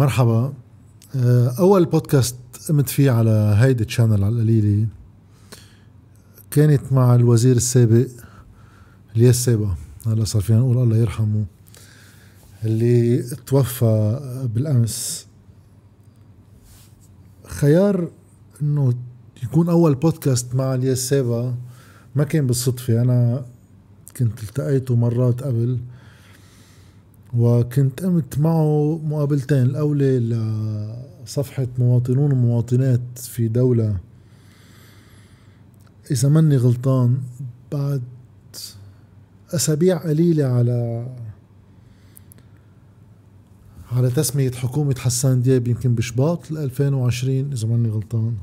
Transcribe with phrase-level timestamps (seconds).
[0.00, 0.52] مرحبا.
[1.16, 2.36] آه، أول بودكاست
[2.68, 4.86] قمت فيه على هيدي تشانل على القليلة
[6.50, 8.06] كانت مع الوزير السابق
[9.16, 9.74] الياس سابا
[10.06, 11.44] هلا صار فينا نقول الله يرحمه
[12.64, 14.20] اللي توفى
[14.54, 15.26] بالأمس.
[17.46, 18.10] خيار
[18.62, 18.94] إنه
[19.42, 21.54] يكون أول بودكاست مع الياس سابا
[22.14, 23.02] ما كان بالصدفة.
[23.02, 23.44] أنا
[24.16, 25.78] كنت التقيته مرات قبل.
[27.34, 29.62] وكنت قمت معه مقابلتين.
[29.62, 30.18] الأولى
[31.24, 33.96] لصفحة مواطنون ومواطنات في دولة
[36.10, 37.18] إذا ماني غلطان
[37.72, 38.02] بعد
[39.54, 41.06] أسابيع قليلة على
[43.92, 48.34] على تسمية حكومة حسان دياب يمكن بشباط 2020 إذا ماني غلطان.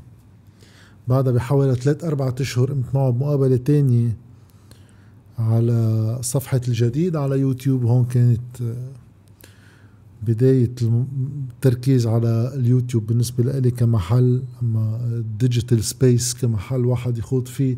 [1.08, 4.16] بعدها بحوالي ثلاث أربعة أشهر قمت معه بمقابلة تانية
[5.38, 7.84] على صفحة الجديد على يوتيوب.
[7.84, 8.90] هون كانت آه،
[10.22, 17.76] بداية التركيز على اليوتيوب بالنسبة لي كمحل أما ال digital space كمحل واحد يخوض فيه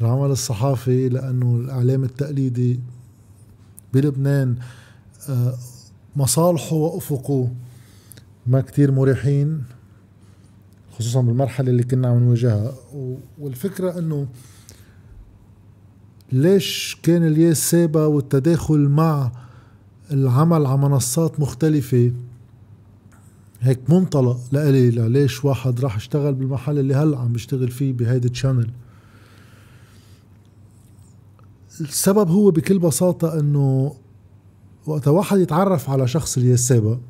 [0.00, 2.80] العمل الصحافي لأنه الإعلام التقليدي
[3.94, 4.56] بلبنان
[5.28, 5.54] آه،
[6.16, 7.52] مصالحه وأفقه
[8.46, 9.62] ما كتير مريحين
[10.98, 12.74] خصوصا بالمرحلة اللي كنا عم نواجهها.
[13.38, 14.26] والفكرة أنه
[16.32, 19.32] ليش كان الياس سابا والتداخل مع
[20.10, 22.12] العمل على منصات مختلفة؟
[23.60, 28.70] هيك منطلق لإلي ليش واحد راح اشتغل بالمحل اللي هلا عم بيشتغل فيه بهيدي تشانل
[31.80, 33.96] السبب هو بكل بساطة إنه
[34.86, 37.00] وقت واحد يتعرف على شخص الياس سابا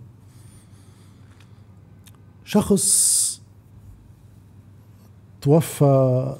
[2.45, 3.41] شخص
[5.41, 6.37] توفى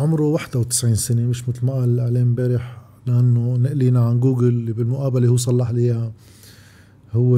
[0.00, 5.28] عمره 91 سنة مش مثل ما قال الإعلام امبارح لأنه نقلينا عن جوجل اللي بالمقابلة
[5.28, 6.12] هو صلح لي إياها.
[7.12, 7.36] هو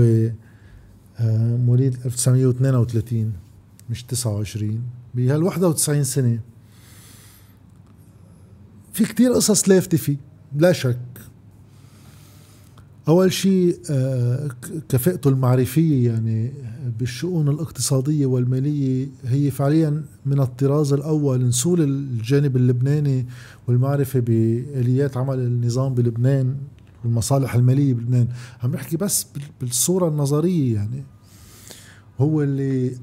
[1.18, 3.32] آه، مواليد 1932
[3.90, 4.82] مش 29
[5.14, 6.40] بهال 91 سنة
[8.92, 10.16] في كتير قصص لافتة فيه
[10.56, 10.98] لا شك.
[13.08, 14.48] أول شيء آه،
[14.88, 16.52] كفاءته المعرفية يعني
[16.98, 23.26] بالشؤون الاقتصادية والمالية هي فعليا من الطراز الأول نسول الجانب اللبناني
[23.68, 26.56] والمعرفة بآليات عمل النظام بلبنان
[27.04, 28.28] والمصالح المالية بلبنان.
[28.62, 29.26] عم بحكي بس
[29.60, 31.04] بالصورة النظرية يعني.
[32.20, 32.96] هو اللي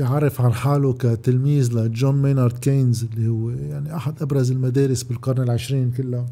[0.00, 5.90] بيعرف عن حاله كتلميذ لجون مينارد كينز اللي هو يعني أحد أبرز المدارس بالقرن العشرين
[5.90, 6.26] كلها.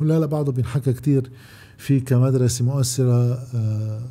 [0.00, 1.30] ولا لا بعده بينحكى كتير
[1.78, 4.02] في كمدرسة مؤثرة آه،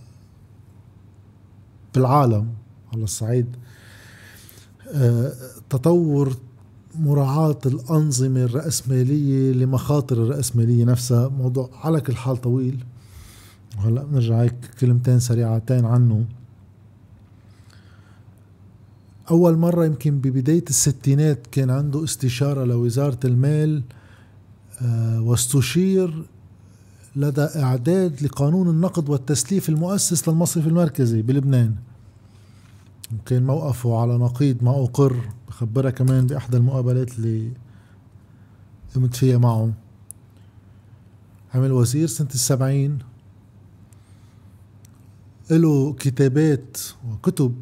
[1.96, 2.48] بالعالم
[2.94, 3.46] على الصعيد.
[4.94, 5.34] آه،
[5.70, 6.38] تطور
[6.96, 11.28] مراعاة الأنظمة الرأسمالية لمخاطر الرأسمالية نفسها.
[11.28, 12.84] موضوع على كل حال طويل.
[13.78, 16.26] وهلا بنرجع هيك كلمتين سريعتين عنه.
[19.34, 23.84] أول مرة يمكن ببداية الستينات كان عنده استشارة لوزارة المال
[24.82, 26.26] آه، واستشير
[27.16, 31.76] لدى إعداد لقانون النقد والتسليف المؤسس للمصرف المركزي بلبنان.
[33.26, 37.52] كان موقفه على نقيض ما أقر بخبرها كمان بإحدى المقابلات اللي
[38.96, 39.74] قمت فيها معه.
[41.56, 43.00] عمل وزير سنة السبعين.
[45.52, 46.78] له كتابات
[47.12, 47.56] وكتب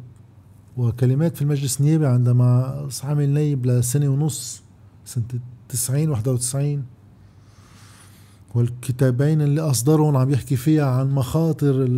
[0.76, 4.62] وكلمات في المجلس النيابي عندما عمل نايب لسنة ونص
[5.04, 5.24] سنة
[5.68, 6.84] 90 91
[8.54, 11.88] والكتابين اللي أصدرهم عم يحكي فيها عن مخاطر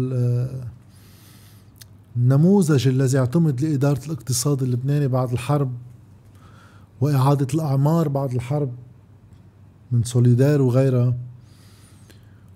[2.16, 5.72] النموذج الذي اعتمد لإدارة الاقتصاد اللبناني بعد الحرب
[7.00, 8.72] وإعادة الأعمار بعد الحرب
[9.92, 11.14] من سوليدار وغيرها.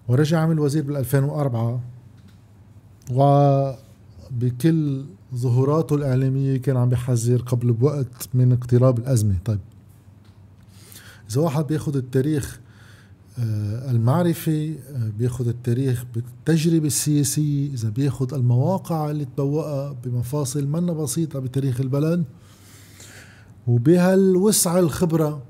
[0.08, 1.80] ورجع عمل وزير بال 2004
[3.10, 5.04] وبكل
[5.34, 9.36] ظهوراته الإعلامية كان عم بيحذر قبل بوقت من اقتراب الأزمة.
[9.44, 9.60] طيب
[11.30, 12.60] إذا واحد بياخد التاريخ
[13.38, 21.38] آه، المعرفة آه، بياخد التاريخ بالتجربة السياسية إذا بياخد المواقع اللي تبوأها بمفاصل منا بسيطة
[21.38, 22.24] بتاريخ البلد
[23.66, 25.42] وبهالوسع الخبرة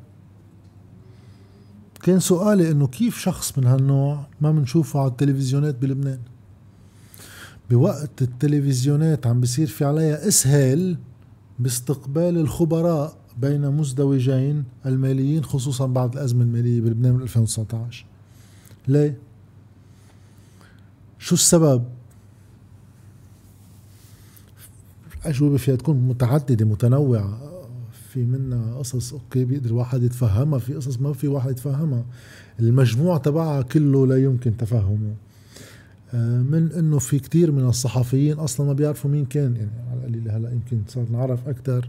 [2.03, 6.19] كان سؤالي إنه كيف شخص من هالنوع ما بنشوفه على التلفزيونات بلبنان؟
[7.70, 10.97] بوقت التلفزيونات عم بيصير في عليها إسهال
[11.59, 18.05] باستقبال الخبراء بين مزدوجين الماليين خصوصا بعد الأزمة المالية بلبنان من 2019
[18.88, 19.19] ليه؟
[21.19, 21.85] شو السبب؟
[25.25, 27.38] أجوبة فيها تكون متعددة متنوعة
[28.12, 32.05] في منها قصص أوكي بيقدر الواحد يتفهمها في قصص ما في واحد يتفهمها
[32.61, 35.14] المجموع تبعها كله لا يمكن تفهمه
[36.15, 40.53] من إنه في كتير من الصحفيين أصلا ما بيعرفوا مين كان يعني على القليل هلأ
[40.53, 41.89] يمكن صار نعرف أكثر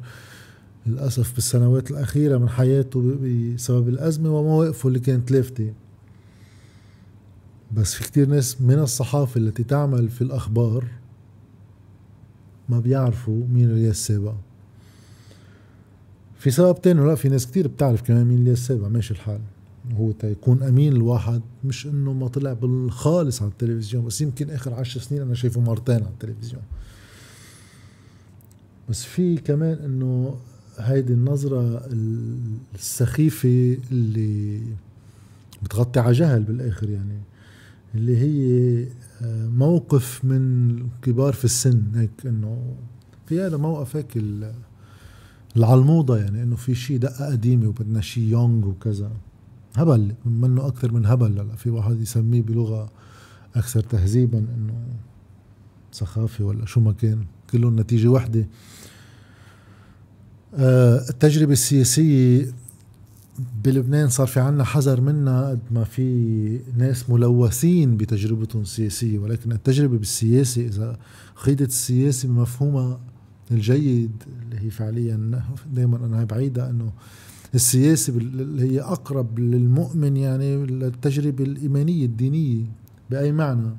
[0.87, 5.73] للأسف بالسنوات الأخيرة من حياته بسبب الأزمة ومواقفه اللي كانت لافته
[7.71, 10.85] بس في كتير ناس من الصحافة التي تعمل في الأخبار
[12.69, 14.35] ما بيعرفوا مين الياس سابا
[16.39, 19.39] في سبب تاني لا في ناس كتير بتعرف كمان مين الياس سابا ماشي الحال.
[19.97, 24.99] هو تيكون أمين الواحد مش إنه ما طلع بالخالص على التلفزيون بس يمكن آخر عشر
[24.99, 26.61] سنين أنا شايفه مرتين على التلفزيون.
[28.89, 30.35] بس في كمان إنه
[30.77, 31.89] هيدي النظرة
[32.75, 34.61] السخيفة اللي
[35.63, 37.19] بتغطي على جهل بالآخر يعني
[37.95, 38.87] اللي هي
[39.21, 42.75] آه، موقف من كبار في السن هيك إنه
[43.27, 44.23] في هذا موقف هيك
[45.55, 49.11] العلموضة يعني إنه في شيء دقة قديمة وبدنا شيء يونغ وكذا.
[49.75, 51.35] هبل منه أكثر من هبل.
[51.35, 52.91] لا في واحد يسميه بلغة
[53.55, 54.73] أكثر تهذيبا إنه
[55.91, 57.25] سخافة ولا شو ما كان.
[57.49, 58.47] كلهم نتيجة وحدة.
[60.55, 62.53] آه، التجربة السياسية
[63.63, 69.19] بلبنان صار في عنا حذر منها قد ما في ناس ملوثين بتجربتهم السياسية.
[69.19, 70.97] ولكن التجربة بالسياسة إذا
[71.35, 72.99] خيدت السياسة بمفهومها
[73.51, 75.43] الجيد اللي هي فعليا
[75.73, 76.91] دائما أنا بعيدة أنه
[77.55, 82.65] السياسة اللي هي أقرب للمؤمن يعني التجربة الإيمانية الدينية
[83.09, 83.69] بأي معنى؟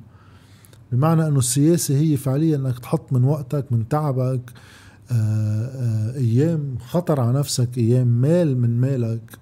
[0.91, 4.41] بمعنى أنه السياسة هي فعليا أنك تحط من وقتك من تعبك
[5.11, 9.37] آه، آه، أيام خطر على نفسك أيام مال من مالك.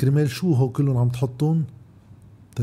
[0.00, 1.64] كرمال شو هو كلهم عم تحطهم؟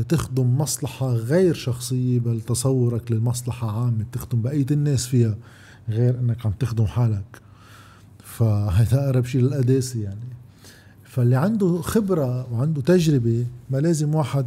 [0.08, 5.36] تخدم مصلحة غير شخصية بل تصورك للمصلحة عامة تخدم بقية الناس فيها
[5.88, 7.40] غير إنك عم تخدم حالك.
[8.18, 10.33] فهذا أقرب شيء للقداسة يعني.
[11.14, 14.46] فاللي عنده خبرة وعنده تجربة ما لازم واحد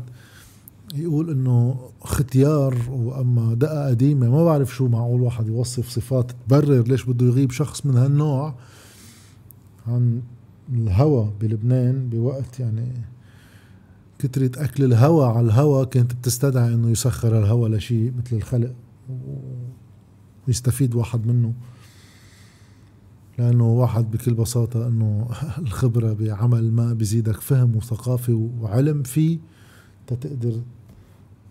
[0.96, 7.04] يقول إنه ختيار وأما دقة قديمة ما بعرف شو معقول واحد يوصف صفات تبرر ليش
[7.06, 8.56] بده يغيب شخص من هالنوع
[9.88, 10.22] عن
[10.74, 12.92] الهوى بلبنان بوقت يعني
[14.20, 18.74] كترة أكل الهوى على الهوى كانت بتستدعي إنه يسخر الهوى لشيء مثل الخلق
[20.48, 21.54] ويستفيد واحد منه.
[23.38, 29.38] لأنه واحد بكل بساطة إنه الخبرة بعمل ما بزيدك فهم وثقافة وعلم فيه
[30.08, 30.62] تقدر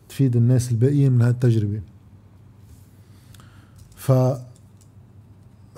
[0.09, 1.81] تفيد الناس الباقيين من هالتجربة.
[3.97, 4.13] ف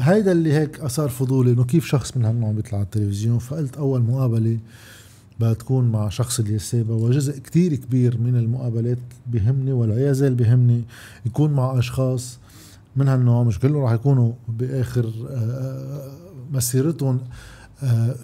[0.00, 4.02] هيدا اللي هيك آثار فضولي إنه كيف شخص من هالنوع بيطلع على التلفزيون؟ فقلت أول
[4.02, 4.58] مقابلة
[5.40, 10.82] بدها تكون مع شخص اليسابة وجزء كتير كبير من المقابلات بهمني ولا يزال بهمني
[11.26, 12.38] يكون مع أشخاص
[12.98, 16.10] من هالنوع مش كلهم راح يكونوا بآخر آه، آه،
[16.52, 17.20] مسيرتهم
[17.82, 18.14] آه،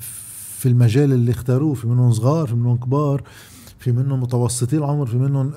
[0.58, 3.22] في المجال اللي اختاروه في منهم صغار في منهم كبار
[3.78, 5.52] في منهم متوسطي العمر في منهم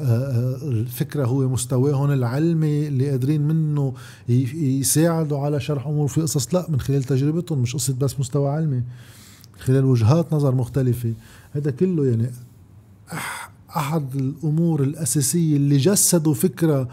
[0.64, 3.94] الفكرة هو مستواهم العلمي اللي قادرين منه
[4.30, 6.54] يساعدوا على شرح أمور في قصص.
[6.54, 8.84] لا من خلال تجربتهم مش قصة بس مستوى علمي
[9.60, 11.14] خلال وجهات نظر مختلفة.
[11.52, 12.32] هذا كله يعني
[13.78, 16.88] أحد الأمور الأساسية اللي جسدوا فكرة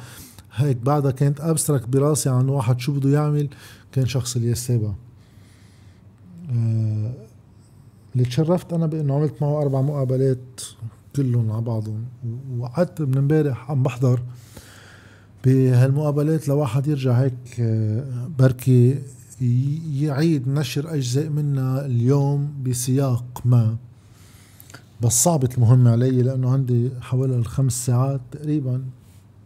[0.55, 3.49] هيك بعدها كانت أبستراكت براسي عن واحد شو بده يعمل
[3.93, 4.95] كان شخص الياس سابا
[6.51, 7.13] آه
[8.15, 10.61] اللي تشرفت أنا بإنه عملت معه أربع مقابلات
[11.17, 12.05] كلهم على بعضهم
[12.59, 14.21] وقعدت من امبارح عم بحضر
[15.45, 18.99] بهالمقابلات لواحد يرجع هيك آه، بركي
[20.01, 23.77] يعيد نشر أجزاء منها اليوم بسياق ما.
[25.03, 28.85] بس صعبت المهمة علي لأنه عندي حوالي الخمس ساعات تقريبا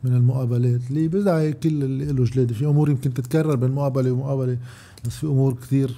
[0.09, 0.81] من المقابلات.
[0.91, 2.55] اللي بدعي كل اللي له جلادة.
[2.55, 4.59] في أمور يمكن تتكرر بين مقابلة ومقابلة
[5.05, 5.95] بس في أمور كثير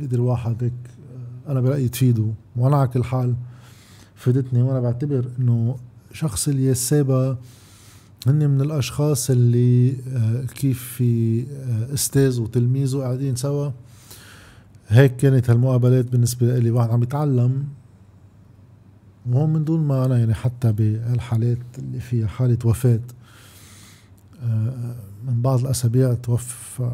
[0.00, 0.72] بيقدر واحد هيك
[1.48, 2.26] أنا برأيي تفيده.
[2.56, 3.34] وأنا على كل حال
[4.14, 5.76] فادتني وأنا بعتبر إنه
[6.12, 7.36] شخص اليسابة
[8.26, 13.70] هن من الأشخاص اللي آه، كيف في آه، أستاذ وتلميذه قاعدين سوا.
[14.88, 16.70] هيك كانت هالمقابلات بالنسبة لي.
[16.70, 17.64] واحد عم يتعلم
[19.30, 22.94] وهون من دون ما أنا يعني حتى بهالحالات اللي فيها حالة وفاة.
[22.94, 23.21] آه،
[25.24, 26.90] من بعض الأسابيع توفى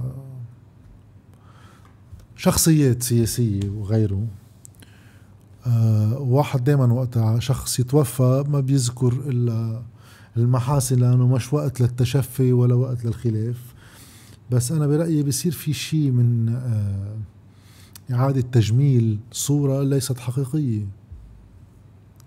[2.36, 4.26] شخصيات سياسية وغيره.
[5.66, 9.82] آه، واحد دايما وقتها شخص يتوفى ما بيذكر إلا
[10.36, 13.74] المحاسن لأنه مش وقت للتشفي ولا وقت للخلاف.
[14.50, 17.16] بس أنا برأيي بصير في شيء من آه،
[18.14, 20.86] إعادة تجميل صورة ليست حقيقية.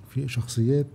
[0.09, 0.87] في شخصيات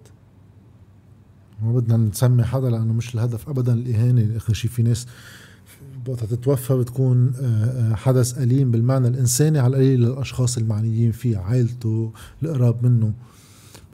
[1.63, 3.73] ما بدنا نسمي حدا لأنه مش الهدف ابدا.
[3.73, 5.07] الإهانة اخر شيء في ناس
[6.09, 12.13] وقتها تتوفى بتكون آه، آه، حدث أليم بالمعنى الإنساني على القليل للأشخاص المعنيين فيه عائلته
[12.43, 13.13] القراب منه.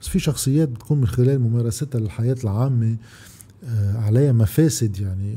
[0.00, 2.96] بس في شخصيات بتكون من خلال ممارستها للحياة العامة
[3.64, 5.36] آه، عليها مفاسد يعني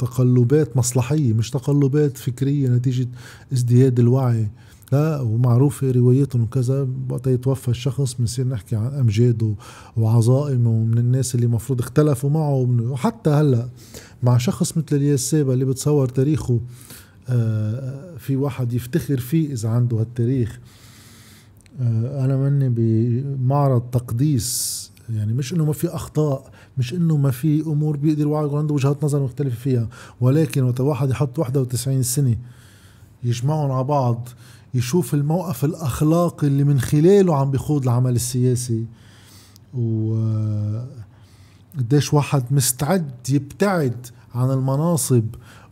[0.00, 3.08] وتقلبات مصلحية مش تقلبات فكرية نتيجة
[3.52, 4.48] ازدياد الوعي.
[4.92, 9.54] لا ومعروفة رواياتهم وكذا وقت يتوفى الشخص بنصير نحكي عن أمجاد
[9.96, 13.68] وعظائم ومن الناس اللي مفروض اختلفوا معه وحتى هلأ
[14.22, 16.60] مع شخص مثل الياس سابا اللي بتصور تاريخه
[17.28, 20.60] آه، في واحد يفتخر فيه إذا عنده هالتاريخ.
[21.80, 27.60] آه، أنا مني بمعرض تقديس يعني مش إنه ما في أخطاء مش إنه ما في
[27.60, 29.88] أمور بيقدر واحد عنده وجهات نظر مختلفة فيها
[30.20, 32.36] ولكن وقت واحد يحط 91 سنة
[33.24, 34.28] يجمعهم على بعض
[34.74, 38.84] يشوف الموقف الأخلاقي اللي من خلاله عم بيخوض العمل السياسي.
[39.74, 40.14] و
[41.78, 45.24] قديش واحد مستعد يبتعد عن المناصب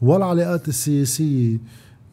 [0.03, 1.59] والعلاقات السياسية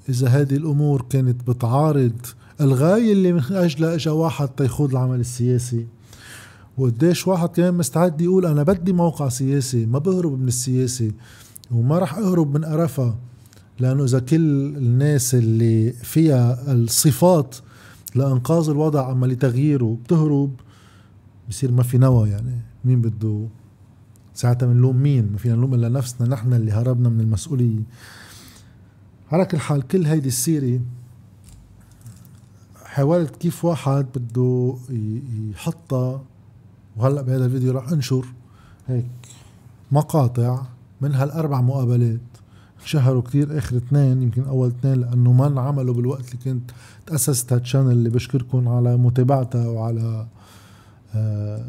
[0.09, 2.15] إذا هذه الأمور كانت بتعارض
[2.61, 5.85] الغاية اللي من أجلها إجا واحد تيخوض العمل السياسي.
[6.77, 11.11] وقديش واحد كمان مستعد يقول أنا بدي موقع سياسي ما بهرب من السياسة
[11.71, 13.15] وما رح أهرب من قرفها.
[13.79, 17.55] لأنه إذا كل الناس اللي فيها الصفات
[18.15, 20.51] لإنقاذ الوضع أما لتغييره بتهرب
[21.49, 22.61] بصير ما في نوى يعني.
[22.85, 23.47] مين بده
[24.33, 27.81] ساعتها بنلوم مين؟ ما فينا نلوم إلا نفسنا نحن اللي هربنا من المسؤولية.
[29.31, 30.79] على كل حال كل هيدي السيرة
[32.85, 34.75] حاولت كيف واحد بده
[35.51, 36.23] يحطها.
[36.97, 38.25] وهلأ بهذا الفيديو راح أنشر
[38.87, 39.05] هيك
[39.91, 40.61] مقاطع
[41.01, 42.36] من هالأربع مقابلات.
[42.85, 46.71] شهروا كتير آخر اثنين يمكن أول اثنين لأنه ما انعملوا بالوقت اللي كنت
[47.05, 50.27] تأسست هالشانل اللي بشكركم على متابعتها وعلى
[51.15, 51.65] آه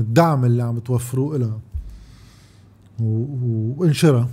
[0.00, 1.58] الدعم اللي عم توفروه لها
[3.00, 4.28] وانشرها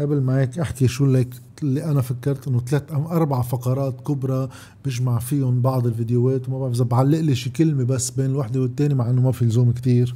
[0.00, 1.28] قبل ما هيك أحكي شو لك
[1.62, 4.48] اللي أنا فكرت إنه ثلاث أو أربع فقرات كبرى
[4.84, 8.94] بجمع فيهم بعض الفيديوهات وما بعرف إذا بعلق لي شي كلمة بس بين الوحدة والتانية
[8.94, 10.14] مع إنه ما في لزوم كتير.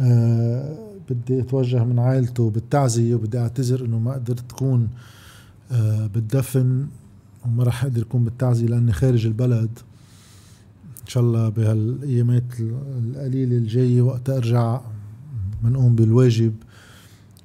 [0.00, 4.88] آه بدي أتوجه من عائلته بالتعزية وبدي أعتذر إنه ما قدرت تكون
[5.72, 6.86] آه بالدفن
[7.46, 9.78] وما راح أقدر أكون بالتعزية لأني خارج البلد.
[11.02, 14.80] إن شاء الله بهالأيامات القليلة الجاية وقت أرجع
[15.62, 16.54] بنقوم بالواجب.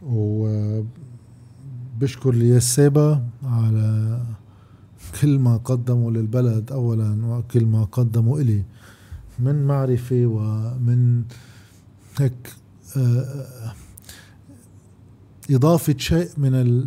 [0.06, 0.94] وبشكر
[2.30, 4.22] اليسابة على
[5.22, 8.64] كل ما قدموا للبلد أولا وكل ما قدموا إلي.
[9.40, 11.24] من معرفة ومن
[12.20, 12.54] هيك
[15.50, 16.86] إضافة شيء من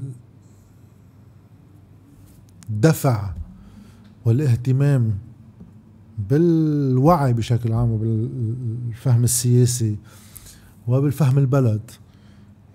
[2.70, 3.30] الدفع
[4.24, 5.18] والاهتمام
[6.30, 9.96] بالوعي بشكل عام وبالفهم السياسي
[10.88, 11.90] وبالفهم البلد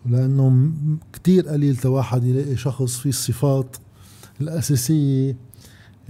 [0.06, 0.72] لأنه
[1.14, 3.78] كتير قليل تواحد يلاقي شخص فيه الصفات
[4.42, 5.38] الأساسية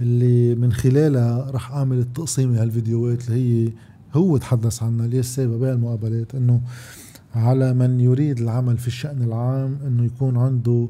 [0.00, 3.72] اللي من خلالها رح أعمل التقسيم هالفيديوهات اللي هي
[4.14, 6.60] هو تحدث عنها اللي السابقة بهالمقابلات إنه
[7.34, 10.88] على من يريد العمل في الشأن العام إنه يكون عنده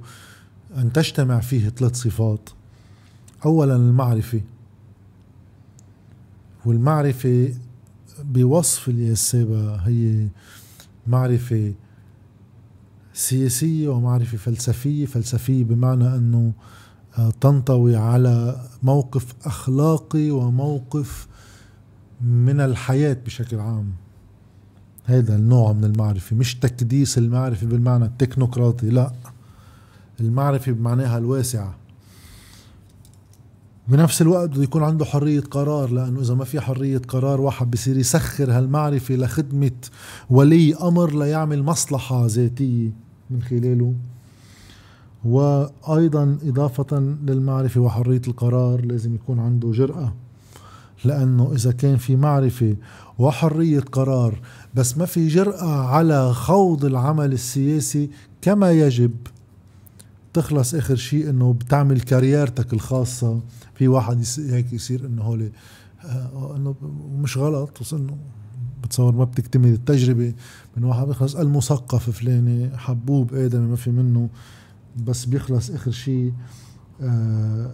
[0.76, 2.50] أن تجتمع فيه ثلاث صفات.
[3.44, 4.40] أولا المعرفة.
[6.64, 7.54] والمعرفة
[8.24, 10.28] بوصف الياسابة هي
[11.06, 11.74] معرفة
[13.14, 15.06] سياسية ومعرفة فلسفية.
[15.06, 16.52] فلسفية بمعنى أنه
[17.18, 21.28] آه، تنطوي على موقف أخلاقي وموقف
[22.20, 24.03] من الحياة بشكل عام.
[25.04, 26.36] هذا النوع من المعرفة.
[26.36, 29.12] مش تكديس المعرفة بالمعنى التكنوقراطي لا.
[30.20, 31.74] المعرفة بمعناها الواسعة.
[33.88, 37.96] بنفس الوقت بده يكون عنده حرية قرار لأنه إذا ما في حرية قرار واحد بصير
[37.96, 39.70] يسخر هالمعرفة لخدمة
[40.30, 42.90] ولي أمر ليعمل مصلحة ذاتية
[43.30, 43.94] من خلاله.
[45.24, 50.14] وأيضا إضافة للمعرفة وحرية القرار لازم يكون عنده جرأة.
[51.04, 52.76] لأنه إذا كان في معرفة
[53.18, 54.38] وحرية قرار
[54.74, 58.10] بس ما في جرأة على خوض العمل السياسي
[58.42, 59.12] كما يجب.
[60.32, 63.40] تخلص آخر شيء إنه بتعمل كاريرتك الخاصة.
[63.74, 65.50] في واحد هيك يصير إنه هول
[66.04, 66.74] آه، إنه
[67.18, 68.16] مش غلط بس إنه
[68.82, 70.34] بتصور ما بتكتمل التجربة.
[70.76, 74.28] من واحد بيخلص المثقف فلاني حبوب آدمي ما في منه.
[75.06, 76.32] بس بيخلص آخر شيء
[77.02, 77.70] آه،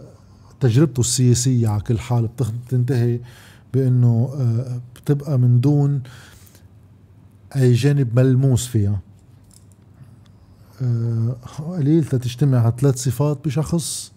[0.61, 2.29] تجربته السياسية على كل حال
[2.67, 3.21] بتنتهي
[3.75, 6.03] بإنه آه، بتبقى من دون
[7.57, 9.01] أي جانب ملموس فيها.
[11.59, 14.13] قليل تجتمع ثلاث صفات بشخص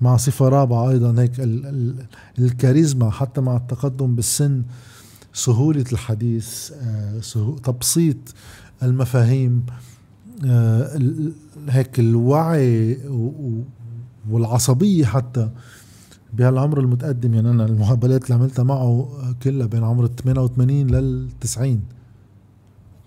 [0.00, 1.94] مع صفة رابعة أيضا هيك ال ال
[2.38, 4.62] الكاريزما حتى مع التقدم بالسن
[5.32, 7.20] سهولة الحديث آه
[7.64, 8.16] تبسيط
[8.82, 9.66] المفاهيم
[10.44, 11.00] آه
[11.68, 12.98] هيك الوعي
[14.30, 15.50] والعصبية حتى
[16.32, 17.34] بهالعمر المتقدم.
[17.34, 19.08] يعني أنا المقابلات اللي عملتها معه
[19.42, 21.80] كلها بين عمر ال 88 لل 90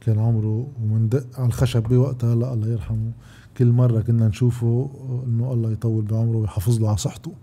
[0.07, 3.11] كان عمره ومندق على الخشب بوقتها هلا الله يرحمه.
[3.57, 4.89] كل مرة كنا نشوفه
[5.25, 7.33] إنه الله يطول بعمره ويحافظ له على صحته.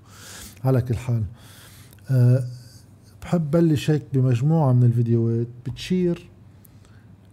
[0.64, 1.22] على كل حال
[2.10, 2.44] أه
[3.22, 6.28] بحب بلش هيك بمجموعة من الفيديوهات بتشير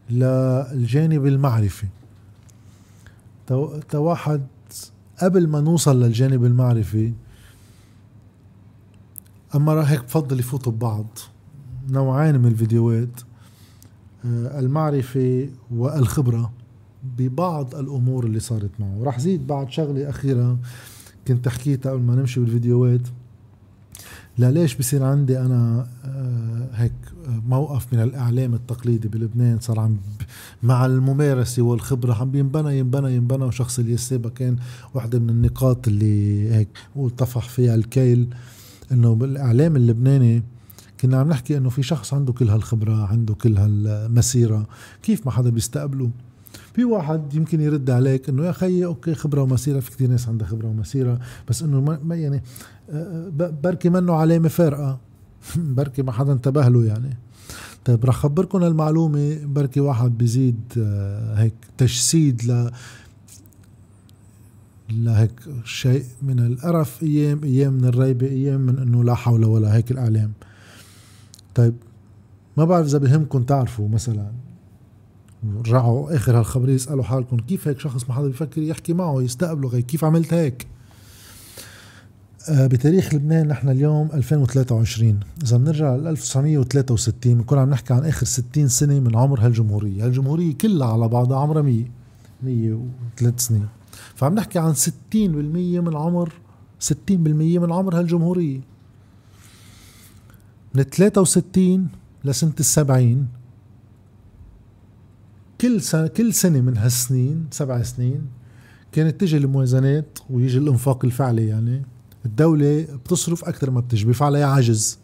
[0.09, 1.87] للجانب المعرفي.
[3.93, 4.41] واحد
[5.21, 7.13] قبل ما نوصل للجانب المعرفي
[9.55, 11.07] أما هيك بفضل يفوتوا ببعض.
[11.89, 13.21] نوعين من الفيديوهات.
[14.25, 16.51] المعرفة والخبرة
[17.17, 19.03] ببعض الأمور اللي صارت معه.
[19.03, 20.57] راح زيد بعد شغلة أخيرة
[21.27, 23.01] كنت حكيتها قبل ما نمشي بالفيديوهات.
[24.37, 26.91] ليش بصير عندي أنا آه، هيك
[27.47, 29.97] موقف من الإعلام التقليدي بلبنان صار عم
[30.63, 34.55] مع الممارسة والخبرة عم ينبنى ينبنى ينبنى وشخص اليسابة كان
[34.93, 36.67] واحدة من النقاط اللي هيك
[37.17, 38.27] طفح فيها الكيل
[38.91, 40.43] إنه بالإعلام اللبناني
[41.01, 44.67] كنا عم نحكي إنه في شخص عنده كل هالخبرة عنده كل هالمسيرة.
[45.03, 46.09] كيف ما حدا بيستقبله؟
[46.73, 50.47] في واحد يمكن يرد عليك إنه يا خيي أوكي خبرة ومسيرة في كثير ناس عندها
[50.47, 52.43] خبرة ومسيرة بس إنه ما يعني
[52.89, 53.31] آه،
[53.63, 54.99] بركي منه علامة فارقة.
[55.57, 57.17] بركي ما حدا انتبه له يعني.
[57.85, 62.71] طيب رح خبركم المعلومة بركي واحد بيزيد آه، هيك تجسيد ل
[64.89, 69.91] لهيك شيء من القرف أيام أيام من الريبة أيام من إنه لا حول ولا هيك
[69.91, 70.31] الإعلام.
[71.55, 71.73] طيب
[72.57, 74.31] ما بعرف إذا بهمكم تعرفوا مثلا
[75.57, 79.81] رجعوا آخر هالخبرية يسألوا حالكم كيف هيك شخص ما حدا بيفكر يحكي معه يستقبله غير؟
[79.81, 80.67] كيف عملت هيك؟
[82.49, 88.25] آه بتاريخ لبنان نحن اليوم 2023 إذا بنرجع ل 1963 بنكون عم نحكي عن آخر
[88.25, 90.05] 60 سنة من عمر هالجمهورية.
[90.05, 91.85] هالجمهورية كلها على بعضها عمرها 100
[92.43, 93.67] 103 سنين.
[94.15, 96.33] فعم نحكي عن 60% من عمر
[96.79, 98.70] 60% من عمر هالجمهورية.
[100.75, 101.87] من 63
[102.23, 103.27] لسنة السبعين.
[105.61, 108.21] كل سنة كل سنة من هالسنين سبع سنين
[108.91, 111.81] كانت تجي الموازنات ويجي الإنفاق الفعلي يعني
[112.25, 114.99] الدولة بتصرف أكثر ما بتجي عليها عجز.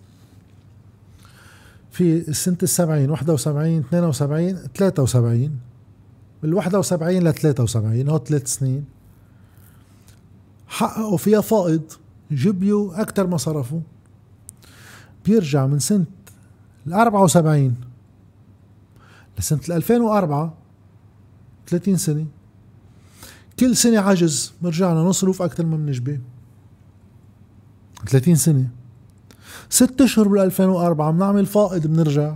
[1.91, 5.59] في سنة السبعين واحدة وسبعين اثنين وسبعين ثلاثة وسبعين.
[6.43, 8.85] الواحدة وسبعين لثلاثة وسبعين هو ثلاث سنين.
[10.67, 11.81] حققوا فيها فائض
[12.31, 13.79] جبيوا أكثر ما صرفوا.
[15.27, 16.05] بيرجع من سنة
[16.87, 17.75] ال 74
[19.39, 20.53] لسنة ال 2004
[21.67, 22.25] 30 سنة.
[23.59, 26.21] كل سنة عجز رجعنا نصرف أكثر ما بنجبي.
[28.09, 28.67] 30 سنة.
[29.69, 32.35] ست أشهر بال 2004 بنعمل فائض بنرجع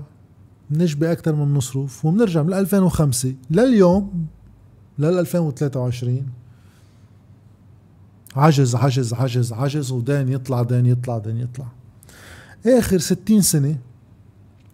[0.69, 4.27] بنجبي أكثر من بنصرف وبنرجع من 2005 لليوم
[4.99, 6.25] لل 2023
[8.35, 11.67] عجز عجز عجز عجز ودين يطلع دين يطلع دين يطلع.
[12.65, 13.77] آخر ستين سنة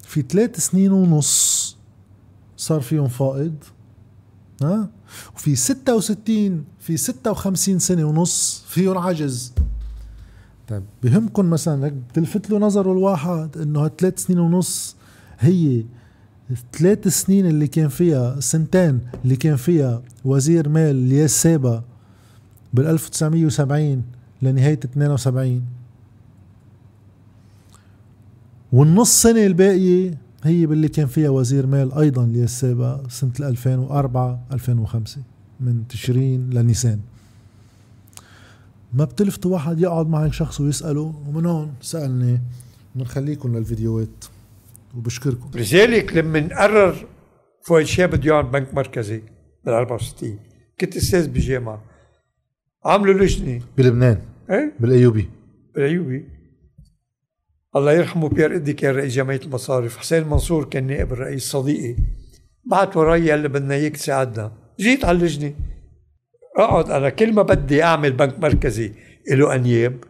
[0.03, 1.77] في ثلاث سنين ونص
[2.57, 3.53] صار فيهم فائض
[4.61, 4.89] ها؟
[5.35, 9.53] وفي ستة وستين في ستة وخمسين سنة ونص فيهم عجز.
[10.67, 14.95] طيب بهمكم مثلا هيك بتلفت له نظره الواحد إنه هالثلاث سنين ونص
[15.39, 15.83] هي
[16.73, 21.83] ثلاث سنين اللي كان فيها سنتين اللي كان فيها وزير مال الياس سابا
[22.73, 24.03] بال 1970
[24.41, 25.61] لنهاية 72
[28.71, 35.21] والنص سنة الباقية هي باللي كان فيها وزير مال أيضا السابق سنة 2004 2005
[35.59, 36.99] من تشرين لنيسان.
[38.93, 42.41] ما بتلفتوا واحد يقعد مع هيك شخص ويسأله ومن هون سألني
[42.95, 44.25] بنخليكم للفيديوهات
[44.97, 45.59] وبشكركم.
[45.59, 47.05] لذلك لما قرر
[47.61, 49.21] فؤاد شاب بده يقعد بنك مركزي
[49.65, 50.39] بال 64
[50.81, 51.81] كنت أستاذ بجامعة
[52.85, 53.61] عملوا لجنة.
[53.77, 54.17] بلبنان.
[54.49, 55.29] إيه؟ بالأيوبي.
[55.75, 56.36] بالأيوبي.
[57.77, 59.97] الله يرحمه بيير إدي كان رئيس جمعية المصارف.
[59.97, 61.95] حسين منصور كان نائب الرئيس صديقي.
[62.65, 64.51] بعت وراي قال لي بدنا إياك تساعدنا.
[64.79, 65.53] جيت على اللجنة.
[66.57, 68.93] أقعد أنا كل ما بدي أعمل بنك مركزي
[69.31, 70.03] له أنياب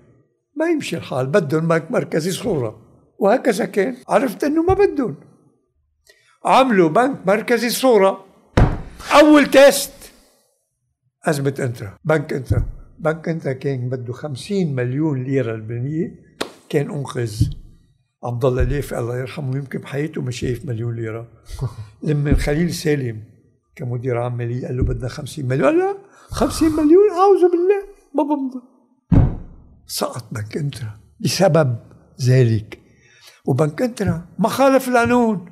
[0.56, 1.28] ما يمشي الحال.
[1.28, 2.82] بدهم بنك مركزي صوره
[3.20, 3.96] وهكذا كان.
[4.10, 5.16] عرفت إنه ما بدهم.
[6.46, 8.26] عملوا بنك مركزي صوره
[9.20, 9.94] أول test.
[11.26, 11.98] أزمة إنترا.
[12.06, 12.66] بنك إنترا.
[13.00, 16.27] بنك إنترا كان بده 50 مليون ليرة لبنانية.
[16.70, 17.44] كان أنقذ
[18.24, 21.28] عبد الله اليافي الله يرحمه يمكن بحياته ما شايف مليون ليرة.
[22.04, 23.24] لما خليل سالم
[23.76, 25.80] كمدير عام مالية قال له بدنا 50 مليون.
[25.80, 25.98] لا
[26.30, 27.84] 50 مليون أعوذ بالله.
[28.16, 28.60] ما بمضي
[29.88, 31.76] سقط بنك إنترا بسبب
[32.22, 32.80] ذلك.
[33.46, 35.46] وبنك إنترا ما خالف القانون.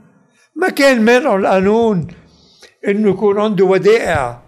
[0.56, 2.08] ما كان مانع القانون
[2.88, 4.41] إنه يكون عنده ودائع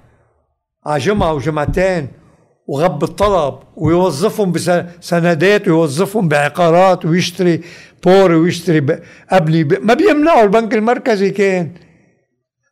[0.86, 2.08] على جمعة وجمعتين
[2.68, 7.62] وغب الطلب ويوظفهم بسندات ويوظفهم بعقارات ويشتري
[8.04, 9.00] بور ويشتري
[9.32, 11.72] قبلي ما بيمنعوا البنك المركزي كان.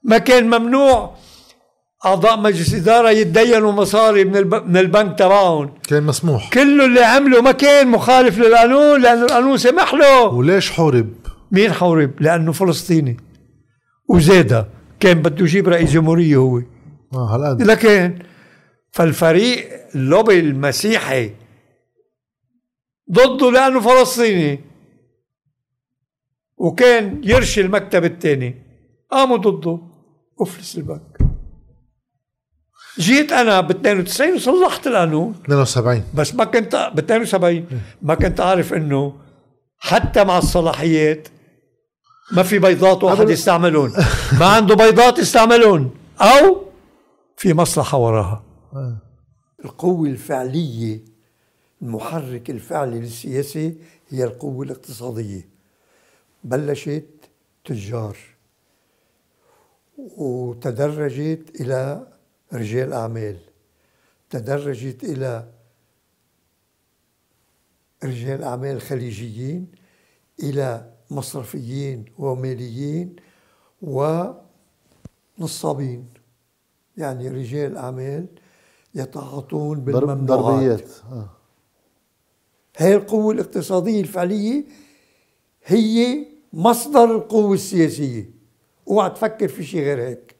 [0.04, 1.16] ما كان ممنوع
[2.06, 5.74] أعضاء مجلس إدارة يتدينوا مصاري من من البنك تبعهم.
[5.88, 6.50] كان مسموح.
[6.50, 10.24] كله اللي عمله ما كان مخالف للقانون لأنه القانون سمح له.
[10.24, 11.10] وليش حورب؟
[11.52, 13.18] مين حورب؟ لأنه فلسطيني.
[14.10, 14.68] وزاده
[15.00, 16.58] كان بده يجيب رئيس جمهورية هو.
[17.14, 17.62] آه هالقد.
[17.62, 18.20] لكن
[18.92, 21.32] فالفريق اللوبي المسيحي
[23.12, 24.60] ضده لأنه فلسطيني.
[26.58, 28.56] وكان يرشي المكتب الثاني
[29.12, 29.80] قاموا ضده.
[30.42, 31.18] أفلس البنك.
[33.00, 37.66] جيت أنا ب 92 وصلحت القانون 72 بس ما كنت ب 72
[38.02, 39.14] ما كنت أعرف إنه
[39.78, 41.28] حتى مع الصلاحيات
[42.32, 43.94] ما في بيضات واحد يستعملون.
[44.40, 45.92] ما عنده بيضات يستعملون.
[46.22, 46.66] أو
[47.38, 48.44] في مصلحة وراها.
[48.74, 49.02] آه.
[49.66, 51.00] القوة الفعلية
[51.82, 53.76] المحرك الفعلي للسياسة
[54.10, 55.50] هي القوة الاقتصادية.
[56.44, 57.06] بلشت
[57.66, 58.18] تجار
[59.98, 62.08] وتدرجت إلى
[62.54, 63.38] رجال أعمال
[64.30, 65.52] تدرجت إلى
[68.04, 69.72] رجال أعمال خليجيين
[70.44, 73.16] إلى مصرفيين وماليين
[75.38, 76.10] ونصابين
[76.98, 78.28] يعني رجال أعمال
[78.96, 81.30] يتعاطون بالممنوعات آه.
[82.78, 84.64] هي القوة الاقتصادية الفعلية
[85.66, 88.30] هي مصدر القوة السياسية
[88.90, 90.36] اوعى تفكر في شيء غير هيك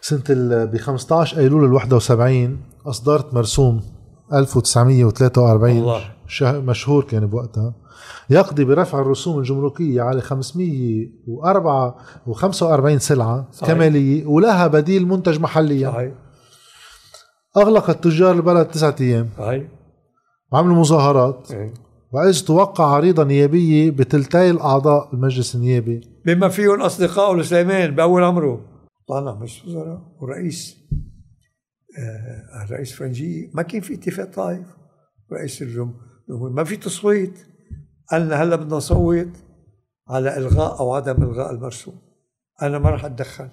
[0.00, 0.22] سنة
[0.64, 3.80] ب 15 أيلول ال 71 أصدرت مرسوم
[4.32, 6.14] 1943 الله.
[6.60, 7.74] مشهور كان بوقتها
[8.30, 11.96] يقضي برفع الرسوم الجمركية على 504
[12.28, 13.72] و45 سلعة صحيح.
[13.72, 16.12] كمالية ولها بديل منتج محليا صحيح.
[17.56, 19.28] أغلقت تجار البلد تسعة أيام.
[19.38, 19.64] صحيح.
[20.52, 21.46] وعملوا مظاهرات.
[21.46, 21.72] صحيح.
[22.12, 26.00] وإذ توقع عريضة نيابية بتلتي الأعضاء المجلس النيابي.
[26.26, 28.60] بما فيهم أصدقائه السليمان بأول عمره
[29.08, 30.76] طالع مجلس وزراء ورئيس
[31.98, 33.50] آه الرئيس فرنجي.
[33.54, 34.66] ما كان في اتفاق طائف.
[35.32, 37.38] رئيس الجمهورية ما في تصويت.
[38.10, 39.28] قالنا هلا بدنا نصوت
[40.08, 41.94] على إلغاء أو عدم إلغاء المرسوم.
[42.62, 43.48] أنا ما راح أتدخل.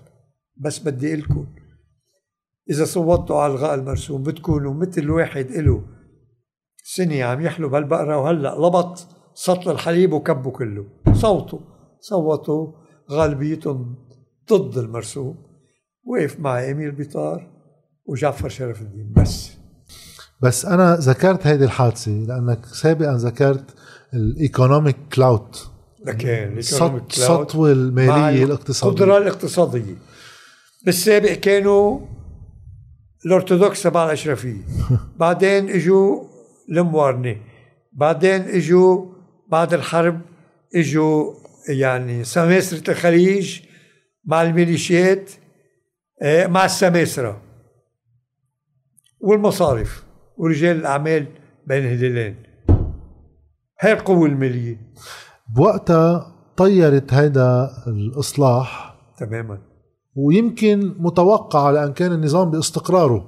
[0.57, 1.45] بس بدي لكم
[2.71, 5.83] إذا صوتوا على الغاء المرسوم بتكونوا مثل واحد له
[6.83, 10.85] سنه عم يحلو بهالبقره وهلأ لبط سطل الحليب وكبه كله.
[11.13, 11.59] صوتوا
[11.99, 12.71] صوتوا
[13.11, 13.95] غالبيتهم
[14.51, 15.51] ضد المرسوم.
[16.05, 17.51] وقف معي امير بيطار
[18.05, 19.51] وجعفر شرف الدين بس.
[20.41, 23.75] بس أنا ذكرت هيدي الحادثة لأنك سابقا ذكرت
[24.13, 25.67] ال economic clout
[26.05, 28.91] لكن السطوه المالية الاقتصادية.
[28.91, 29.95] القدره الاقتصادية.
[30.85, 31.99] بالسابق كانوا
[33.25, 34.61] الأرثوذكس تبع الأشرفية.
[35.19, 36.23] بعدين اجوا
[36.69, 37.37] الموارنة.
[37.93, 39.05] بعدين اجوا
[39.47, 40.21] بعد الحرب
[40.75, 41.33] اجوا
[41.69, 43.61] يعني سماسرة الخليج
[44.25, 45.31] مع الميليشيات
[46.21, 47.41] آه، مع السماسرة
[49.19, 50.03] والمصارف
[50.37, 51.25] ورجال الأعمال
[51.67, 52.35] بين هلالين
[53.81, 54.77] هاي القوة المالية.
[55.55, 58.95] بوقتها طيرت هيدا الإصلاح.
[59.17, 59.70] تماما.
[60.15, 63.27] ويمكن متوقع لأن كان النظام باستقراره.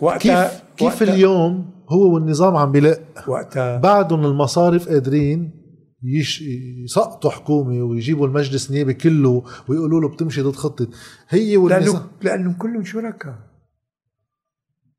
[0.00, 5.62] وقتها كيف كيف وقتها اليوم هو والنظام عم بلق وقتها بعدهم المصارف قادرين
[6.02, 6.42] يش
[6.84, 10.88] يسقطوا حكومة ويجيبوا المجلس النيابي كله ويقولوا له بتمشي ضد خطة.
[11.28, 13.38] هي والنظام لأنه لأنهم كلهم شركاء.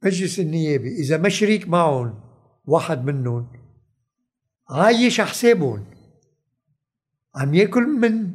[0.04, 2.14] مجلس النيابي إذا ما شريك معهم
[2.66, 3.48] واحد منهم
[4.70, 5.86] عايش حسابهم.
[7.36, 8.34] عم ياكل من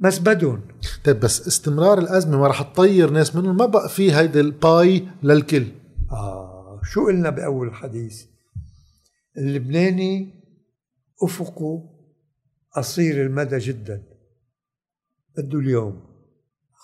[0.00, 0.60] مسبدهم
[1.04, 3.56] طيب بس استمرار الأزمة ما رح تطير ناس منهم.
[3.56, 5.66] ما بقى في هيدي الباي للكل.
[6.12, 8.24] آه شو قلنا بأول الحديث
[9.38, 10.34] اللبناني
[11.22, 11.90] افقه
[12.76, 14.02] قصير المدى جدا.
[15.38, 16.00] بده اليوم.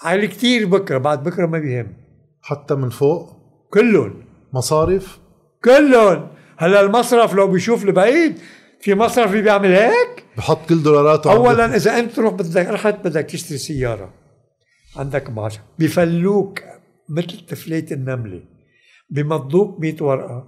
[0.03, 1.97] عالي كتير بكرة بعد بكرة ما بيهم.
[2.43, 3.37] حتى من فوق؟
[3.71, 4.25] كلهم.
[4.53, 5.19] مصارف؟
[5.65, 6.29] كلهم.
[6.57, 8.39] هلا المصرف لو بيشوف لبعيد
[8.85, 13.59] في مصرف بيعمل هيك؟ بحط كل دولاراته اولا إذا أنت تروح بدك رحت بدك تشتري
[13.59, 14.13] سيارة.
[14.97, 16.61] عندك معاش بفلوك
[17.09, 18.41] مثل تفليت النملة.
[19.11, 20.47] بمضوك 100 ورقة.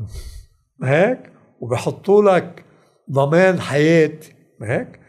[0.83, 1.19] هيك؟
[1.61, 2.65] وبحطوا لك
[3.11, 4.19] ضمان حياة.
[4.63, 5.01] هيك؟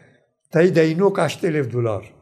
[0.52, 2.12] تيدينوك 10000 دولار.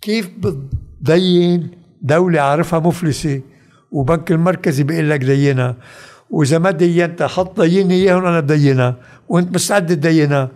[0.00, 1.70] كيف بتدين
[2.02, 3.40] دولة عارفها مفلسة؟
[3.92, 5.76] وبنك المركزي بيقول لك دينها.
[6.30, 8.96] وإذا ما دينتها حط ديني اياهم أنا بدينها
[9.28, 10.50] وأنت مستعد تدينها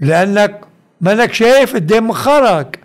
[0.00, 0.60] لأنك
[1.00, 2.80] مانك شايف قدام مخارك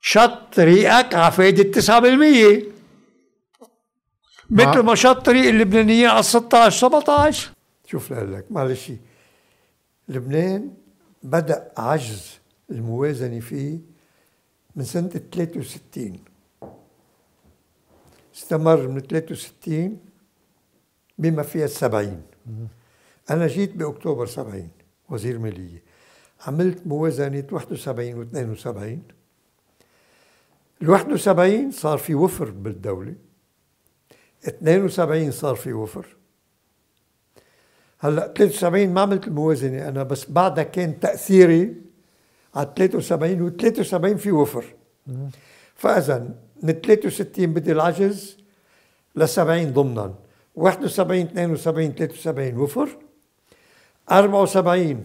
[0.00, 2.64] شط طريقك على فايدة 9%
[4.50, 7.50] مثل ما شط طريق اللبنانيين على 16 17
[7.86, 8.92] شوف لك معلش.
[10.08, 10.70] لبنان
[11.22, 12.38] بدأ عجز
[12.70, 13.78] الموازنة فيه
[14.76, 16.18] من سنة 63
[18.38, 19.98] استمر من 63
[21.18, 22.22] بما فيها السبعين.
[23.30, 24.68] أنا جيت بأكتوبر 70
[25.08, 25.82] وزير مالية.
[26.46, 29.02] عملت موازنة 71 و 72
[30.82, 33.14] ال 71 صار في وفر بالدولة.
[34.44, 36.06] 72 صار في وفر.
[37.98, 41.74] هلأ 73 ما عملت الموازنة أنا بس بعدها كان تأثيري
[42.54, 44.64] على 73 و 73 في وفر.
[45.74, 48.36] فإذا من 63 بدي العجز
[49.16, 50.14] ل 70 ضمنا
[50.56, 52.88] 71 72 73 وفر.
[54.10, 55.04] 74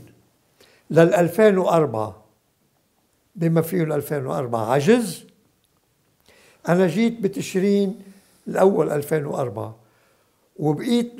[0.90, 2.24] لل 2004
[3.36, 5.26] بما فيه ال 2004 عجز.
[6.70, 8.02] أنا جيت بتشرين
[8.48, 9.76] الأول 2004
[10.60, 11.12] وبقيت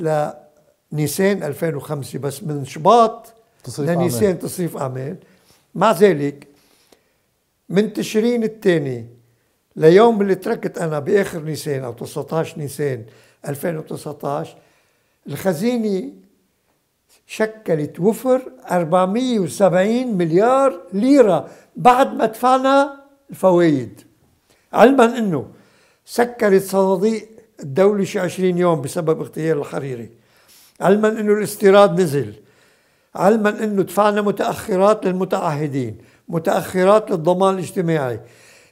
[0.92, 4.40] لنيسان 2005 بس من شباط تصريف لنيسان أعمال.
[4.40, 5.18] تصريف أعمال
[5.76, 6.48] مع ذلك
[7.70, 9.08] من تشرين الثاني
[9.76, 13.06] ليوم اللي تركت أنا بآخر نيسان أو 19 نيسان
[13.48, 14.58] 2019
[15.28, 16.12] الخزينة
[17.28, 24.02] شكلت وفر 470 مليار ليرة بعد ما دفعنا الفوائد.
[24.74, 25.48] علما إنه
[26.06, 30.10] سكرت صناديق الدولة شي 20 يوم بسبب اغتيال الحريري.
[30.82, 32.34] علما إنه الاستيراد نزل.
[33.16, 38.20] علما إنه دفعنا متأخرات للمتعهدين متأخرات للضمان الاجتماعي.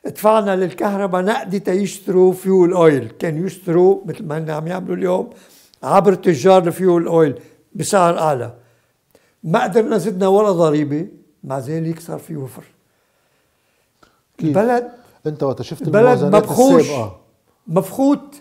[0.05, 5.29] دفعنا للكهرباء نقدي تيشتروا فيول اويل كان يشتروا مثل ما هن عم يعملوا اليوم
[5.83, 7.39] عبر تجار الفيول اويل
[7.75, 8.53] بسعر أعلى.
[9.43, 11.07] ما قدرنا زدنا ولا ضريبة
[11.43, 12.63] مع ذلك صار في وفر.
[14.43, 14.91] البلد
[15.27, 16.87] أنت وقت شفت البلد مبخوش.
[17.67, 18.35] مفخوت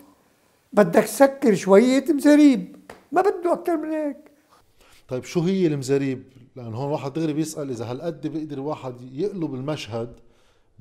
[0.73, 2.75] بدك تسكر شوية مزاريب
[3.11, 4.17] ما بده أكثر من هيك.
[5.07, 6.23] طيب شو هي المزاريب؟
[6.55, 10.09] لأن هون واحد دغري بيسأل إذا هالقد بيقدر واحد يقلب المشهد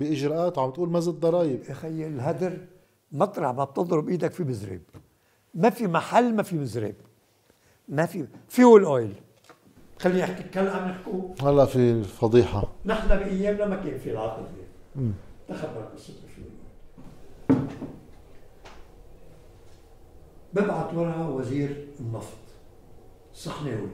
[0.00, 2.58] بإجراءات عم تقول مزد ضرائب يا خيي الهدر
[3.12, 4.80] مطرح ما بتضرب إيدك في مزرب
[5.54, 6.94] ما في محل ما في مزرب
[7.88, 9.14] ما في fuel oil.
[9.98, 14.46] خليني أحكي هلا عم نحكوا هلا في فضيحه نحن بأيامنا ما كان في العقد
[15.48, 16.50] تخبر قصه الفيول.
[20.52, 22.38] ببعث ورا وزير النفط.
[23.34, 23.88] صحناوي.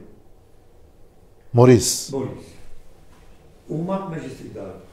[1.53, 2.13] موريس.
[2.13, 2.45] موريس.
[3.69, 4.86] وما مجلس إدارة.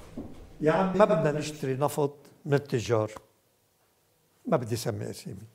[0.64, 3.12] يا عمي ما بدنا نشتري نفط من التجار.
[4.46, 5.46] ما بدي اسمي أسامي.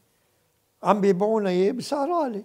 [0.84, 2.44] عم بيبيعونا إياه بسعر عالي.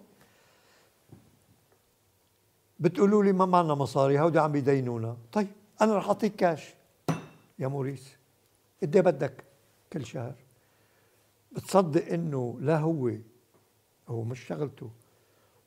[2.81, 5.16] بتقولوا لي ما معنا مصاري هودي عم بيدينونا.
[5.33, 5.48] طيب
[5.81, 6.74] أنا رح أعطيك كاش
[7.59, 8.16] يا موريس
[8.83, 9.44] قد إيه بدك
[9.92, 10.35] كل شهر؟
[11.53, 13.11] بتصدق إنه لا هو
[14.09, 14.90] هو مش شغلته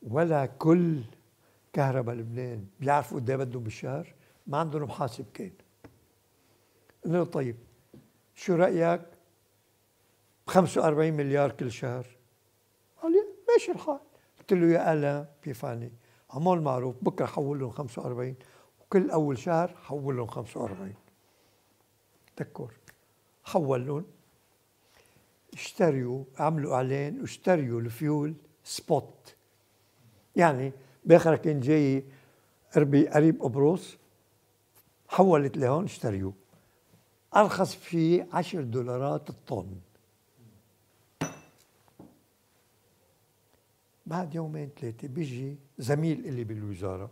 [0.02, 1.02] ولا كل
[1.74, 4.14] كهرباء لبنان بيعرفوا قد إيه بدهم بالشهر؟
[4.48, 5.52] ما عندهم محاسب كان
[7.08, 7.56] له طيب.
[8.36, 9.02] شو رأيك؟
[10.48, 12.08] ب 45 مليار كل شهر.
[13.02, 13.18] قال لي
[13.50, 14.00] ماشي الحال.
[14.40, 15.92] قلت له يا ألان بيفاني
[16.30, 18.36] عمول معروف بكرة حول لهم 45
[18.82, 20.94] وكل أول شهر حول لهم 45
[22.36, 22.72] تذكر
[23.44, 24.06] حول لهم
[25.54, 29.36] اشتريوا عملوا إعلان واشتريوا ال fuel spot.
[30.36, 30.72] يعني
[31.06, 32.06] باخر كان جاي
[33.14, 33.98] قريب قبرص
[35.08, 36.34] حولت لهون اشتريوه.
[37.36, 39.76] أرخص فيه 10 دولارات الطن.
[44.06, 47.12] بعد يومين ثلاثة بيجي زميل إلي بالوزارة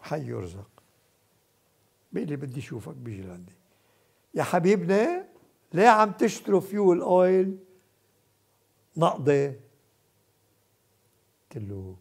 [0.00, 0.70] حي يرزق.
[2.12, 3.52] بيقول لي بدي اشوفك بيجي لعندي.
[4.34, 5.28] يا حبيبنا
[5.72, 7.58] ليه عم تشتروا فيول اويل
[8.96, 9.62] نقدي قلت
[11.56, 11.96] له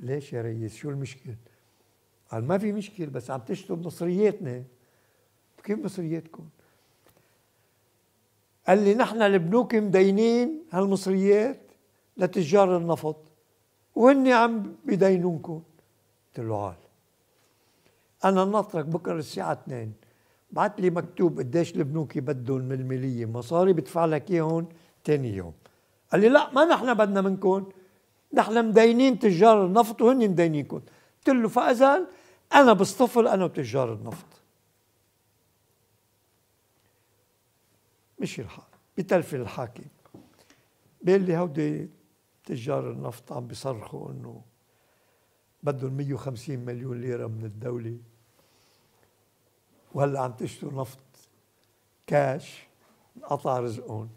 [0.00, 1.34] ليش يا ريس؟ شو المشكل؟
[2.30, 4.64] قال ما في مشكل بس عم تشتروا بمصرياتنا.
[5.64, 6.44] كيف مصرياتكم؟
[8.68, 11.60] قال لي نحن البنوك مدينين هالمصريات
[12.16, 13.16] لتجار النفط
[13.94, 15.62] وهن عم بدينونكم.
[16.28, 16.74] قلت له عال
[18.24, 19.92] أنا ناطرك بكرة الساعة 2
[20.50, 24.68] بعت لي مكتوب قديش البنوك بدهم من الماليه مصاري بدفع لك إياهم
[25.04, 25.52] ثاني يوم.
[26.12, 27.68] قال لي لا ما نحن بدنا منكم.
[28.32, 30.80] نحن مدينين تجار النفط وهن مدينينكم.
[31.26, 32.06] قلت له فإذا
[32.54, 34.37] أنا بصطفل أنا وتجار النفط.
[38.20, 38.64] مشي الحال
[38.98, 39.84] بتلفن الحاكم.
[41.02, 41.88] بيقول لي هودي
[42.44, 44.42] تجار النفط عم بيصرخوا إنه
[45.62, 47.98] بدهم 150 مليون ليرة من الدولة.
[49.94, 50.98] وهلأ عم تشتروا نفط
[52.06, 52.66] كاش
[53.22, 54.08] قطع رزقهم.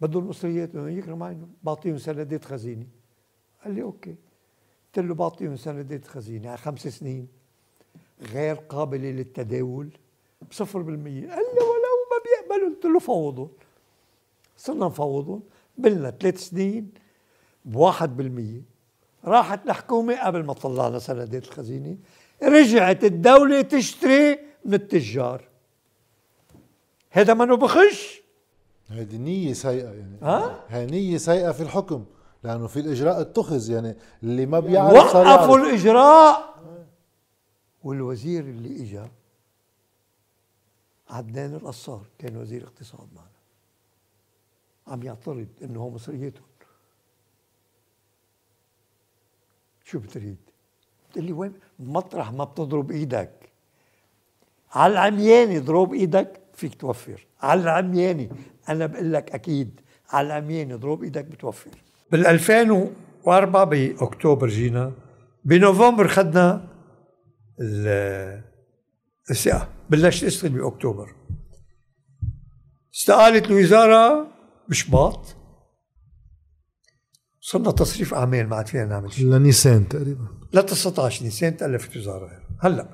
[0.00, 2.86] بدهم المصريات يكرم عينهم بعطيهم سندات خزينة.
[3.64, 4.16] قال لي أوكي.
[4.86, 7.28] قلت له بعطيهم سندات خزينة على خمس سنين
[8.20, 9.90] غير قابلة للتداول
[10.50, 11.30] بصفر بالمية.
[11.30, 11.79] قال لي
[12.50, 13.48] بيقبلوا قلت له فوضهم
[14.56, 15.42] صرنا نفوضهم
[15.78, 16.90] بلنا ثلاث سنين
[17.64, 18.62] بواحد بالمية.
[19.24, 21.96] راحت الحكومة قبل ما طلعنا سندات الخزينة.
[22.42, 25.48] رجعت الدولة تشتري من التجار.
[27.10, 28.20] هذا منه بخش
[28.88, 30.18] هذه نية سيئة يعني.
[30.22, 32.04] ها؟ هي نية سيئة في الحكم
[32.44, 33.96] لأنه في الإجراء اتخذ يعني.
[34.22, 35.58] اللي ما بيعرف وقفوا.
[35.58, 36.50] الإجراء.
[37.84, 39.08] والوزير اللي إجا
[41.10, 43.28] عدنان القصار كان وزير اقتصاد معنا.
[44.86, 46.44] عم يعترض إنه هو مصرياتهم
[49.84, 50.36] شو بتريد؟
[51.06, 53.30] قلت لي وين؟ مطرح ما بتضرب إيدك.
[54.72, 57.26] على العمياني ضرب إيدك فيك توفر.
[57.40, 58.30] على العمياني
[58.68, 61.70] أنا بقول لك أكيد على العمياني ضرب إيدك بتوفر.
[62.12, 64.92] بال 2004 بأكتوبر جينا
[65.44, 66.68] بنوفمبر خدنا
[67.60, 68.42] ال-
[69.30, 69.68] الثقة.
[69.90, 71.14] بلشت اشتغل بأكتوبر؟
[72.94, 74.32] استقالت الوزارة
[74.68, 75.36] بشباط.
[77.40, 79.26] صرنا تصريف اعمال ما عاد فينا نعمل شيء.
[79.26, 80.28] لنيسان تقريبا.
[80.52, 82.26] ل 19 نيسان تألفت وزارة.
[82.26, 82.88] غير هلا.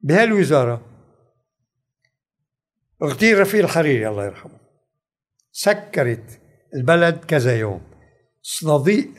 [0.00, 0.86] بهالوزارة
[3.02, 4.60] اغتيل رفيق الحريري الله يرحمه
[5.52, 6.40] سكرت
[6.74, 7.80] البلد كذا يوم.
[8.42, 9.10] صناديق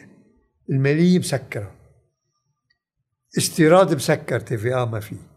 [0.70, 1.76] المالية مسكرة.
[3.38, 5.31] استيراد مسكر تي في ما في.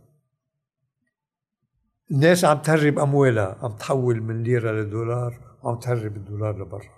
[2.14, 6.90] الناس عم تهرب أموالها عم تحول من ليرة لدولار وعم تهرب الدولار لبرا.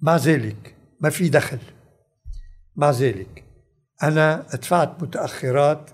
[0.00, 1.58] مع ذلك ما في دخل.
[2.76, 3.44] مع ذلك
[4.02, 5.90] أنا دفعت متأخرات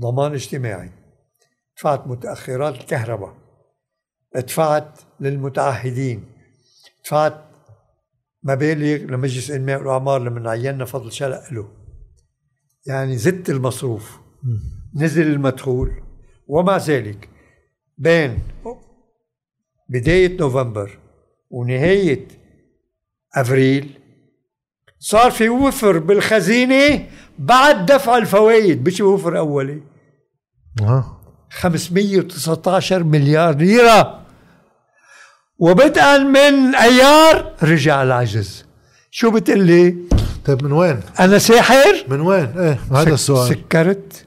[0.00, 0.90] ضمان اجتماعي.
[1.76, 3.34] دفعت متأخرات الكهرباء.
[4.34, 6.24] دفعت للمتعهدين.
[7.04, 7.44] دفعت
[8.42, 11.68] مبالغ لمجلس الإنماء والأعمار لما عينا فضل شلق له.
[12.86, 14.18] يعني زدت المصروف.
[14.94, 16.01] نزل المدخول.
[16.52, 17.28] ومع ذلك.
[17.98, 18.38] بين
[19.88, 20.98] بداية نوفمبر
[21.50, 22.28] ونهاية
[23.36, 23.98] أفريل
[24.98, 27.06] صار في وفر بالخزينة
[27.38, 28.88] بعد دفع الفوائد.
[28.88, 29.82] مش وفر أولي؟
[30.80, 34.22] ها 519 مليار ليرة.
[35.58, 38.64] وبدءا من أيار رجع العجز.
[39.10, 39.96] شو بتقول لي؟
[40.44, 43.48] طيب من وين؟ أنا ساحر؟ من وين؟ إيه هذا السؤال.
[43.48, 44.26] سكرت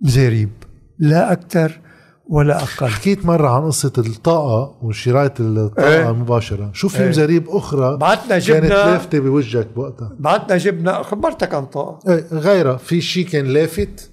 [0.00, 0.61] مزاريب.
[1.02, 1.80] لا أكثر
[2.28, 2.86] ولا أقل.
[2.86, 6.10] حكيت مرة عن قصة الطاقة وشراية الطاقة إيه.
[6.10, 7.08] المباشرة شو في إيه.
[7.08, 12.12] مزاريب أخرى بعتنا كانت جبنا لافتة بوجهك بوقتها؟ بعتنا جبنا خبرتك عن طاقة.
[12.12, 12.76] إيه غيرها.
[12.76, 14.10] في شيء كان لافت؟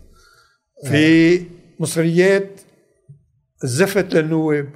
[0.88, 1.45] في
[1.80, 2.62] مصريات
[3.63, 4.69] زفت للنواب.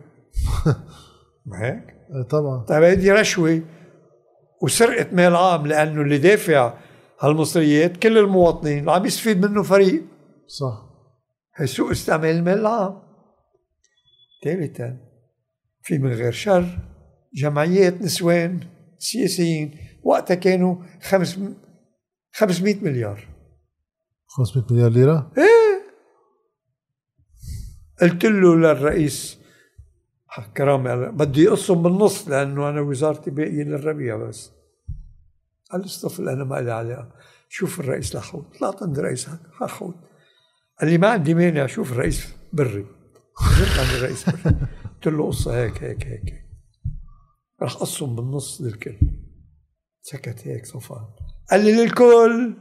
[1.45, 1.83] ما هيك؟
[2.15, 2.57] إيه طبعا.
[2.57, 3.61] طيب هيدي رشوة
[4.61, 6.73] وسرقة مال عام لأنه اللي دافع
[7.19, 10.03] هالمصريات كل المواطنين عم يستفيد منه فريق.
[10.47, 10.92] صح.
[11.55, 13.01] هي سوء استعمال المال العام.
[14.43, 14.97] ثالثا
[15.81, 16.79] في من غير شر
[17.33, 18.59] جمعيات نسوان
[18.99, 21.39] سياسيين وقتها كانوا خمس
[22.33, 23.27] 500 مليار.
[24.27, 25.31] 500 مليار ليرة؟
[28.01, 29.37] قلت له للرئيس
[30.57, 34.51] كرامي قال بدي اقصهم بالنص لأنه أنا وزارتي باقيه للربيع بس.
[35.71, 35.85] قال
[36.19, 37.13] لي أنا ما لي علاقة.
[37.49, 39.95] شوف الرئيس لحود طلعت عند الرئيس لحود
[40.83, 42.85] قال لي ما عندي مانع شوف الرئيس بري.
[43.41, 44.55] رجعت عند الرئيس بري.
[44.95, 46.45] قلت له قصة هيك هيك هيك
[47.61, 48.97] راح قصهم بالنص للكل.
[50.01, 51.05] سكت هيك صفن
[51.51, 52.57] قال لي للكل.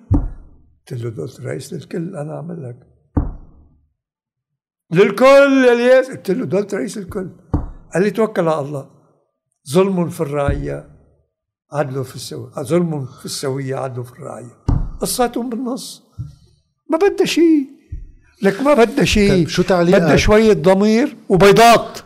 [0.91, 2.87] قلت له قلت الرئيس للكل أنا أعمل لك.
[4.91, 6.11] للكل يا الياس.
[6.11, 7.31] قلت له دولة الرئيس الكل
[7.95, 8.91] قال لي توكل على الله.
[9.73, 10.91] ظلم في الرعية
[11.73, 14.65] عدل في السوية ظلم في السوية عدل في الرعية.
[15.01, 16.03] قصاتهم بالنص.
[16.91, 17.82] ما بدها شيء.
[18.43, 19.31] لك ما بدها شيء.
[19.31, 21.99] طيب شو تعليقك؟ بدها شوية ضمير وبيضات.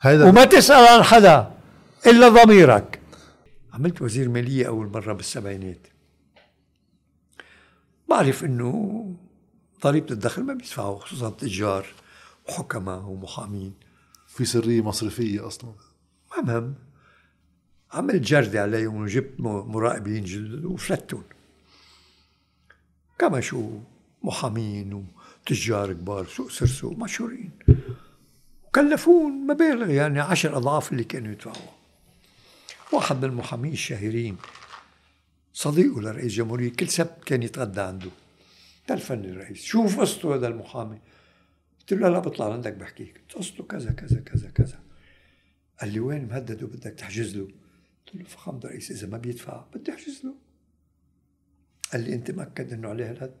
[0.00, 1.54] هيدا وما تسأل عن حدا
[2.06, 3.00] إلا ضميرك.
[3.72, 5.86] عملت وزير مالية أول مرة بالسبعينات.
[8.08, 9.04] بعرف إنه
[9.82, 11.86] ضريبة الدخل ما بيدفعوا خصوصا التجار
[12.48, 13.74] وحكماء ومحامين.
[14.26, 15.72] في سرية مصرفية أصلا.
[16.36, 16.74] ما مهم.
[17.92, 21.24] عملت جردة عليهم وجبت مراقبين جدد وفلتون
[23.18, 23.70] كما شو
[24.22, 25.06] محامين
[25.46, 27.50] وتجار كبار سوق سرسوق مشهورين.
[28.66, 31.74] وكلفون مبالغ يعني عشر أضعاف اللي كانوا يدفعوها
[32.92, 34.36] واحد من المحامين الشهيرين
[35.52, 38.10] صديقه لرئيس جمهورية كل سبت كان يتغدى عنده.
[38.86, 39.62] تلفني الرئيس.
[39.62, 40.98] شوف قصته هذا المحامي؟
[41.80, 44.80] قلت له لا بطلع عندك بحكيك قصته كذا كذا كذا كذا.
[45.80, 47.48] قال لي وين مهدد وبدك تحجز له.
[48.06, 50.34] قلت له فخامة الرئيس إذا ما بيدفع بدي أحجز له.
[51.92, 53.34] قال لي أنت مأكد إنه عليه هالقد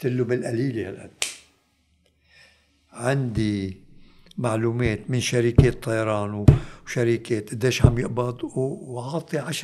[0.00, 1.10] قلت له بالقليلة هالقد
[2.92, 3.76] عندي
[4.38, 6.46] معلومات من شركات طيران
[6.84, 9.62] وشركات قديش عم يقبض وعاطي 10%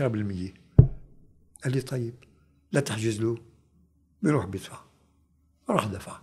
[1.64, 2.14] قال لي طيب
[2.72, 3.39] لا تحجز له
[4.22, 4.78] بيروح بيدفع
[5.68, 6.20] راح دفع.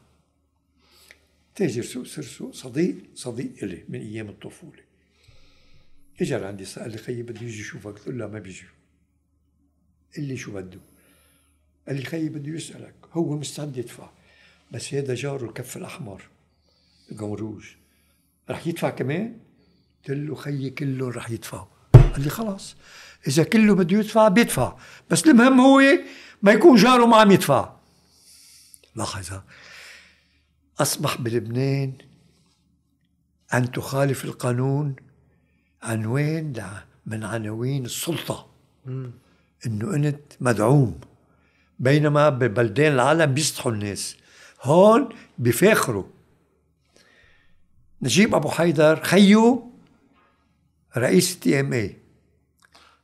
[1.55, 4.84] تاجر سوق سوق صديق صديق إلي من أيام الطفولة.
[6.22, 8.66] اجى لعندي قال لي خيي بدي يجي يشوفك قلت له لا ما بيجي.
[10.16, 10.80] قال لي شو بده؟
[11.88, 12.95] قال لي خيي بده يسألك.
[13.13, 14.09] هو مستعد يدفع.
[14.71, 16.23] بس هذا جاره الكف الأحمر.
[17.19, 17.65] قمروج.
[18.49, 19.39] رح يدفع كمان؟
[20.07, 22.75] قلت له خيي كله رح يدفعوا قال لي خلاص.
[23.27, 24.77] إذا كله بده يدفع بيدفع.
[25.09, 25.81] بس المهم هو
[26.41, 27.75] ما يكون جاره ما عم يدفع.
[28.95, 29.39] لاحظ
[30.79, 31.93] أصبح بلبنان
[33.53, 34.95] أن تخالف القانون
[35.84, 36.53] عنوان
[37.05, 38.49] من عناوين السلطة.
[39.65, 40.99] إنه أنت مدعوم.
[41.80, 44.17] بينما ببلدان العالم بيسطحوا الناس.
[44.61, 46.03] هون بفاخروا.
[48.01, 49.71] نجيب أبو حيدر خيو
[50.97, 51.97] رئيس TMA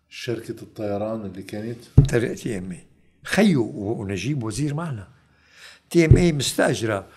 [0.10, 1.80] شركة الطيران اللي كانت؟
[2.10, 2.84] TMA
[3.24, 5.08] خيو ونجيب وزير معنا.
[5.90, 7.08] TMA مستأجرة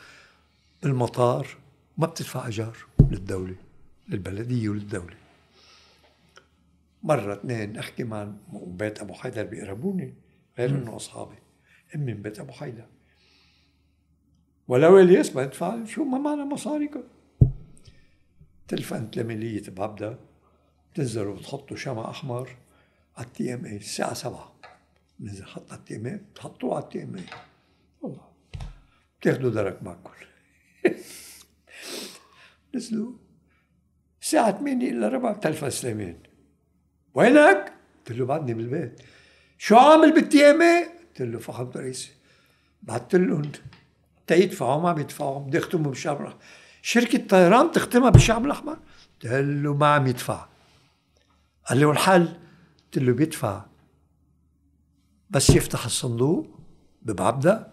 [0.83, 1.49] بالمطار
[1.99, 2.77] ما بتدفع ايجار
[3.11, 3.55] للدولة
[4.09, 5.15] للبلدية وللدولة.
[7.03, 10.15] مرة اثنين أحكي مع بيت أبو حيدر بيقربوني.
[10.59, 11.37] غير إنه أصحابي.
[11.95, 12.87] أمي من بيت أبو حيدر.
[14.69, 17.03] ولو إلياس بدفع شو ما معنا مصاريكم.
[18.69, 20.19] تلفنت لمالية بعبدا
[20.93, 22.57] بتنزلوا بتحطوا شمع أحمر
[23.17, 24.53] على ال TMA الساعة 7
[25.21, 27.25] نزل حط على ال TMA بتحطوه على ال TMA
[28.01, 28.29] والله.
[29.21, 30.11] بتاخذوا درك معكم.
[32.75, 33.13] نزلوا.
[34.23, 36.19] الساعة 8 إلا ربع تلفن سليمان.
[37.15, 37.73] وينك؟
[38.09, 39.03] قلت له بعدني بالبيت.
[39.65, 42.11] شو عامل بال TMA؟ قلت له فخامة الرئيس
[42.83, 43.53] بعثت لهم
[44.27, 45.41] تيدفعوا ما بيدفعوا.
[45.41, 46.39] بدي اختموا بالشعب الأحمر.
[46.83, 48.79] شركة طيران تختمها بالشعب الأحمر؟
[49.23, 50.47] قلت له ما عم يدفع.
[51.69, 52.29] قال لي والحل؟
[52.85, 53.65] قلت له بيدفع.
[55.31, 56.59] بس يفتح الصندوق
[57.03, 57.69] ببعبدة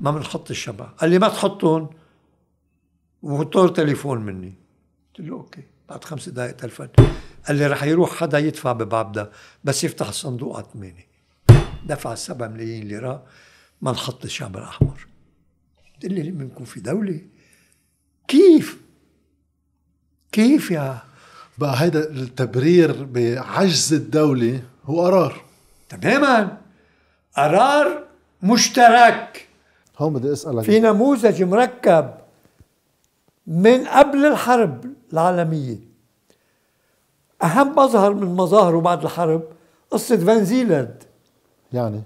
[0.00, 1.90] ما بنحط الشبع قال لي ما تحطهم
[3.22, 4.54] وطور تليفون مني.
[5.08, 5.62] قلت له أوكي.
[5.88, 6.88] بعد خمس دقائق تلفون
[7.46, 9.30] قال لي رح يروح حدا يدفع ببعبدة
[9.64, 11.06] بس يفتح الصندوق على ثمانية
[11.86, 13.22] دفع سبعة ملايين ليرة
[13.82, 15.06] ما نحط الشعب الأحمر.
[15.94, 17.20] قلت لي لما نكون في دولة؟
[18.28, 18.80] كيف؟
[20.32, 20.98] كيف يا؟
[21.58, 25.44] بقى هيدا التبرير بعجز الدولة هو قرار.
[25.88, 26.58] تماما.
[27.36, 28.04] قرار
[28.42, 29.48] مشترك.
[29.98, 30.64] هون بدي أسألك.
[30.64, 32.14] في نموذج مركب
[33.46, 34.95] من قبل الحرب.
[35.12, 35.78] العالمية.
[37.42, 39.42] أهم مظهر من مظاهره بعد الحرب
[39.90, 41.02] قصة فنزيلاند
[41.72, 42.02] يعني؟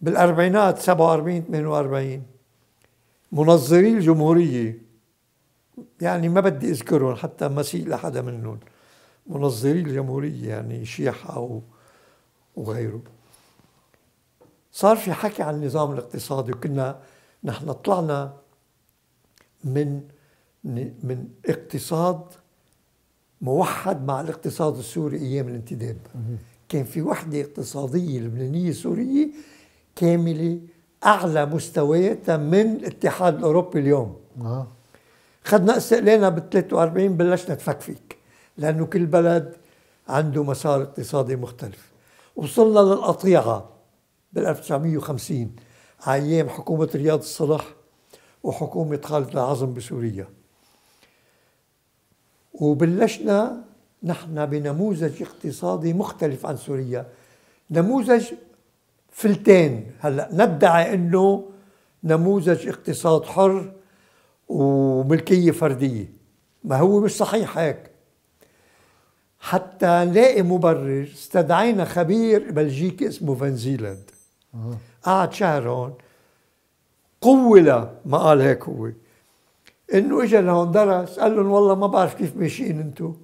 [0.00, 2.22] بالأربعينات 47 48
[3.32, 4.82] منظري الجمهورية.
[6.00, 8.60] يعني ما بدي أذكرهم حتى ما سيء لحدا منهم.
[9.26, 11.60] منظري الجمهورية يعني شيحة
[12.56, 13.02] وغيره
[14.72, 17.00] صار في حكي عن النظام الاقتصادي وكنا
[17.44, 18.34] نحن طلعنا
[19.64, 20.02] من
[21.02, 22.20] من اقتصاد
[23.40, 25.96] موحد مع الاقتصاد السوري أيام الانتداب.
[26.68, 29.28] كان في وحدة اقتصادية لبنانية سورية
[29.96, 30.60] كاملة
[31.06, 34.16] أعلى مستوياتها من الاتحاد الأوروبي اليوم.
[34.40, 34.66] أه.
[35.44, 38.16] خدنا استقلالنا بال 43 بلشنا نفكفك
[38.58, 39.56] لأنه كل بلد
[40.08, 41.92] عنده مسار اقتصادي مختلف.
[42.36, 43.68] وصلنا للقطيعه
[44.32, 45.56] بال 1950
[46.00, 47.64] على أيام حكومة رياض الصلح
[48.42, 50.28] وحكومة خالد العظم بسوريا.
[52.60, 53.64] وبلشنا
[54.02, 57.06] نحن بنموذج اقتصادي مختلف عن سوريا.
[57.70, 58.24] نموذج
[59.10, 59.92] فلتين.
[60.00, 61.50] هلأ ندعي إنه
[62.04, 63.72] نموذج اقتصاد حر
[64.48, 66.12] وملكية فردية.
[66.64, 67.90] ما هو مش صحيح هيك.
[69.40, 74.10] حتى نلاقي مبرر استدعينا خبير بلجيكي اسمه فنزيلاند
[75.02, 75.94] قعد شهر هون.
[77.20, 78.90] قول ما قال هيك هو.
[79.94, 83.14] إنه اجى لهون درس قال لهم والله ما بعرف كيف ماشيين أنتم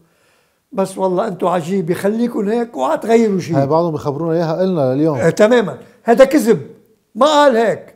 [0.73, 5.19] بس والله أنتم عجيبه خليكم هيك وعا تغيروا شيء هاي بعضهم بخبرونا إياها قلنا لليوم.
[5.19, 5.79] آه تماما.
[6.03, 6.61] هذا كذب.
[7.15, 7.95] ما قال هيك.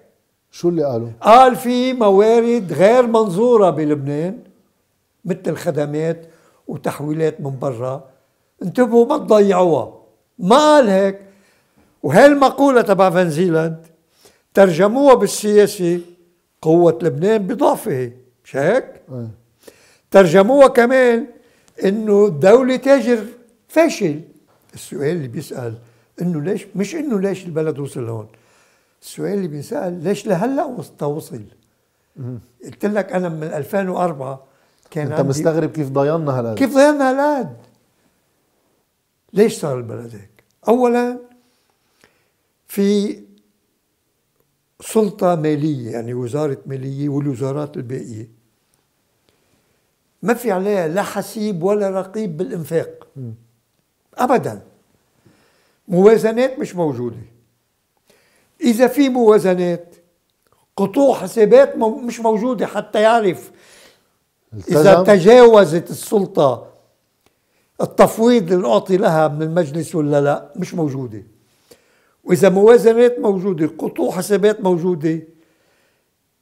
[0.50, 4.38] شو اللي قالوا؟ قال في موارد غير منظورة بلبنان
[5.24, 6.26] مثل الخدمات
[6.68, 8.04] وتحويلات من برا.
[8.62, 9.92] انتبهوا ما تضيعوها.
[10.38, 11.18] ما قال هيك.
[12.02, 13.86] وهالمقولة تبع فنزيلاند
[14.54, 16.00] ترجموها بالسياسة
[16.62, 18.10] قوة لبنان بضعفه.
[18.48, 19.28] مش هيك؟ أه.
[20.10, 21.26] ترجموها كمان
[21.84, 23.26] إنه دولة تاجر
[23.68, 24.20] فاشل.
[24.74, 25.78] السؤال اللي بيسأل
[26.22, 28.28] إنه ليش مش إنه ليش البلد وصل لهون.
[29.02, 30.64] السؤال اللي بينسأل ليش لهلأ
[31.04, 31.42] وصل؟
[32.64, 34.44] قلت لك أنا من 2004
[34.90, 36.58] كان أنت مستغرب كيف ضيعنا هالقد.
[36.58, 37.56] كيف ضيعنا هالقد؟
[39.32, 41.18] ليش صار البلد هيك؟ اولا
[42.68, 43.18] في
[44.80, 48.37] سلطة مالية يعني وزارة مالية والوزارات الباقية
[50.22, 53.06] ما في عليها لا حسيب ولا رقيب بالإنفاق.
[54.14, 54.62] أبدا.
[55.88, 57.16] موازنات مش موجودة.
[58.60, 59.94] إذا في موازنات
[60.76, 63.50] قطوع حسابات مش موجودة حتى يعرف.
[64.68, 66.66] إذا تجاوزت السلطة
[67.80, 71.22] التفويض اللي أعطي لها من المجلس ولا لا مش موجودة.
[72.24, 75.20] وإذا موازنات موجودة قطوع حسابات موجودة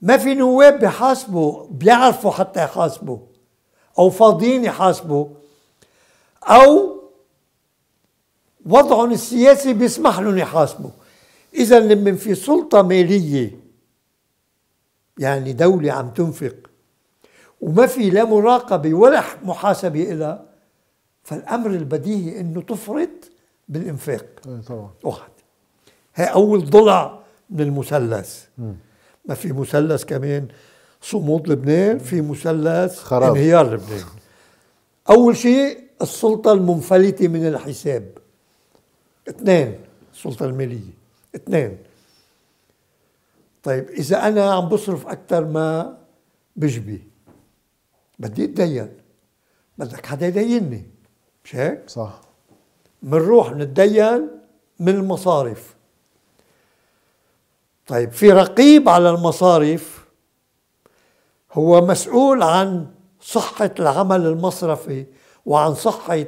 [0.02, 3.18] ما في نواب بيحاسبوا بيعرفوا حتى يحاسبوا.
[3.98, 5.26] أو فاضيين يحاسبوا
[6.42, 6.96] أو
[8.66, 10.90] وضعهم السياسي بيسمح لهم يحاسبوا.
[11.54, 13.60] إذا لما في سلطة مالية
[15.18, 16.56] يعني دولة عم تنفق
[17.60, 20.44] وما في لا مراقبة ولا محاسبة إلها
[21.24, 23.30] فالأمر البديهي أنه تفرط
[23.68, 24.26] بالإنفاق.
[24.68, 24.90] طبعا.
[25.02, 25.30] واحد.
[26.14, 27.18] هي أول ضلع
[27.50, 28.44] من المثلث.
[29.24, 30.48] ما في مثلث كمان
[31.02, 33.36] صمود لبنان في مثلث خراب.
[33.36, 34.04] انهيار لبنان.
[35.10, 38.18] أول شيء السلطة المنفلتة من الحساب.
[39.28, 39.78] اثنين
[40.14, 40.96] السلطة المالية.
[41.34, 41.78] اثنين.
[43.62, 45.98] طيب إذا أنا عم بصرف أكثر ما
[46.56, 47.02] بجبي
[48.18, 48.88] بدي أتدين.
[49.78, 50.84] بدك حدا يديني
[51.44, 52.20] مش هيك؟ صح.
[53.02, 54.28] بنروح نتدين
[54.80, 55.76] من المصارف.
[57.86, 60.05] طيب في رقيب على المصارف
[61.58, 62.86] هو مسؤول عن
[63.20, 65.06] صحة العمل المصرفي
[65.46, 66.24] وعن صحة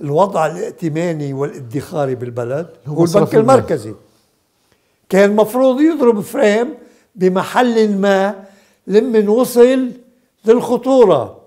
[0.00, 3.94] الوضع الائتماني والادخاري بالبلد هو البنك المركزي.
[5.08, 6.74] كان المفروض يضرب فريم
[7.14, 8.44] بمحل ما
[8.86, 9.90] لمن وصل
[10.44, 11.40] للخطورة.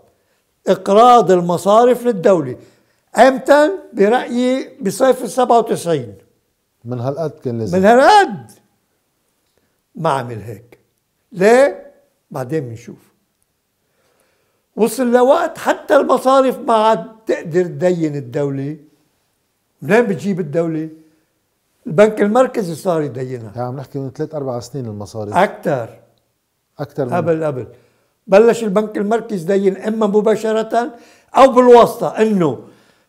[0.68, 2.56] إقراض المصارف للدولة.
[3.18, 6.14] إمتى برأيي بصيف ال 97
[6.86, 7.78] من هالقد كان لازم.
[7.78, 8.52] من هالقد.
[9.96, 10.80] ما عمل هيك.
[11.32, 11.85] ليه؟
[12.36, 13.02] بعدين بنشوف.
[14.76, 18.78] وصل لوقت حتى المصارف ما عاد تقدر تدين الدولة.
[19.82, 20.90] منين بتجيب الدولة؟
[21.88, 23.52] البنك المركزي صار يدينها.
[23.56, 25.90] يعني عم نحكي من ثلاث أربع سنين المصاري أكثر.
[26.80, 27.68] أكثر من قبل قبل.
[28.28, 30.94] بلش البنك المركزي يدين إما مباشرة
[31.38, 32.60] أو بالواسطة إنه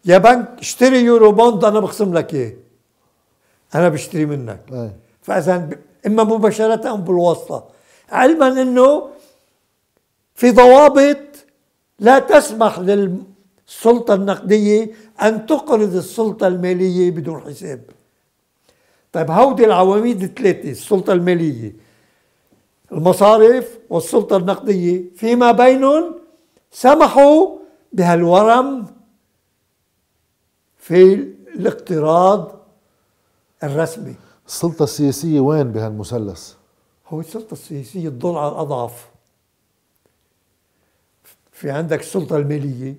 [0.04, 2.52] يا بنك اشتري يورو بوند أنا بخصم لك إياه.
[3.74, 4.60] أنا بشتري منك.
[4.72, 4.90] أي.
[5.22, 5.68] فإذا
[6.06, 7.64] إما مباشرة أو بالواسطة.
[8.10, 9.15] علما إنه
[10.36, 11.18] في ضوابط
[11.98, 14.90] لا تسمح للسلطة النقدية
[15.22, 17.80] أن تقرض السلطة المالية بدون حساب.
[19.12, 21.72] طيب هودي العواميد الثلاثة السلطة المالية
[22.92, 25.04] المصارف والسلطة النقدية.
[25.14, 26.14] فيما بينهم
[26.70, 27.58] سمحوا
[27.92, 28.86] بهالورم
[30.78, 31.12] في
[31.54, 32.52] الاقتراض
[33.62, 34.14] الرسمي.
[34.46, 36.52] السلطة السياسية وين بهالمثلث؟
[37.08, 39.15] هو السلطة السياسية الضلع الأضعف.
[41.56, 42.94] في عندك السلطة المالية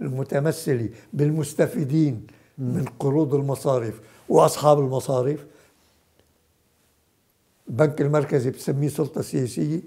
[0.00, 2.26] المتمثلة بالمستفيدين
[2.58, 5.46] من قروض المصارف وأصحاب المصارف.
[7.68, 9.80] البنك المركزي بسميه سلطة سياسية.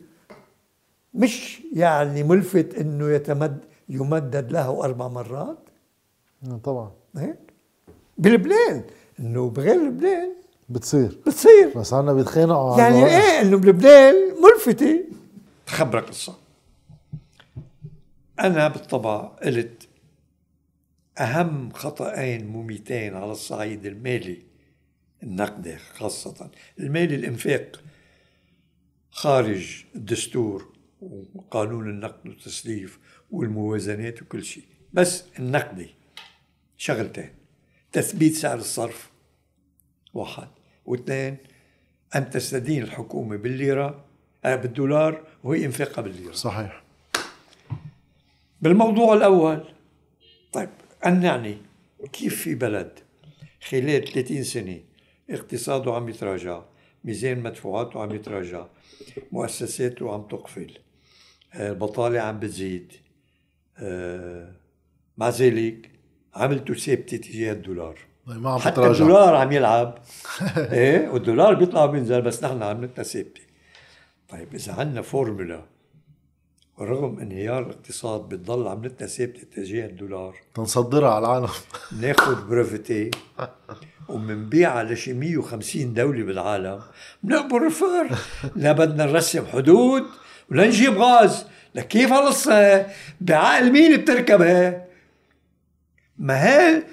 [1.14, 3.60] مش يعني ملفت إنه يتمد
[3.90, 5.58] يمدد له أربع مرات.
[6.64, 6.92] طبعا.
[7.16, 7.40] هيك؟
[8.18, 8.84] بلبنان.
[9.20, 10.32] إنه بغير لبنان.
[10.70, 11.18] بتصير.
[11.26, 11.72] بتصير.
[11.76, 15.04] بس عنا بيتخانقوا يعني إيه؟ إنه بلبنان ملفتة.
[15.68, 16.41] خبرك قصة.
[18.42, 19.88] أنا بالطبع قلت
[21.18, 24.38] أهم خطأين مميتين على الصعيد المالي
[25.24, 26.52] النقدي خاصة.
[26.80, 27.84] المالي الإنفاق
[29.12, 30.74] خارج الدستور
[31.36, 33.00] وقانون النقد والتسليف
[33.32, 34.64] والموازنات وكل شيء
[34.94, 35.96] بس النقدي
[36.78, 37.30] شغلتين
[37.92, 39.12] تثبيت سعر الصرف
[40.14, 40.48] واحد
[40.86, 41.38] واثنين
[42.16, 44.06] أن تستدين الحكومة بالليرة
[44.46, 46.32] آه بالدولار وهي إنفاقها بالليرة.
[46.32, 46.81] صحيح.
[48.62, 49.64] بالموضوع الأول.
[50.54, 50.70] طيب
[51.06, 51.58] أن نعني
[52.14, 53.00] كيف في بلد
[53.70, 54.80] خلال 30 سنة
[55.30, 56.62] اقتصاده عم يتراجع
[57.04, 58.66] ميزان مدفوعاته عم يتراجع
[59.32, 60.78] مؤسساته عم تقفل
[61.56, 62.94] البطالة عم بتزيد
[63.78, 64.52] آه،
[65.18, 65.90] مع ذلك
[66.36, 68.00] عملته ثابتة تجاه الدولار.
[68.26, 69.98] ما عم حتى الدولار عم يلعب.
[70.58, 73.42] إيه والدولار بيطلع وبينزل بس نحن عملتنا ثابتة
[74.30, 75.66] طيب إذا عندنا فورمولا
[76.82, 80.36] رغم انهيار الاقتصاد بتضل عملتنا ثابتة تجاه الدولار.
[80.56, 81.50] تنصدرها على العالم.
[82.02, 83.12] ناخذ brevet وي
[84.10, 86.80] ومنبيعها لشي 150 دولة بالعالم.
[87.24, 88.10] بنقبل رفار.
[88.56, 90.04] لا بدنا نرسم حدود
[90.52, 91.46] ولنجيب غاز.
[91.76, 92.88] لك كيف هالقصة
[93.22, 94.86] بعقل مين بتركبها؟
[96.18, 96.84] ما هي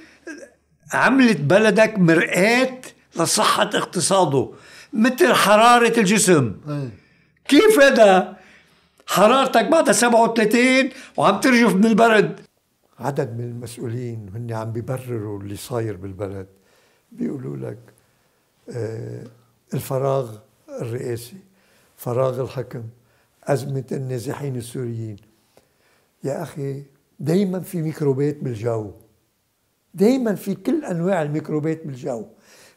[0.93, 2.81] عملت بلدك مرآة
[3.17, 4.53] لصحة اقتصاده؟
[4.93, 6.57] مثل حرارة الجسم.
[7.49, 8.38] كيف هذا؟
[9.09, 12.41] حرارتك بعدها 37 وعم ترجف من البرد.
[12.99, 16.47] عدد من المسؤولين هن عم بيبرروا اللي صاير بالبلد.
[17.13, 17.79] بيقولوا لك
[18.71, 19.25] آه
[19.75, 20.37] الفراغ
[20.69, 21.37] الرئاسي
[21.97, 22.83] فراغ الحكم
[23.45, 25.17] أزمة النازحين السوريين.
[26.25, 26.83] يا أخي
[27.21, 28.91] دايما في ميكروبات بالجو.
[29.95, 32.25] دايما في كل أنواع الميكروبات بالجو.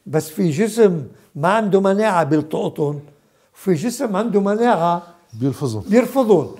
[0.05, 2.99] بس في جسم ما عنده مناعة بيلتقطهم
[3.53, 5.83] وفي جسم عنده مناعة بيرفضهم.
[5.87, 6.55] بيرفضهم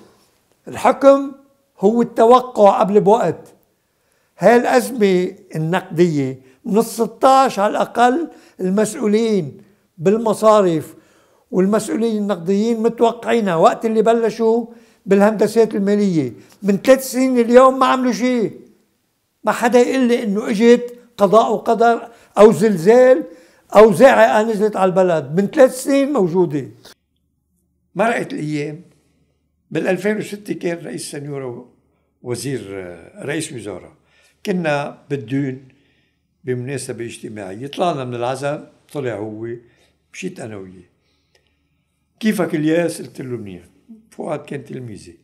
[0.67, 1.31] الحكم
[1.79, 3.53] هو التوقع قبل بوقت.
[4.37, 8.27] هاي الأزمة النقدية من ال 16 على الأقل
[8.59, 9.57] المسؤولين
[9.97, 10.95] بالمصارف
[11.51, 13.55] والمسؤولين النقديين متوقعينها.
[13.55, 14.65] وقت اللي بلشوا
[15.05, 16.33] بالهندسات المالية.
[16.63, 18.51] من ثلاث سنين اليوم ما عملوا شيء.
[19.43, 22.07] ما حدا يقول لي إنه إجت قضاء وقدر
[22.37, 23.23] أو زلزال
[23.75, 25.39] أو زاعقه نزلت على البلد.
[25.39, 26.67] من ثلاث سنين موجودة.
[27.95, 28.81] مرقت الأيام.
[29.71, 31.73] بال 2006 كان رئيس سنيورة
[32.21, 32.61] وزير
[33.25, 33.95] رئيس وزراء
[34.45, 35.67] كنا بالدون
[36.43, 37.67] بمناسبة اجتماعية.
[37.67, 39.47] طلعنا من العزاء طلع هو
[40.13, 40.83] مشيت أنا وياه.
[42.19, 43.63] كيفك الياس قلت له منيح.
[44.11, 45.17] فؤاد كان تلميذي.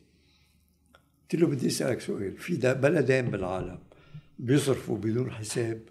[1.22, 2.38] قلت له بدي أسألك سؤال.
[2.38, 3.80] في بلدين بالعالم
[4.40, 5.82] بيصرفوا بدون حساب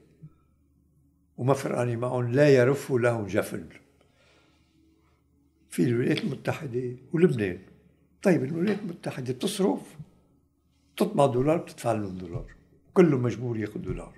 [1.36, 3.64] وما فرقاني معهم لا يرف لهم جفل
[5.70, 7.58] في الولايات المتحدة ولبنان.
[8.22, 9.80] طيب الولايات المتحدة بتصرف
[10.96, 12.44] تطبع دولار بتدفع لهم دولار.
[12.94, 14.12] كله مجبور ياخذ دولار.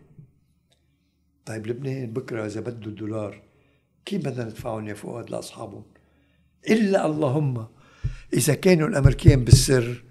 [1.46, 3.42] طيب لبنان بكرة إذا بده الدولار
[4.04, 5.82] كيف بدنا ندفعهم يا فؤاد لأصحابهم؟
[6.70, 7.66] إلا اللهم
[8.32, 10.04] إذا كانوا الامريكان بالسر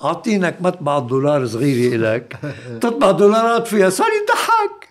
[0.00, 2.38] عاطينك مطبعة دولار صغيرة إلك
[2.82, 3.90] تطبع دولارات فيها.
[3.90, 4.88] صار يضحك.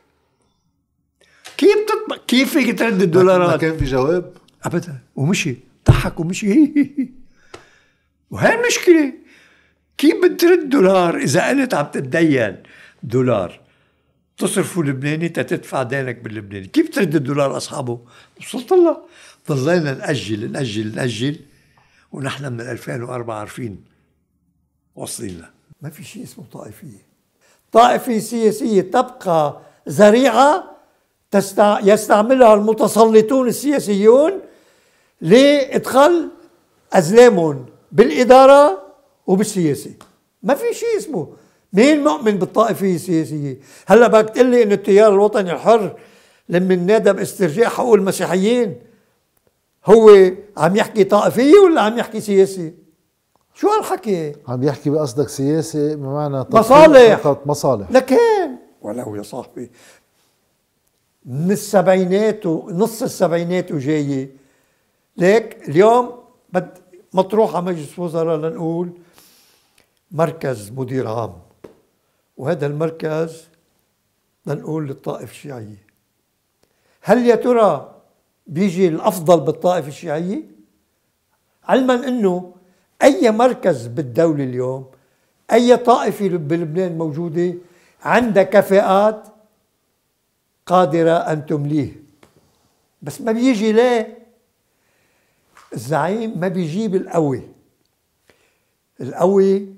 [1.58, 4.34] كيف تطبع؟ كيف فيك ترد الدولارات ما كان في جواب؟
[4.64, 5.00] ابدا.
[5.16, 5.58] ومشي.
[6.02, 6.48] ضحك ومشي
[8.32, 9.14] وهي المشكلة.
[9.98, 12.64] كيف بترد دولار إذا قلت عم تتدين
[13.04, 13.60] دولار؟
[14.38, 16.68] تصرفوا لبناني تدفع دينك باللبناني.
[16.68, 18.00] كيف ترد الدولار أصحابه؟
[18.40, 18.98] وصلت الله.
[19.50, 21.40] ضلينا نأجل نأجل نأجل
[22.12, 23.84] ونحن من 2004 عارفين
[24.96, 25.46] واصلين
[25.82, 27.12] ما في شيء اسمه طائفية.
[27.72, 30.78] طائفة سياسية تبقى ذريعة
[31.32, 31.80] تستع...
[31.84, 34.42] يستعملها المتسلطون السياسيون
[35.22, 36.30] لإدخال
[36.94, 38.82] أزلامهم بالإدارة
[39.28, 39.92] وبالسياسة.
[40.44, 41.28] ما في شيء اسمه.
[41.74, 43.58] مين مؤمن بالطائفية السياسية؟
[43.88, 45.96] هلأ بدك تقول لي إنه التيار الوطني الحر
[46.50, 48.76] لما نادى باسترجاع حقوق المسيحيين
[49.86, 52.74] هو عم يحكي طائفية ولا عم يحكي سياسي؟
[53.54, 57.16] شو هالحكي؟ عم يحكي بقصدك سياسي بمعنى مصالح.
[57.16, 57.92] فقط مصالح.
[57.92, 58.18] لكن
[58.82, 59.72] ولو يا صاحبي.
[61.26, 64.41] من السبعينات ونص السبعينات وجاية
[65.18, 66.78] ليك اليوم بد
[67.14, 68.92] مطروح على مجلس وزراء لنقول
[70.12, 71.34] مركز مدير عام.
[72.38, 73.48] وهذا المركز
[74.46, 75.86] لنقول للطائفة الشيعية
[77.02, 77.96] هل يا ترى
[78.48, 80.44] بيجي الأفضل بالطائفة الشيعية
[81.64, 82.54] علما أنه
[83.04, 84.86] أي مركز بالدولة اليوم
[85.52, 87.54] أي طائفة بلبنان موجودة
[88.02, 89.28] عندها كفاءات
[90.66, 92.04] قادرة أن تمليه.
[93.02, 94.21] بس ما بيجي ليه؟
[95.74, 97.42] الزعيم ما بيجيب القوي.
[99.02, 99.76] القوي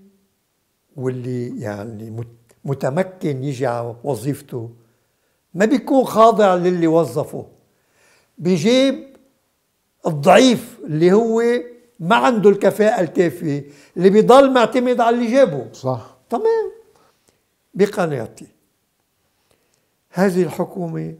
[0.96, 2.26] واللي يعني
[2.66, 4.70] متمكن يجي على وظيفته
[5.54, 7.48] ما بيكون خاضع للي وظفه.
[8.38, 9.16] بيجيب
[10.08, 11.44] الضعيف اللي هو
[12.00, 13.66] ما عنده الكفاءة الكافية
[13.98, 15.74] اللي بيضل معتمد على اللي جابه.
[15.74, 16.18] صح.
[16.30, 16.72] تمام.
[17.74, 18.48] بقناعتي.
[20.10, 21.16] هذه الحكومة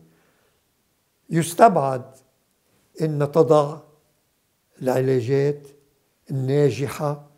[1.30, 2.04] يستبعد
[3.02, 3.78] أن تضع
[4.82, 5.68] العلاجات
[6.32, 7.30] الناجحة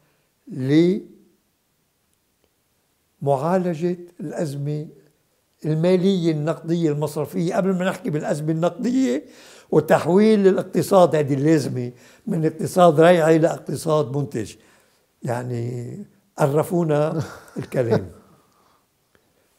[3.22, 4.88] لمعالجة الأزمة
[5.66, 7.56] المالية النقدية المصرفية.
[7.56, 9.26] قبل ما نحكي بالأزمة النقدية
[9.72, 11.92] وتحويل الاقتصاد هذه اللازمة
[12.28, 14.56] من اقتصاد ريعي لاقتصاد منتج.
[15.24, 15.98] يعني
[16.38, 17.24] عرفونا
[17.58, 18.12] الكلام.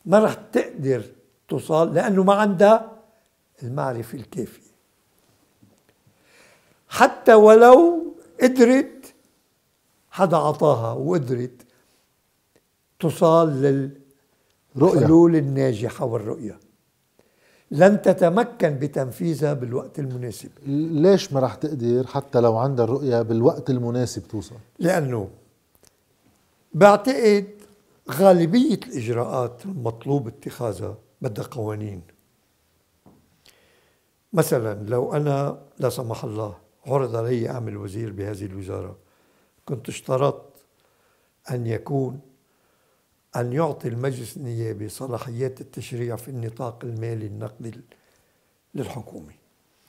[0.04, 1.02] ما رح تقدر
[1.48, 2.92] توصل لأنه ما عندها
[3.62, 4.65] المعرفة الكافية.
[6.88, 9.14] حتى ولو قدرت
[10.10, 11.66] حدا عطاها وقدرت
[13.00, 13.50] توصل
[14.76, 16.58] للحلول الناجحة والرؤية.
[17.70, 20.50] لن تتمكن بتنفيذها بالوقت المناسب.
[20.66, 25.28] ليش ما راح تقدر حتى لو عندها الرؤية بالوقت المناسب توصل؟ لأنه
[26.74, 27.46] بعتقد
[28.10, 32.02] غالبية الإجراءات المطلوب اتخاذها بدها قوانين.
[34.32, 38.96] مثلا لو أنا لا سمح الله عرض علي أعمل وزير بهذه الوزارة.
[39.64, 40.52] كنت اشترطت
[41.50, 42.20] أن يكون
[43.36, 47.80] أن يعطي المجلس النيابي صلاحيات التشريع في النطاق المالي النقدي
[48.74, 49.32] للحكومة.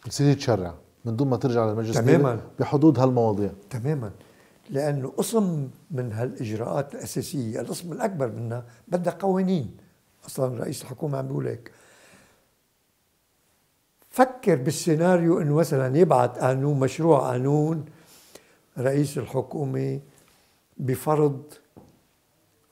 [0.08, 0.76] يصير يتشرع
[1.06, 2.42] من دون ما ترجع للمجلس تماما.
[2.60, 3.52] بحدود هالمواضيع.
[3.70, 4.12] تماما.
[4.70, 9.78] لأنه قسم من هالإجراءات الأساسية القسم الأكبر منها بدها قوانين.
[10.26, 11.72] أصلا رئيس الحكومة عم بيقول هيك.
[14.18, 17.86] فكر بالسيناريو إنه مثلا يبعث قانون مشروع قانون
[18.78, 20.00] رئيس الحكومة
[20.78, 21.44] بفرض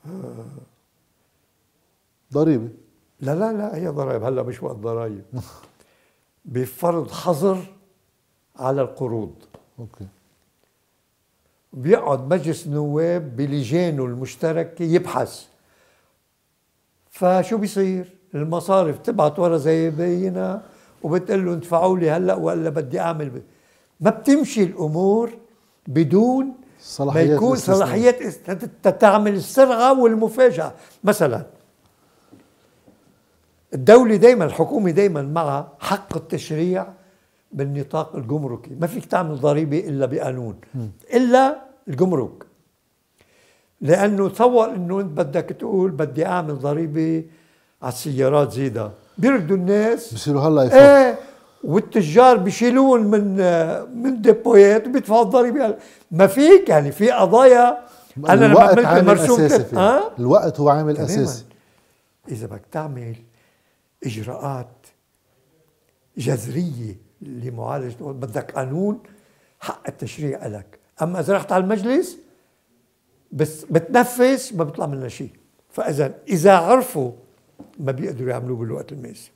[0.06, 0.44] آه،
[2.32, 2.68] ضريبة.
[3.20, 4.22] لا لا لا هي ضرائب.
[4.22, 5.24] هلأ مش وقت ضرائب.
[6.44, 7.74] بفرض حظر
[8.56, 9.34] على القروض.
[9.78, 10.06] أوكي.
[11.72, 15.46] بيقعد مجلس النواب بلجانه المشتركة يبحث.
[17.10, 20.75] فشو بيصير؟ المصارف تبعت ورا زي بينا.
[21.02, 23.42] وبتقول له ادفعوا لي هلا ولا بدي اعمل ب...
[24.00, 25.30] ما بتمشي الأمور
[25.86, 28.22] بدون صلاحيات ما يكون صلاحيات
[29.00, 30.72] تعمل السرعه والمفاجأة.
[31.04, 31.46] مثلا
[33.74, 36.86] الدولة دائما الحكومة دائما معها حق التشريع
[37.52, 38.70] بالنطاق الجمركي.
[38.80, 40.56] ما فيك تعمل ضريبة إلا بقانون.
[41.14, 41.56] إلا
[41.88, 42.46] الجمرك.
[43.80, 47.24] لأنه تصور أنه أنت بدك تقول بدي أعمل ضريبة
[47.82, 50.14] على السيارات زيدة بيردوا الناس.
[50.14, 50.78] بصيروا هلا يفوت.
[50.78, 51.18] إيه
[51.64, 53.36] والتجار بيشيلون من
[54.02, 55.76] من ديبويات وبيدفعوا الضريبه
[56.10, 57.78] ما فيك يعني في قضايا.
[58.28, 61.44] أنا لما عملت مرسوم أساسي أه؟ الوقت هو عامل أساسي.
[62.28, 63.16] إذا بدك تعمل
[64.04, 64.86] إجراءات
[66.18, 68.98] جذرية لمعالجة بدك قانون
[69.60, 70.78] حق التشريع لك.
[71.02, 72.18] أما إذا رحت على المجلس
[73.32, 75.30] بس بتنفذ ما بيطلع منها شيء.
[75.70, 77.12] فإذا إذا عرفوا
[77.78, 79.30] ما بيقدروا يعملوه بالوقت المناسب.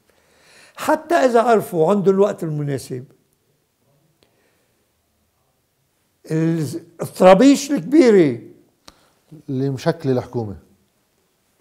[0.77, 3.05] حتى إذا عرفوا عنده الوقت المناسب
[7.03, 8.39] الطرابيش الكبيرة
[9.49, 10.57] اللي مشكلة الحكومة.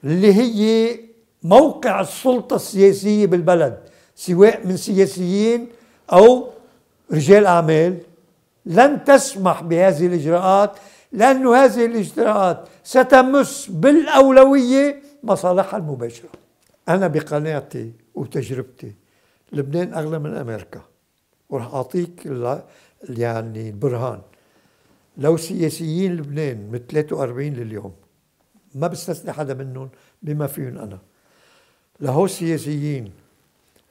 [0.03, 0.99] اللي هي
[1.43, 3.79] موقع السلطة السياسية بالبلد
[4.15, 5.67] سواء من سياسيين
[6.11, 6.49] أو
[7.11, 7.97] رجال أعمال.
[8.65, 10.77] لن تسمح بهذه الإجراءات
[11.11, 16.29] لأن هذه الإجراءات ستمس بالأولوية مصالحها المباشرة.
[16.89, 18.93] أنا بقناعتي وتجربتي
[19.53, 20.81] لبنان أغلى من أمريكا.
[21.49, 22.25] وراح أعطيك
[23.09, 24.21] يعني البرهان
[25.17, 27.93] لو سياسيين لبنان من 43 لليوم
[28.75, 29.89] ما بستثني حدا منهم
[30.21, 30.99] بما فيهم أنا.
[31.99, 33.11] لهو السياسيين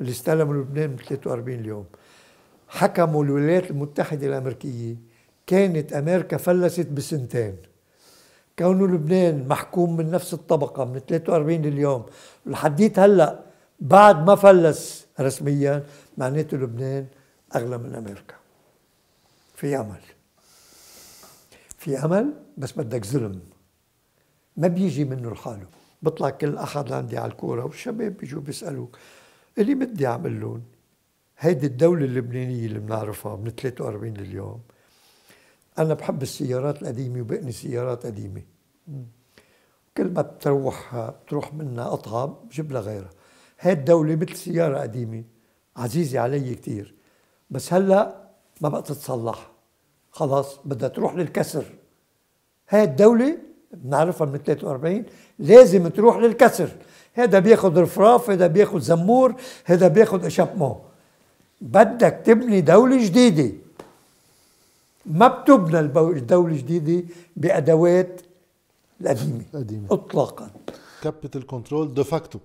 [0.01, 1.85] اللي استلموا لبنان من 43 اليوم
[2.69, 4.97] حكموا الولايات المتحدة الأمريكية
[5.47, 7.57] كانت أمريكا فلست بسنتين.
[8.59, 12.07] كونه لبنان محكوم من نفس الطبقة من 43 لليوم
[12.49, 13.41] لحديت هلا
[13.81, 15.85] بعد ما فلس رسميا
[16.19, 17.07] معناته لبنان
[17.57, 18.35] أغلى من أمريكا.
[19.55, 20.01] في أمل.
[21.79, 23.41] في أمل بس بدك ظلم
[24.57, 25.67] ما بيجي منه لحاله.
[26.03, 28.99] بطلع كل أحد لعندي على الكورة والشباب بيجوا بيسألوك
[29.59, 30.63] اللي بدي أعمل لهم؟
[31.39, 34.61] هيدي الدولة اللبنانية اللي بنعرفها من 43 لليوم.
[35.79, 38.43] أنا بحب السيارات القديمة وبقني سيارات قديمة.
[39.99, 43.11] كل ما بتروح بتروح منها قطعة بجيب لها غيرها.
[43.61, 45.25] هاي الدولة مثل سيارة قديمة
[45.77, 46.95] عزيزة علي كتير.
[47.51, 48.15] بس هلأ
[48.61, 49.51] ما بقى تتصلح.
[50.11, 51.65] خلاص بدها تروح للكسر.
[52.69, 53.39] هاي الدولة
[53.73, 55.05] بنعرفها من 43
[55.39, 56.71] لازم تروح للكسر.
[57.15, 59.35] هذا بياخذ رفراف هذا بياخذ زمور
[59.65, 60.79] هذا بياخذ échappement
[61.61, 63.53] بدك تبني دولة جديدة.
[65.07, 68.21] ما بتبنى الدولة الجديدة بأدوات
[69.01, 70.51] القديمة القديمة اطلاقا.
[71.03, 72.39] capital control de facto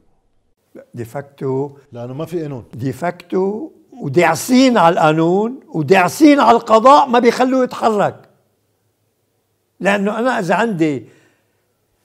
[0.93, 2.65] de facto لأنه ما في قانون.
[2.73, 8.29] de facto وداعسين على القانون وداعسين على القضاء ما بيخلوه يتحرك.
[9.79, 11.07] لأنه أنا إذا عندي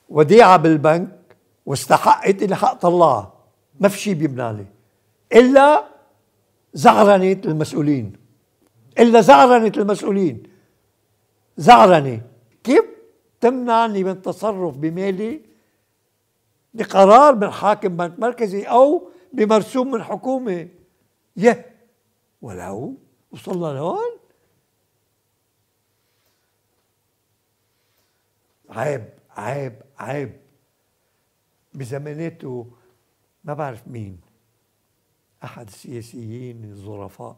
[0.09, 1.18] وديعة بالبنك
[1.66, 3.32] واستحقت اللي حق طلعها
[3.80, 4.66] ما في شيء بيمنع لي.
[5.32, 5.84] إلا
[6.74, 8.12] زعرنه المسؤولين
[8.99, 10.42] إلا زعرنه المسؤولين
[11.57, 12.20] زعرنه
[12.64, 12.84] كيف؟
[13.41, 15.41] تمنعني من التصرف بمالي
[16.74, 20.68] بقرار من حاكم بنك مركزي أو بمرسوم من حكومة.
[21.36, 21.76] يه!
[22.43, 22.97] ولو
[23.32, 24.18] وصلنا لهون؟
[28.70, 30.41] عيب عيب عيب.
[31.74, 32.70] بزماناته
[33.45, 34.20] ما بعرف مين.
[35.45, 37.36] أحد السياسيين الظرفاء.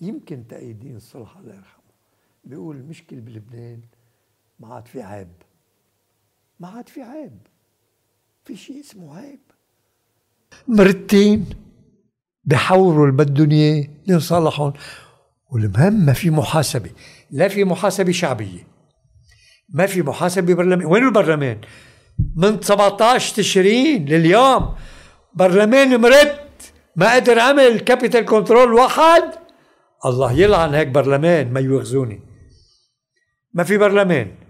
[0.00, 1.82] يمكن تقي الدين الصلح الله يرحمه.
[2.44, 3.80] بيقول المشكلة بلبنان.
[4.60, 5.32] ما عاد في عيب.
[6.60, 7.38] ما عاد في عيب.
[8.44, 9.40] في شيء اسمه عيب.
[10.68, 11.46] مرتين
[12.44, 14.72] بحوروا اللي بدهم اياه لنصلحهم
[15.50, 16.90] والمهم ما في محاسبة.
[17.30, 18.66] لا في محاسبة شعبية.
[19.68, 20.86] ما في محاسبة برلمان.
[20.86, 21.60] وين البرلمان؟
[22.36, 24.74] من 17 تشرين لليوم.
[25.34, 29.22] برلمان مرت ما قدر عمل capital control واحد.
[30.04, 32.20] الله يلعن هيك برلمان ما يوغزوني
[33.54, 34.45] ما في برلمان.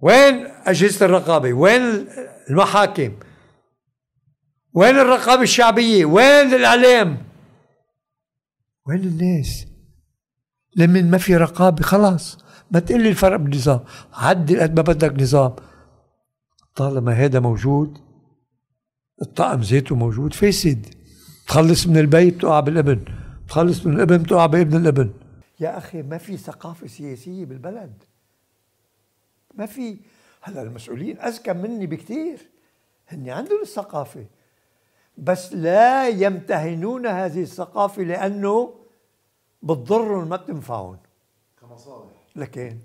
[0.00, 2.06] وين أجهزة الرقابة؟ وين
[2.50, 3.12] المحاكم؟
[4.74, 7.22] وين الرقابة الشعبية؟ وين الإعلام؟
[8.86, 9.66] وين الناس؟
[10.76, 12.38] لمن ما في رقابة خلاص.
[12.70, 13.80] ما تقول لي الفرق بالنظام.
[14.12, 15.56] عدل قد ما بدك نظام.
[16.74, 17.98] طالما هذا موجود
[19.22, 20.86] الطقم ذاته موجود فاسد.
[21.46, 23.04] تخلص من البيت تقع بالابن.
[23.48, 25.10] تخلص من الابن تقع بابن الابن.
[25.60, 28.02] يا أخي ما في ثقافة سياسية بالبلد.
[29.56, 29.96] ما في.
[30.40, 32.38] هلا المسؤولين أذكى مني بكثير
[33.08, 34.26] هن عندهم الثقافة.
[35.18, 38.74] بس لا يمتهنون هذه الثقافة لأنه
[39.62, 40.98] بتضرهم ما بتنفعهم.
[41.60, 42.12] كمصالح.
[42.36, 42.78] لكن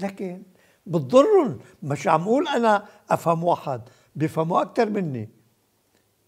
[0.00, 0.42] لكن
[0.86, 1.58] بتضرهم.
[1.82, 3.80] مش عم أقول أنا أفهم واحد
[4.16, 5.28] بيفهموا أكثر مني.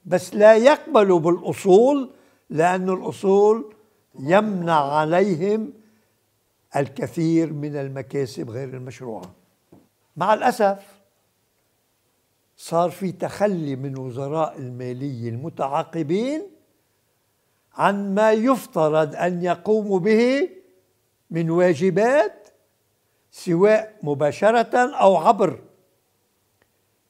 [0.04, 2.10] بس لا يقبلوا بالأصول
[2.50, 3.74] لأن الأصول
[4.18, 5.72] يمنع عليهم
[6.76, 9.39] الكثير من المكاسب غير المشروعة.
[10.16, 11.00] مع الأسف
[12.56, 16.42] صار في تخلي من وزراء المالية المتعاقبين
[17.74, 20.48] عن ما يفترض أن يقوموا به
[21.30, 22.48] من واجبات
[23.30, 25.60] سواء مباشرة أو عبر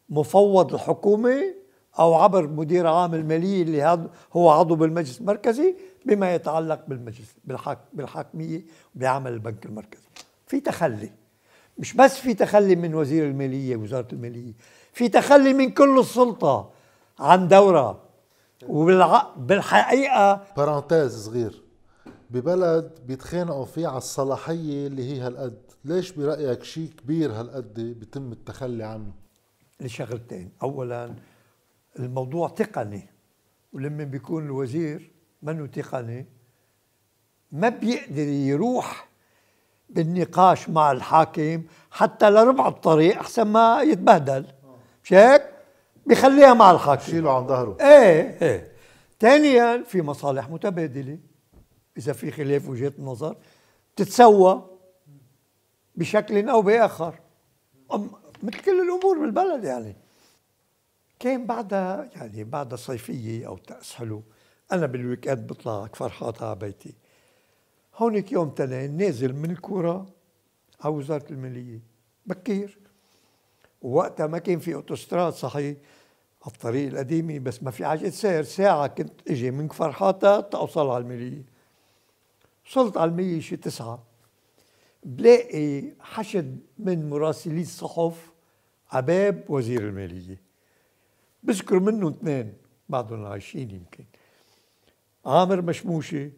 [0.09, 1.55] مفوض الحكومة
[1.99, 8.63] أو عبر مدير عام المالية اللي هو عضو بالمجلس المركزي بما يتعلق بالمجلس بالحاك بالحاكمية
[8.95, 10.09] بعمل البنك المركزي.
[10.47, 11.11] في تخلي.
[11.79, 14.53] مش بس في تخلي من وزير المالية وزارة المالية
[14.93, 16.71] في تخلي من كل السلطة
[17.19, 18.03] عن دورها
[18.69, 21.63] وبالحقيقة بارانتيز صغير.
[22.31, 25.59] ببلد بيتخانقوا فيه على الصلاحية اللي هي هالقد.
[25.85, 29.13] ليش برأيك شيء كبير هالقد بيتم التخلي عنه؟
[29.81, 30.51] لشغلتين.
[30.63, 31.15] أولا
[31.99, 33.09] الموضوع تقني.
[33.73, 35.11] ولما بيكون الوزير
[35.43, 36.27] منه تقني
[37.53, 39.10] ما بيقدر يروح
[39.91, 44.47] بالنقاش مع الحاكم حتى لربع الطريق أحسن ما يتبهدل.
[45.05, 45.43] مش هيك؟
[46.07, 47.03] بخليها مع الحاكم.
[47.03, 47.77] شيله عن ظهره.
[47.81, 48.73] إيه إيه.
[49.21, 51.19] ثانيا في مصالح متبادلة.
[51.99, 53.37] إذا في خلاف وجهة نظر
[53.97, 54.71] تتسوى
[55.97, 57.15] بشكل أو بآخر.
[58.43, 59.97] مثل كل الأمور بالبلد يعني.
[61.19, 64.23] كان بعدها يعني بعدها صيفية أو تأس حلو
[64.73, 66.95] أنا بال weekend بطلع فرد حاطة على بيتي.
[68.01, 70.07] هونيك يوم تنين نازل من الكورة
[70.81, 71.81] على وزارة المالية.
[72.27, 72.79] بكير.
[73.83, 75.77] ووقتها ما كان في أوتوستراد صحيح
[76.43, 80.89] على الطريق القديمة بس ما في عجلة سير ساعة كنت إجي من كفر حاطة توصل
[80.89, 81.43] على المالية.
[82.67, 84.03] وصلت على المية شي تسعة.
[85.05, 88.33] بلاقي حشد من مراسلي الصحف
[88.91, 90.41] عباب وزير المالية.
[91.43, 92.55] بذكر منهم اثنين
[92.89, 94.05] بعضهم عايشين يمكن.
[95.27, 96.31] عامر مشموشة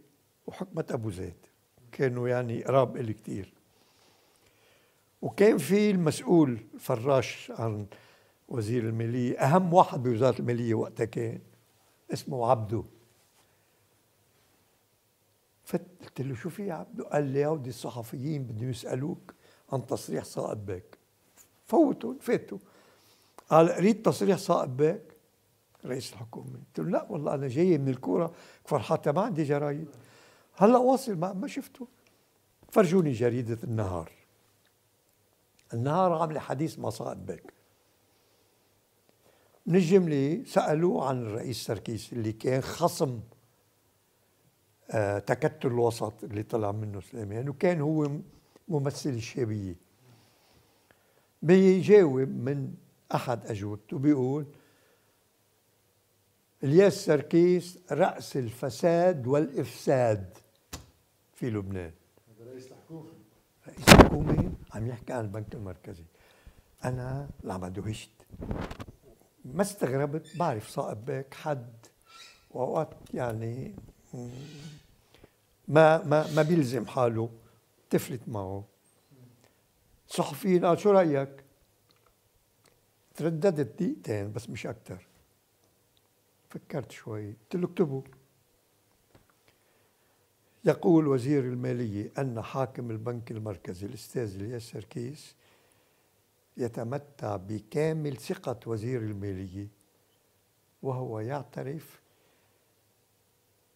[0.47, 1.42] وحكمة أبو زيد.
[1.93, 3.53] كانوا يعني قراب إلي كتير.
[5.23, 7.87] وكان في المسؤول فراش عن
[8.49, 11.39] وزير المالية أهم واحد بوزارة المالية وقتها كان
[12.13, 12.85] اسمه عبدو.
[15.65, 19.35] فت قلت له شو في عبدو؟ قال لي هودي الصحفيين بدهم يسألوك
[19.73, 20.99] عن تصريح صائب بك
[21.67, 22.59] فوتوا فاتوا.
[23.51, 25.03] قال قريت تصريح صائب بيك؟
[25.85, 26.53] رئيس الحكومة.
[26.53, 28.33] قلت له لا والله أنا جاي من الكورة
[28.65, 29.89] فرحتها ما عندي جرايد.
[30.57, 31.89] هلا واصل ما, ما شفته.
[32.71, 34.13] فرجوني جريدة النهار.
[35.75, 37.53] النهار عاملة حديث مع صائب بيك
[39.67, 43.21] من الجملة سألوه عن الرئيس سركيس اللي كان خصم
[44.91, 48.11] آه تكتل الوسط اللي طلع منه سليمان وكان هو
[48.69, 49.77] ممثل الشابيه
[51.43, 52.75] بيجاوب من
[53.15, 54.47] أحد أجوبته بيقول
[56.65, 60.39] الياس سركيس رأس الفساد والإفساد.
[61.43, 61.93] في لبنان.
[62.41, 63.13] رئيس الحكومة.
[63.69, 66.05] رئيس الحكومة عم يحكي عن البنك المركزي.
[66.85, 68.11] أنا لما دهشت
[69.45, 71.87] ما استغربت بعرف صائب بيك حد.
[72.51, 73.75] وأوقات يعني
[75.69, 77.31] ما ما ما بيلزم حاله.
[77.91, 78.65] تفلت معه.
[80.09, 81.45] صحفيين قال شو رأيك؟
[83.15, 85.07] ترددت دقيقتين بس مش أكتر.
[86.49, 87.27] فكرت شوي.
[87.27, 88.03] قلت له اكتبوا.
[90.65, 95.35] يقول وزير المالية أن حاكم البنك المركزي الأستاذ الياس سركيس
[96.57, 99.69] يتمتع بكامل ثقة وزير المالية
[100.83, 102.01] وهو يعترف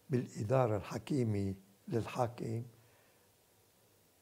[0.09, 1.53] بالإدارة الحكيمة
[1.87, 2.63] للحاكم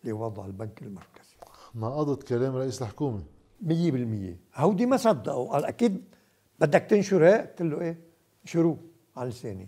[0.04, 1.36] لوضع البنك المركزي.
[1.74, 3.24] ناقضت كلام رئيس الحكومة؟
[3.62, 4.38] مية بالمية.
[4.56, 5.52] هودي ما صدقوا.
[5.52, 6.04] قال أكيد
[6.60, 8.00] بدك تنشر هيك؟ قلت له إيه؟
[8.44, 8.78] انشروه
[9.18, 9.68] على لساني.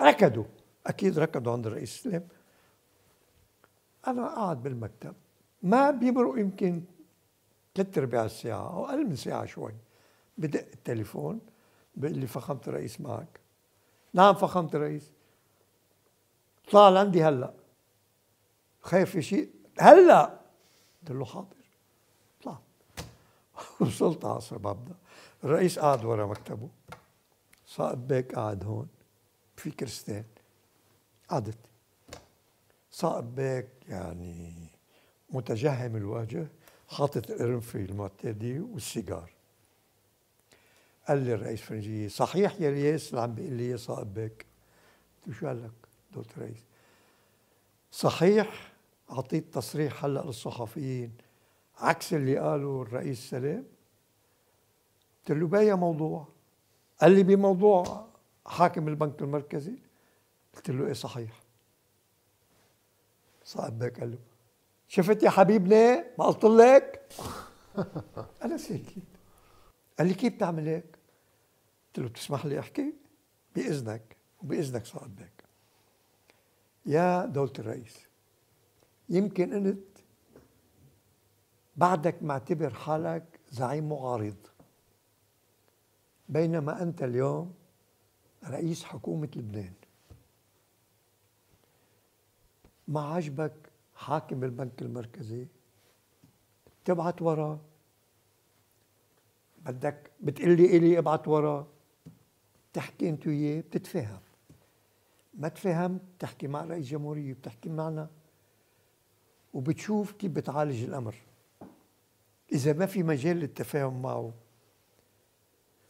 [0.00, 0.44] ركضوا.
[0.86, 2.28] أكيد ركضوا عند الرئيس سليم.
[4.06, 5.14] أنا قاعد بالمكتب.
[5.62, 6.82] ما بيمرق يمكن
[7.74, 9.74] ثلاث ارباع الساعة أو أقل من ساعة شوي.
[10.38, 11.40] بدق التليفون
[11.94, 13.40] بيقول لي فخامة الرئيس معك.
[14.12, 15.12] نعم فخامة الرئيس.
[16.70, 17.54] طلع لعندي هلأ.
[18.80, 20.40] خير في شيء؟ هلأ.
[21.02, 21.56] قلت له حاضر.
[22.42, 22.58] طلع.
[23.80, 24.94] وصلت عصر ببدا
[25.44, 26.68] الرئيس قاعد ورا مكتبه.
[27.66, 28.88] صائب بيك قاعد هون.
[29.56, 30.24] في كرستين
[31.32, 31.58] قعدت.
[32.90, 34.52] صائب بيك يعني
[35.30, 36.48] متجهم الوجه
[36.88, 39.30] حاطط القرنفل المعتادي والسيجار.
[41.08, 44.46] قال لي الرئيس فرنجية صحيح يا رياس اللي عم بيقول لي يا صائب بيك.
[45.16, 45.72] قلت له شو قال لك
[46.16, 46.64] دكتور رئيس؟
[47.90, 48.72] صحيح
[49.10, 51.12] أعطيت تصريح هلأ للصحفيين
[51.78, 53.64] عكس اللي قاله الرئيس سلام.
[55.18, 56.28] قلت له بأي موضوع؟
[57.00, 58.06] قال لي بموضوع
[58.46, 59.91] حاكم البنك المركزي.
[60.56, 61.42] قلت له إيه صحيح؟
[63.44, 64.18] صاحب بيك قال له
[64.88, 67.12] شفت يا حبيبنا ما قلت لك.
[68.44, 68.94] أنا ساكت
[69.98, 70.98] قال لي كيف بتعمل هيك؟
[71.86, 72.94] قلت له بتسمح لي أحكي؟
[73.56, 75.44] بإذنك وباذنك صاحب بيك.
[76.86, 77.98] يا دولة الرئيس
[79.08, 79.78] يمكن أنت
[81.76, 84.36] بعدك معتبر حالك زعيم معارض
[86.28, 87.54] بينما أنت اليوم
[88.44, 89.72] رئيس حكومة لبنان.
[92.88, 93.52] ما عجبك
[93.94, 95.46] حاكم البنك المركزي؟
[96.84, 97.60] تبعت وراه
[99.58, 101.66] بدك بتقول لي إلي ابعت وراه
[102.72, 104.20] تحكي أنت وياه بتتفاهم.
[105.34, 108.10] ما تفهم بتحكي مع رئيس جمهورية بتحكي معنا.
[109.54, 111.14] وبتشوف كيف بتعالج الأمر.
[112.52, 114.32] إذا ما في مجال للتفاهم معه.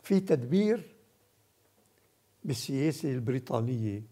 [0.03, 0.95] في تدبير
[2.45, 4.03] بالسياسة البريطانية.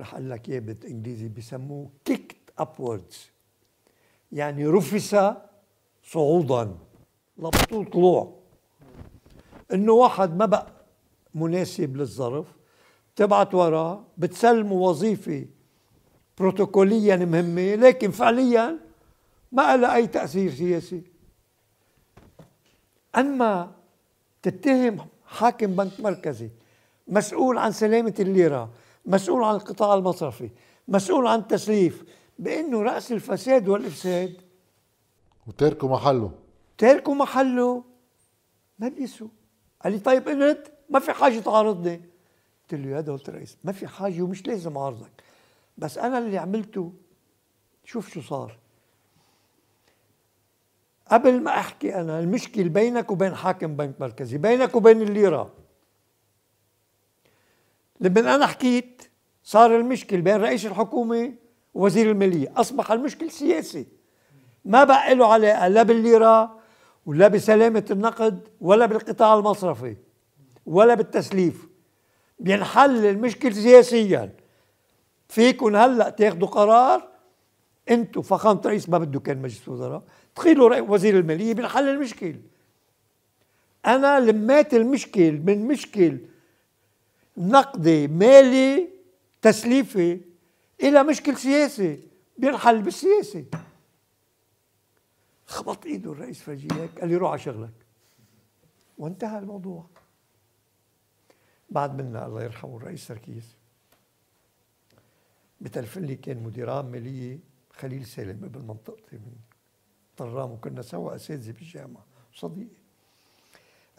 [0.00, 3.30] رح أقول لك إياه بالإنجليزي بسموه kicked upwards
[4.32, 5.16] يعني رفس
[6.04, 6.74] صعودا.
[7.38, 8.40] لبطول طلوع.
[9.72, 10.66] إنه واحد ما بقى
[11.34, 12.46] مناسب للظرف
[13.16, 15.46] تبعت وراه بتسلمه وظيفة
[16.38, 18.78] بروتوكوليا مهمة لكن فعليا
[19.52, 21.02] ما لها أي تأثير سياسي.
[23.16, 23.72] أما
[24.42, 26.50] تتهم حاكم بنك مركزي
[27.08, 28.70] مسؤول عن سلامة الليرة
[29.06, 30.50] مسؤول عن القطاع المصرفي
[30.88, 32.04] مسؤول عن التسليف
[32.38, 34.36] بأنه رأس الفساد والإفساد.
[35.46, 36.32] وتركوا محله.
[36.78, 37.84] تركوا محله.
[38.78, 39.28] ما بيسوا
[39.84, 42.00] قال لي طيب انت ما في حاجة تعارضني.
[42.62, 45.22] قلت له يا دولة الرئيس ما في حاجة ومش لازم أعارضك.
[45.78, 46.92] بس أنا اللي عملته.
[47.84, 48.58] شوف شو صار.
[51.10, 55.59] قبل ما أحكي أنا المشكل بينك وبين حاكم بنك مركزي بينك وبين الليرة.
[58.00, 59.02] لما أنا حكيت
[59.42, 61.32] صار المشكل بين رئيس الحكومة
[61.74, 63.86] ووزير المالية أصبح المشكل سياسي.
[64.64, 66.58] ما بقى له علاقة لا بالليرة
[67.06, 69.96] ولا بسلامة النقد ولا بالقطاع المصرفي
[70.66, 71.68] ولا بالتسليف.
[72.38, 74.32] بينحل المشكل سياسيا.
[75.28, 77.08] فيكم هلأ تاخذوا قرار
[77.90, 80.02] أنتم فخامة رئيس ما بده كان مجلس وزراء
[80.34, 82.34] تخيلوا وزير المالية بينحل المشكل.
[83.86, 86.18] أنا لميت المشكل من مشكل
[87.40, 88.88] نقدي مالي
[89.42, 90.20] تسليفي
[90.82, 93.44] إلى مشكل سياسي بينحل بالسياسة
[95.46, 97.72] خبط إيده الرئيس فرجيك قال لي روح على شغلك.
[98.98, 99.86] وانتهى الموضوع.
[101.70, 103.56] بعد منا الله يرحمه الرئيس سركيس
[105.60, 107.38] بتلفن لي كان مديران مالية
[107.72, 109.32] خليل سالم ابن منطقتي من
[110.16, 112.80] طرام وكنا سوا أساتذة بالجامعة صديقي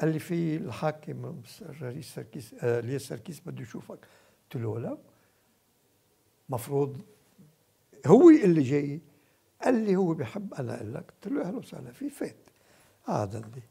[0.02, 1.44] قال لي في الحاكم
[1.82, 4.08] رئيس سركيس آه سركيس بده يشوفك.
[4.44, 4.98] قلت له ولو
[6.50, 7.02] مفروض
[8.08, 9.02] هو اللي جاي.
[9.62, 11.12] قال لي هو بحب أنا أقول لك.
[11.12, 12.50] قلت له أهلا وسهلا في فات.
[13.08, 13.64] قعد عندي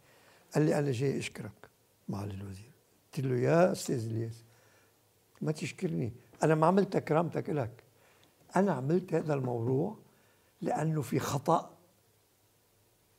[0.55, 1.71] قال لي أنا جاي أشكرك
[2.09, 2.73] معالي الوزير.
[3.05, 4.45] قلت له يا أستاذ إلياس
[5.41, 6.13] ما تشكرني.
[6.43, 7.85] أنا ما عملت كرامتك لك
[8.57, 9.99] أنا عملت هذا الموضوع
[10.61, 11.79] لأنه في خطأ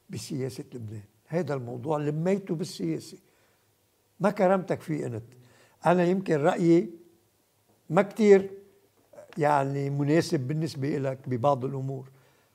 [0.09, 1.10] بسياسة لبنان.
[1.31, 3.17] هذا الموضوع لميته بالسياسة.
[4.19, 5.23] ما كرمتك فيه إنت.
[5.85, 6.89] أنا يمكن رأيي
[7.89, 8.51] ما كتير
[9.37, 12.09] يعني مناسب بالنسبة لك ببعض الأمور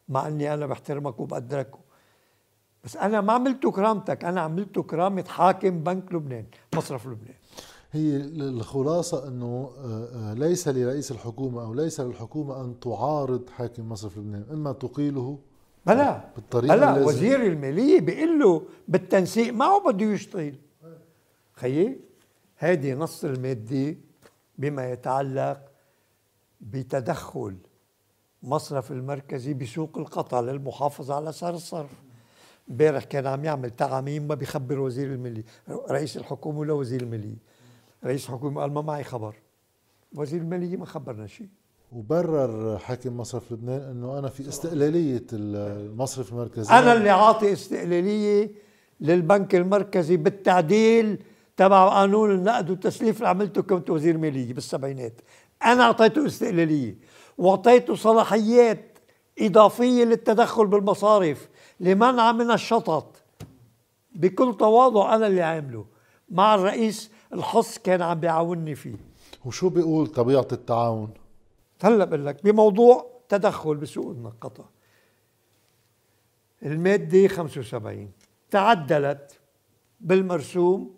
[0.08, 1.70] مع إني أنا بحترمك وبقدرك
[2.84, 6.44] بس أنا ما عملته كرامتك أنا عملته كرامة حاكم بنك لبنان
[6.76, 7.34] مصرف لبنان.
[7.92, 14.18] هي الخلاصة أنه آه، آه، ليس لرئيس الحكومة أو ليس للحكومة أن تعارض حاكم مصرف
[14.18, 15.38] لبنان إما تقيله
[15.86, 20.54] بلا بالطريقة بلا وزير المالية بيقول له بالتنسيق معه بده يشتغل.
[21.52, 22.00] خيي
[22.56, 23.96] هذه نص المادة
[24.58, 25.60] بما يتعلق
[26.60, 27.56] بتدخل
[28.42, 31.90] مصرف المركزي بسوق القطع للمحافظة على سعر الصرف.
[32.70, 37.36] امبارح كان عم يعمل تعميم ما بيخبر وزير المالية رئيس الحكومة ولا وزير المالية.
[38.04, 39.34] رئيس الحكومة قال ما معي خبر.
[40.14, 41.48] وزير المالية ما خبرنا شيء.
[41.92, 48.50] وبرر حاكم مصرف لبنان إنه أنا في استقلالية المصرف المركزي أنا اللي عاطي استقلالية
[49.00, 51.22] للبنك المركزي بالتعديل
[51.56, 55.20] تبع قانون النقد والتسليف اللي عملته كنت وزير مالية بالسبعينات.
[55.64, 56.98] أنا أعطيته استقلالية
[57.38, 58.98] وأعطيته صلاحيات
[59.38, 61.48] إضافية للتدخل بالمصارف
[61.80, 63.16] لمنع من الشطط.
[64.14, 65.84] بكل تواضع أنا اللي عامله
[66.30, 68.96] مع الرئيس الحص كان عم بيعاونني فيه.
[69.44, 71.10] وشو بيقول طبيعة التعاون؟
[71.82, 74.70] هلا بقول لك بموضوع تدخل بسوق النقطة
[76.62, 78.10] المادة 75
[78.50, 79.40] تعدلت
[80.00, 80.94] بالمرسوم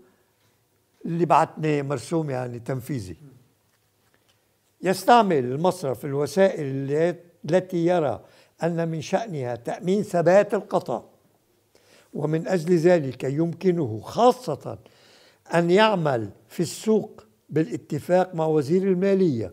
[1.05, 3.17] اللي بعتناه مرسوم يعني تنفيذي.
[4.83, 6.67] يستعمل المصرف الوسائل
[7.45, 8.25] التي يرى
[8.63, 11.03] أن من شأنها تأمين ثبات القطع.
[12.15, 14.79] ومن أجل ذلك يمكنه خاصة
[15.55, 19.53] أن يعمل في السوق بالاتفاق مع وزير المالية.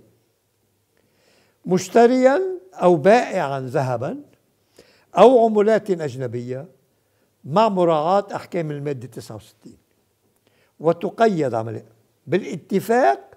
[1.66, 2.41] مشتريا
[2.74, 4.22] أو بائعا ذهبا
[5.18, 6.68] أو عملات أجنبية
[7.43, 9.78] مع مراعاة أحكام المادة 69
[10.80, 11.86] وتقيد عملية
[12.28, 13.32] بالاتفاق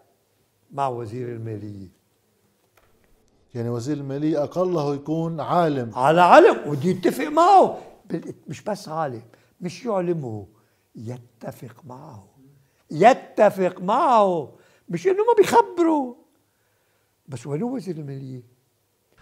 [0.70, 1.88] مع وزير المالية.
[3.54, 5.94] يعني وزير المالية أقله يكون عالم.
[5.94, 7.78] على علم ودي يتفق معه.
[8.48, 9.22] مش بس عالم
[9.60, 10.46] مش يعلمه
[10.94, 12.28] يتفق معه.
[12.90, 14.52] يتفق معه
[14.88, 16.16] مش إنه ما بيخبره.
[17.28, 18.42] بس وين وزير المالية؟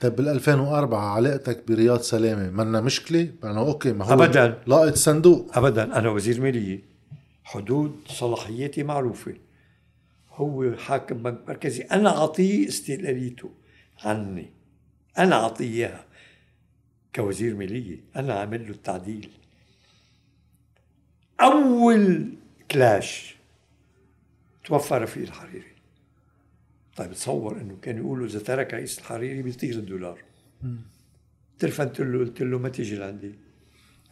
[0.01, 4.63] طيب بال 2004 علاقتك برياض سلامة منا مشكلة؟ أنا أوكي ما هو ابدا.
[4.67, 5.59] لاقط صندوق.
[5.59, 6.83] ابدا أنا وزير مالية.
[7.45, 9.35] حدود صلاحياتي معروفة.
[10.31, 11.83] هو حاكم بنك مركزي.
[11.83, 13.51] أنا أعطيه استقلاليته
[14.05, 14.51] عني.
[15.19, 16.05] أنا أعطيه إياها.
[17.15, 19.31] كوزير مالية أنا عامل له التعديل.
[21.41, 22.33] أول
[22.71, 23.37] clash
[24.65, 25.76] توفى فيه الحريري.
[26.97, 30.23] طيب تصور إنه كانوا يقولوا إذا ترك رئيس الحريري بيطير الدولار.
[31.59, 33.35] تلفنت له قلت له ما تيجي لعندي.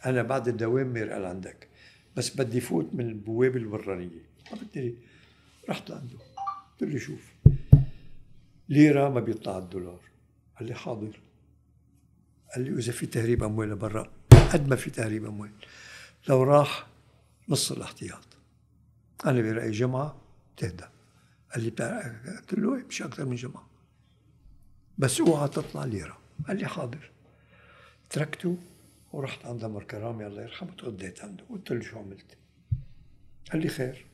[0.05, 1.67] أنا بعد الدوام قال عندك
[2.15, 4.95] بس بدي فوت من البوابة الورانيه ما بدي
[5.69, 6.17] رحت لعنده.
[6.81, 7.33] قلت له شوف
[8.69, 9.99] ليره ما بيطلع الدولار؟
[10.59, 11.19] قال لي حاضر.
[12.55, 14.11] قال لي إذا في تهريب أموال لبرا.
[14.53, 15.51] قد ما في تهريب أموال.
[16.29, 16.87] لو راح
[17.49, 18.37] نص الاحتياط.
[19.25, 20.21] أنا برايي جمعة
[20.57, 20.83] تهدى
[21.55, 23.69] قال لي قلت له مش أكثر من جمعة.
[24.97, 27.11] بس اوعى تطلع ليره قال لي حاضر.
[28.09, 28.57] تركته
[29.13, 31.43] ورحت عند عمر كرامي الله يرحمه تغديت عنده.
[31.49, 32.37] قلت له شو عملت؟
[33.51, 34.05] قال لي خير.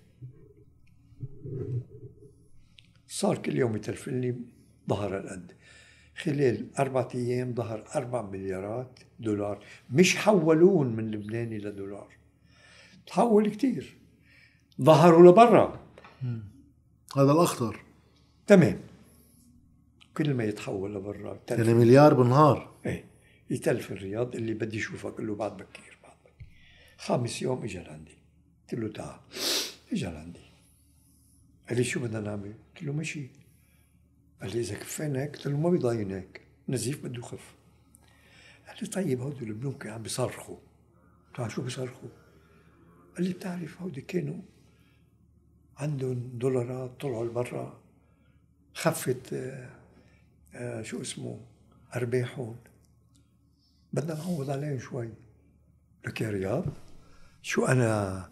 [3.07, 4.35] صار كل يوم يتلفن لي
[4.89, 5.51] ظهر القد.
[6.15, 9.65] خلال أربعة أيام ظهر أربع مليارات دولار.
[9.91, 12.18] مش حولون من لبناني لدولار.
[13.07, 13.97] تحول كتير.
[14.81, 15.80] ظهروا لبرا.
[17.17, 17.79] هذا الأخطر
[18.47, 18.79] تمام.
[20.17, 22.73] كل ما يتحول لبرا يعني مليار بالنهار.
[22.85, 23.05] إيه.
[23.49, 26.47] يتلف الرياض اللي بدي اشوفك قال له بعد بكير بعد بكير.
[26.97, 28.17] خامس يوم اجى لعندي.
[28.71, 29.19] قلت له تعال.
[29.91, 30.39] اجى لعندي.
[31.69, 33.27] قال لي شو بدنا نعمل؟ قلت له مشي
[34.41, 36.41] قال لي إذا كفينا هيك؟ قلت له ما بيضاين هيك.
[36.69, 37.55] نزيف بده يخف.
[38.67, 40.57] قال لي طيب هودي البنوك عم بيصرخوا.
[41.33, 42.09] قلت شو بيصرخوا؟
[43.17, 44.41] قال لي بتعرف هودي كانوا
[45.77, 47.81] عندهم دولارات طلعوا لبرا.
[48.73, 49.69] خفت آه،
[50.56, 51.39] آه، شو اسمه
[51.95, 52.56] أرباحهم.
[53.93, 55.10] بدنا نعوض عليهم شوي.
[56.07, 56.65] لك يا رياض
[57.41, 58.30] شو أنا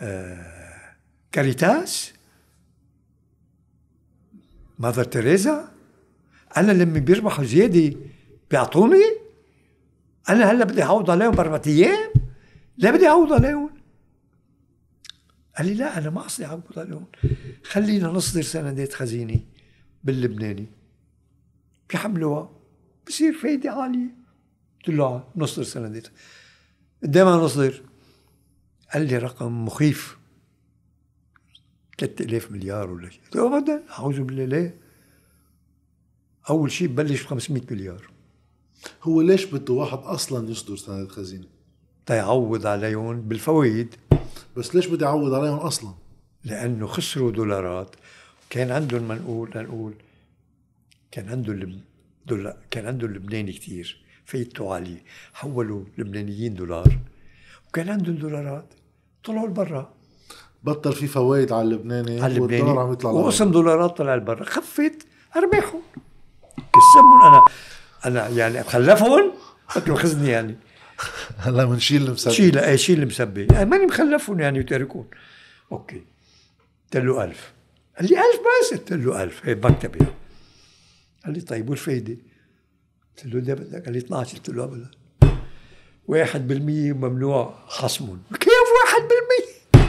[0.00, 0.94] آه
[1.32, 2.12] كاريتاس؟
[4.78, 5.68] ماذر تريزا
[6.56, 7.96] أنا لما بيربحوا زيادة
[8.50, 9.04] بيعطوني؟
[10.28, 12.12] أنا هلأ بدي أعوض عليهم باربع أيام؟
[12.78, 13.70] لا بدي أعوض عليهم؟
[15.58, 17.06] قال لي لا أنا ما قصدي اعوض عليهم
[17.64, 19.40] خلينا نصدر سندات خزينة
[20.04, 20.66] باللبناني.
[21.90, 22.50] بيحملوها.
[23.06, 24.16] بصير فايدة عالية.
[24.78, 26.08] قلت له نصدر سندات.
[27.02, 27.82] قد ما نصدر؟
[28.94, 30.18] قال لي رقم مخيف.
[31.98, 33.20] 3000 مليار ولا شيء.
[33.34, 33.84] ابدا.
[33.90, 34.44] أعوذ بالله.
[34.44, 34.80] ليه؟
[36.50, 38.10] أول شيء ببلش ب 500 مليار.
[39.02, 41.46] هو ليش بده واحد أصلا يصدر سند خزينة؟
[42.06, 43.94] تيعوض عليهم بالفوائد.
[44.58, 45.94] بس ليش بده يعوض عليهم أصلا؟
[46.44, 47.96] لأنه خسروا دولارات.
[48.50, 49.94] كان عندهم ما نقول نقول
[51.10, 51.80] كان عندهم
[52.26, 55.02] دولار كان عندهم لبناني كثير فايدته عالية
[55.34, 56.98] حولوا لبنانيين دولار.
[57.68, 58.74] وكان عندهم دولارات.
[59.24, 59.94] طلعوا لبرا.
[60.64, 62.20] بطل في فوائد على اللبناني.
[62.20, 62.62] على اللبناني.
[62.62, 64.44] والدولار عم يطلع وقسم دولارات طلع لبرا.
[64.44, 65.06] خفت
[65.36, 65.82] ارباحهم
[66.56, 67.44] كسبهم أنا.
[68.06, 69.32] أنا يعني خلفهم.
[69.74, 70.56] قلت له خزني يعني.
[71.38, 75.06] هلا بنشيل المسبه شيل إيه شيل المسبه يعني ماني مخلفهم يعني وتاركون
[75.72, 76.02] أوكي.
[76.84, 77.52] قلت له 1000
[77.98, 78.24] قال لي 1000
[78.72, 78.78] بس.
[78.78, 79.98] قلت له 1000 هي مكتبي
[81.24, 82.16] قال لي طيب والفايدة؟
[83.16, 83.84] قلت له ده بدك.
[83.84, 84.90] قال لي 12 قلت له ابدا.
[86.08, 86.36] 1%
[86.96, 88.52] ممنوع خصم كيف
[89.74, 89.80] 1%؟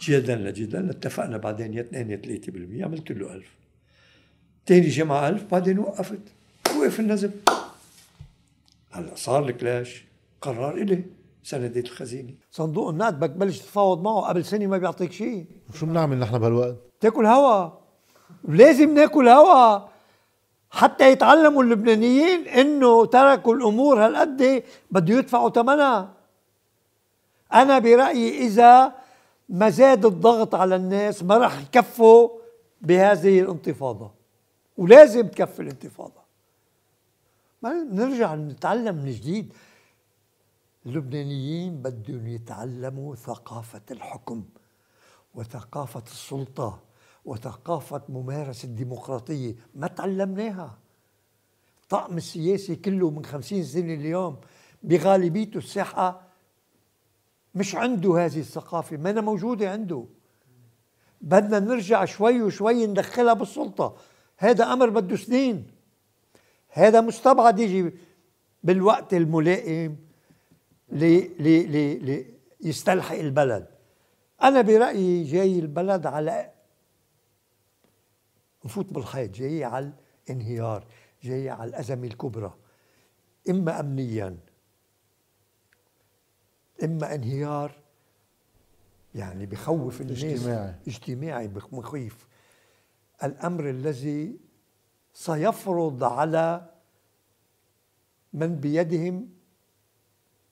[0.00, 2.20] جدلا جدلا اتفقنا بعدين يا 2 يا
[2.80, 3.44] 3% عملت له 1000
[4.66, 6.18] تاني جمعة 1000 بعدين وقفت.
[6.76, 7.30] وقف النزل
[8.92, 10.04] هلا صار الكلاش
[10.40, 11.04] قرار إلي
[11.42, 12.34] سندات الخزينة.
[12.50, 15.46] صندوق النقد بدك تبلش تتفاوض معه قبل سنة ما بيعطيك شيء.
[15.74, 17.70] شو بنعمل نحن بهالوقت؟ تاكل هوا.
[18.48, 19.80] لازم ناكل هوا.
[20.70, 26.12] حتى يتعلموا اللبنانيين إنه تركوا الأمور هالقد بده يدفعوا ثمنها.
[27.54, 28.92] أنا برأيي إذا
[29.48, 32.28] ما زاد الضغط على الناس ما راح يكفوا
[32.80, 34.10] بهذه الانتفاضة.
[34.76, 36.21] ولازم تكفي الانتفاضة.
[37.62, 39.52] ما نرجع نتعلم من جديد.
[40.86, 44.44] اللبنانيين بدهم يتعلموا ثقافة الحكم
[45.34, 46.80] وثقافة السلطة
[47.24, 49.54] وثقافة ممارسة الديمقراطية.
[49.74, 50.78] ما تعلمناها.
[51.82, 54.36] الطقم السياسي كله من خمسين سنة اليوم
[54.82, 56.22] بغالبيته الساحة
[57.54, 58.96] مش عنده هذه الثقافة.
[58.96, 60.06] ما موجودة عنده.
[61.20, 63.96] بدنا نرجع شوي وشوي ندخلها بالسلطة.
[64.36, 65.81] هذا أمر بده سنين.
[66.74, 67.92] هذا مستبعد يجي
[68.62, 69.96] بالوقت الملائم
[72.60, 73.66] ليستلحق البلد.
[74.42, 76.50] أنا برأيي جاي البلد على
[78.64, 79.92] نفوت بالخيط جاي على
[80.28, 80.86] الانهيار
[81.22, 82.54] جاي على الأزمة الكبرى.
[83.50, 84.36] إما أمنيا
[86.84, 87.72] إما انهيار
[89.14, 90.74] يعني بخوف الناس اجتماعي.
[90.86, 92.26] اجتماعي مخيف
[93.24, 94.36] الأمر الذي
[95.14, 96.70] سيفرض على
[98.32, 99.28] من بيدهم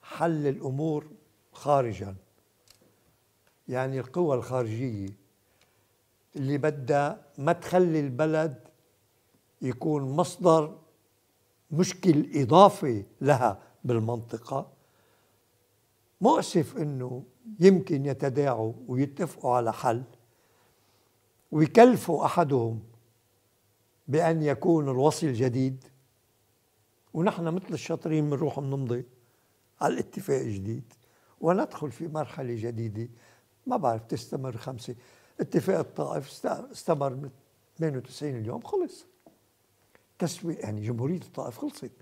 [0.03, 1.07] حل الأمور
[1.53, 2.17] خارجا.
[3.69, 5.09] يعني القوى الخارجية
[6.37, 8.69] اللي بدها ما تخلي البلد
[9.63, 10.79] يكون مصدر
[11.71, 14.73] مشكل إضافي لها بالمنطقة.
[16.21, 17.25] مؤسف إنه
[17.61, 20.03] يمكن يتداعوا ويتفقوا على حل
[21.53, 22.90] ويكلفوا أحدهم
[24.11, 25.85] بأن يكون الوصي الجديد.
[27.15, 29.05] ونحن مثل الشاطرين بنروح بنمضي
[29.81, 30.93] على الاتفاق الجديد
[31.41, 33.09] وندخل في مرحلة جديدة.
[33.67, 34.95] ما بعرف تستمر خمسة.
[35.41, 37.31] اتفاق الطائف استمر من
[37.79, 39.07] 98 اليوم خلص.
[40.19, 41.93] تسويق يعني جمهورية الطائف خلصت.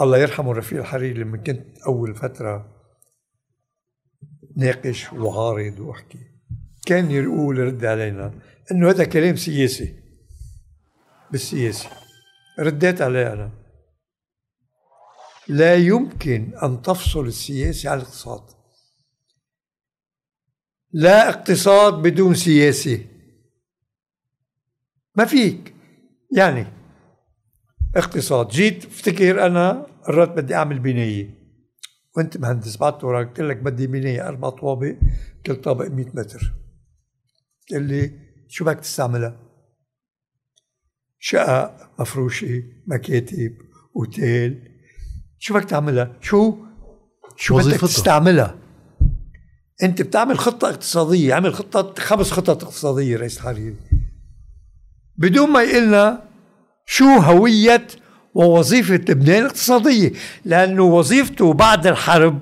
[0.00, 2.68] الله يرحمه رفيق الحريري لما كنت أول فترة
[4.56, 6.18] ناقش وعارض وأحكي.
[6.86, 8.34] كان يقول يرد علينا
[8.72, 10.05] إنه هذا كلام سياسي.
[11.30, 11.88] بالسياسي
[12.60, 13.50] رديت عليه أنا.
[15.48, 18.42] لا يمكن أن تفصل السياسة عن الاقتصاد.
[20.92, 23.04] لا اقتصاد بدون سياسة.
[25.14, 25.74] ما فيك.
[26.36, 26.66] يعني
[27.96, 28.48] اقتصاد.
[28.48, 31.34] جيت افتكر أنا قررت بدي أعمل بناية.
[32.16, 33.28] وانت مهندس بعت وراك.
[33.28, 34.94] قلت لك بدي بناية أربع طوابق
[35.46, 36.54] كل طابق 100 متر.
[37.72, 39.45] قال لي شو بدك تستعملها؟
[41.28, 43.56] شقق مفروشة مكاتب
[43.96, 44.68] أوتيل
[45.38, 46.56] شو بدك تعملها؟ شو؟
[47.36, 48.54] شو بدك تستعملها؟
[49.82, 53.76] أنت بتعمل خطة اقتصادية عمل خطة خمس خطط اقتصادية رئيس الحريري
[55.16, 56.22] بدون ما يقلنا
[56.86, 57.86] شو هوية
[58.34, 60.12] ووظيفة لبنان الاقتصادية
[60.44, 62.38] لأنه وظيفته بعد الحرب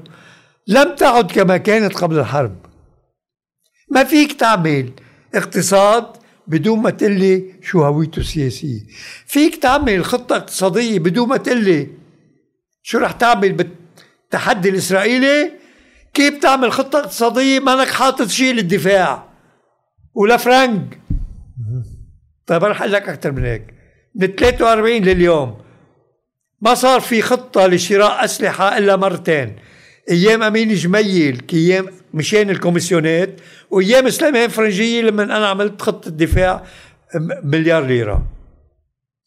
[0.66, 2.56] لم تعد كما كانت قبل الحرب
[3.90, 4.92] ما فيك تعمل
[5.34, 8.80] اقتصاد بدون ما تقلي شو هويته السياسية.
[9.26, 11.88] فيك تعمل خطة اقتصادية بدون ما تقلي
[12.82, 15.52] شو رح تعمل بالتحدي الإسرائيلي؟
[16.14, 19.28] كيف تعمل خطة اقتصادية؟ مانك حاطط شيء للدفاع.
[20.14, 21.00] ولا فرنك
[22.46, 23.74] طيب رح أقول لك أكثر من هيك.
[24.14, 25.58] من 43 لليوم
[26.60, 29.56] ما صار في خطة لشراء أسلحة إلا مرتين.
[30.10, 33.40] أيام أمين جميل أيام مشان الكوميسيونات
[33.74, 36.64] وأيام سليمان فرنجية لما أنا عملت خطه دفاع
[37.42, 38.26] مليار ليرة.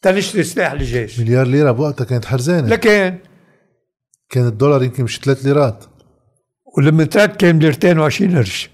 [0.01, 2.67] تنشتري سلاح للجيش مليار ليرة بوقتها كانت حرزانة.
[2.67, 3.17] لكن
[4.29, 5.85] كان الدولار يمكن مش 3 ليرات.
[6.77, 8.69] ولما ترك كان ليرتين و20 قرش.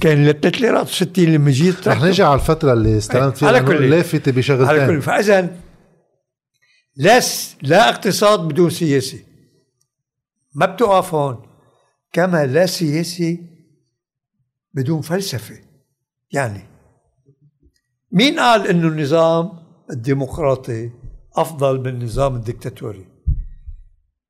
[0.00, 3.90] كان 3 ليرات و60 لما جيت رح نرجع على الفترة اللي استلمت فيها على كل
[3.90, 5.56] لافتة بشغلتين على كل فإذا
[6.96, 7.20] لا
[7.62, 9.24] لا اقتصاد بدون سياسي.
[10.54, 11.46] ما بتوقف هون.
[12.12, 13.51] كما لا سياسي
[14.74, 15.58] بدون فلسفة.
[16.32, 16.62] يعني
[18.12, 19.52] مين قال إنه النظام
[19.90, 20.90] الديمقراطي
[21.36, 23.06] أفضل من النظام الدكتاتوري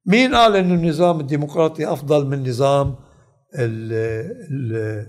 [0.07, 2.97] مين قال إنه النظام الديمقراطي أفضل من النظام
[3.59, 3.93] ال
[4.53, 5.07] ال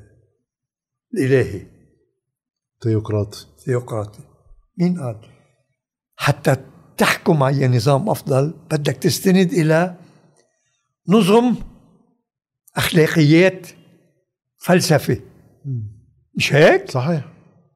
[1.13, 1.67] الإلهي؟
[2.83, 3.45] ثيوقراطي.
[3.65, 4.19] ثيوقراطي.
[4.77, 5.17] مين قال؟
[6.15, 6.55] حتى
[6.97, 9.95] تحكم على نظام أفضل بدك تستند إلى
[11.07, 11.55] نظم
[12.75, 13.67] أخلاقيات
[14.63, 15.17] فلسفة
[16.35, 17.21] مش هيك؟ صحيح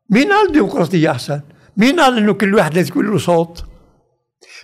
[0.09, 1.41] مين قال الديمقراطية أحسن؟
[1.77, 3.63] مين قال إنه كل واحد لازم يكون له صوت؟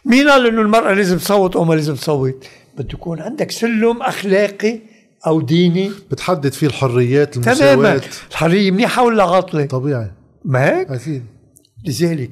[0.06, 2.46] مين قال إنه المرأة لازم تصوت أو ما لازم تصوت؟
[2.78, 4.80] بده يكون عندك سلم أخلاقي
[5.28, 10.12] أو ديني بتحدد فيه الحريات تماما المساواة الحرية منيحة ولا عاطلة؟ طبيعي
[10.46, 11.26] ما هيك؟ أكيد
[11.86, 12.32] لذلك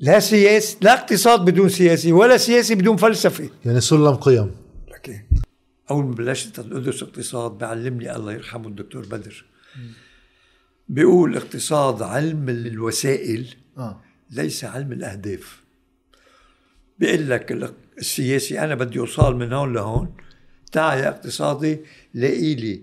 [0.00, 4.50] لا سياسي لا اقتصاد بدون سياسي ولا سياسي بدون فلسفة يعني سلم قيم
[4.94, 5.20] لكن
[5.90, 9.44] اول ما بلشت ادرس اقتصاد بعلمني الله يرحمه الدكتور بدر.
[10.88, 14.00] بيقول الاقتصاد علم الوسائل آه.
[14.30, 15.62] ليس علم الأهداف.
[16.98, 20.16] بيقول لك ال- السياسي أنا بدي أوصل من هون لهون.
[20.72, 21.78] تعال يا اقتصادي
[22.14, 22.82] لاقي لي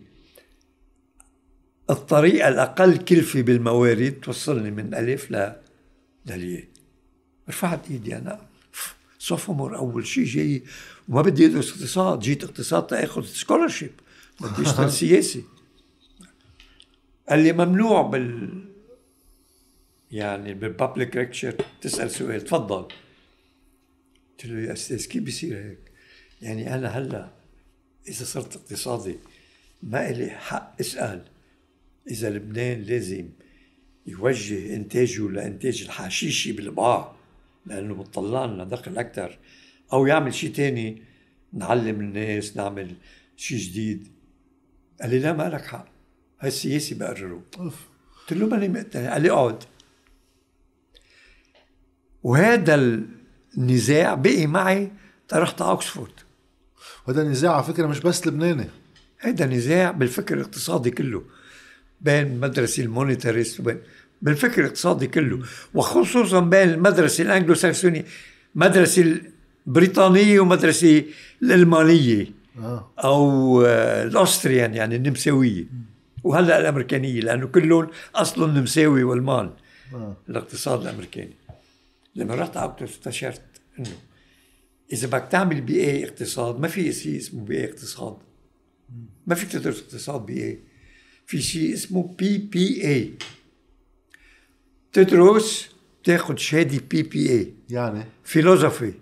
[1.89, 5.53] الطريقة الأقل كلفة بالموارد توصلني من ألف ل
[6.25, 6.63] للياء.
[7.49, 8.46] رفعت إيدي أنا.
[9.27, 10.63] sophomore أول شيء جاي
[11.09, 13.91] وما بدي أدرس اقتصاد جيت اقتصاد تاخذ scholarship
[14.41, 15.43] بدي أشتغل سياسي.
[17.29, 18.63] قال لي ممنوع بال
[20.11, 22.87] يعني بالبابليك ليكتشر تسأل سؤال تفضل.
[24.31, 25.91] قلت له يا أستاذ كيف بيصير هيك؟
[26.41, 27.31] يعني أنا هلأ
[28.07, 29.15] إذا صرت اقتصادي
[29.83, 31.25] ما إلي حق أسأل.
[32.11, 33.29] إذا لبنان لازم
[34.05, 37.16] يوجه إنتاجه لإنتاج الحشيشي بالبقاع
[37.67, 39.37] لأنه بتطلع لنا دخل أكثر
[39.93, 41.03] أو يعمل شيء تاني
[41.53, 42.95] نعلم الناس نعمل
[43.35, 44.07] شيء جديد.
[45.01, 45.87] قال لي لا ما لك حق.
[46.39, 49.63] هاي السياسي بقرره قلت له ماني مقتنع قال لي أقعد.
[52.23, 52.75] وهذا
[53.57, 54.91] النزاع بقي معي
[55.33, 56.11] رحت على اوكسفورد
[57.07, 58.65] وهذا النزاع على فكرة مش بس لبناني.
[59.17, 61.23] هذا نزاع بالفكر الاقتصادي كله.
[62.01, 63.81] بين المدرسة ال monetarist وبين
[64.21, 65.39] بالفكر الاقتصادي كله.
[65.73, 68.05] وخصوصا بين المدرسة الانجلو ساكسونية
[68.55, 69.19] مدرسة
[69.67, 71.03] البريطانية ومدرسة
[71.41, 72.27] الألمانية
[72.59, 72.91] آه.
[73.03, 75.65] أو آه، ال Austrian يعني النمساوية.
[76.23, 79.51] وهلأ الأمريكانية لأنه كلهم اصلهم نمساوي وألمان.
[79.93, 80.17] آه.
[80.29, 81.35] الاقتصاد الأمريكاني.
[82.15, 83.41] لما رحت على استشرت
[83.79, 83.89] إنه
[84.93, 88.17] إذا بدك تعمل BA اقتصاد ما في شيء اسمه BA اقتصاد.
[89.27, 90.59] ما فيك تدرس اقتصاد BA
[91.25, 93.13] في شيء اسمه PPE
[94.93, 95.67] تدرس
[96.03, 98.93] تاخذ شهاده PPE يعني philosophy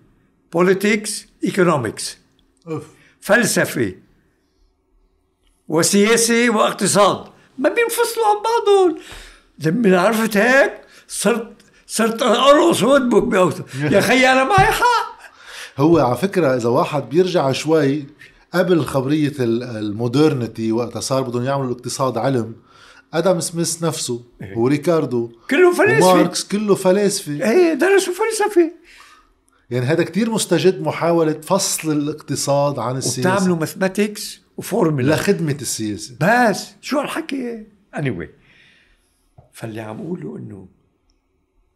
[0.53, 2.17] politics economics
[2.67, 2.83] of
[3.21, 3.93] فلسفة
[5.67, 7.25] وسياسة واقتصاد
[7.57, 8.97] ما بينفصلوا عن بعضهم
[9.59, 11.51] لما عرفت هيك صرت
[11.87, 13.33] صرت ارقص وادبك
[13.91, 15.15] يا خي أنا معي حق
[15.77, 18.05] هو على فكرة إذا واحد بيرجع شوي
[18.53, 22.55] قبل خبرية ال- ال modernity وقتها صار بدهم يعملوا الاقتصاد علم
[23.17, 24.25] آدم سميث نفسه
[24.55, 28.71] وريكاردو كله فلاسفة وماركس كله فلاسفة إيه درسوا فلسفة
[29.69, 33.33] يعني هذا كتير مستجد محاولة فصل الاقتصاد عن السياسة.
[33.33, 36.15] وبتعملوا ماثماتكس وفورمولا لخدمة السياسة.
[36.21, 37.63] بس شو هالحكي؟
[37.95, 38.27] Anyway
[39.53, 40.67] فاللي عم أقوله إنه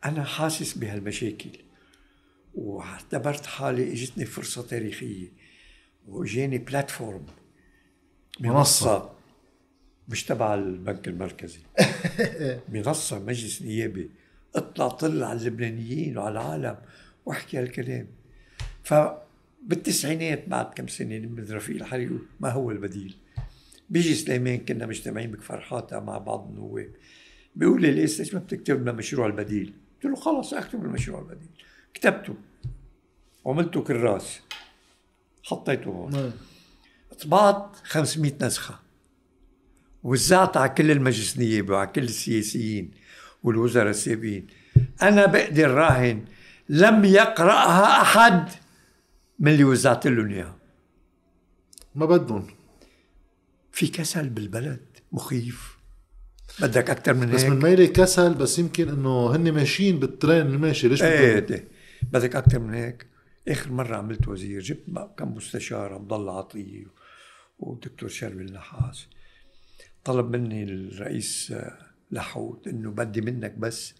[0.05, 1.49] أنا حاسس بهالمشاكل
[2.55, 5.33] واعتبرت حالي إجتني فرصة تاريخية
[6.07, 7.25] واجاني بلاتفورم
[8.39, 9.18] منصة.
[10.09, 11.59] مش تبع البنك المركزي.
[12.73, 14.09] منصة مجلس نيابي.
[14.55, 16.77] اطلع طل على اللبنانيين وعلى العالم
[17.25, 18.07] واحكي هالكلام.
[18.83, 22.09] فبالتسعينات بعد كم سنة من رفيق الحري
[22.39, 23.15] ما هو البديل.
[23.89, 26.89] بيجي سليمان كنا مجتمعين بكفر حاطة مع بعض النواب
[27.55, 31.49] بيقول لي ليش ليش ما بتكتب لنا مشروع البديل؟ قلت له خلص اكتب المشروع البديل.
[31.93, 32.35] كتبته.
[33.45, 34.39] وعملته كراس
[35.43, 36.33] حطيته هون.
[37.23, 38.79] طبعت 500 نسخة.
[40.03, 42.91] وزعت على كل المجلس النيابي وعلى كل السياسيين
[43.43, 44.47] والوزراء السابقين
[45.01, 46.25] أنا بقدر راهن
[46.69, 48.49] لم يقرأها أحد
[49.39, 50.55] من اللي وزعت لهم إياها.
[51.95, 52.47] ما بدهم.
[53.71, 54.79] في كسل بالبلد
[55.11, 55.77] مخيف.
[56.59, 60.87] بدك أكثر من بس هيك؟ من ميلي كسل بس يمكن إنه هن ماشيين بالترين الماشي
[60.87, 61.67] ليش إيه بدهم- إيه
[62.13, 63.05] بدك أكثر من هيك؟
[63.47, 66.85] آخر مرة عملت وزير جبت كم مستشار عبد الله عطية
[67.59, 69.07] والدكتور شربي النحاس.
[70.09, 71.77] طلب مني الرئيس آه،
[72.11, 73.93] لحوت إنه بدي منك بس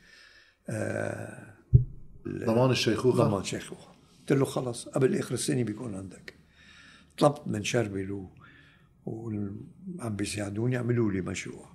[2.28, 6.34] ضمان الشيخوخة؟ ضمان شيخوخه قلت له خلص قبل آخر السنة بيكون عندك.
[7.18, 8.28] طلبت من شربل
[9.06, 11.70] وعم بيساعدوني يعملوا لي مشروع.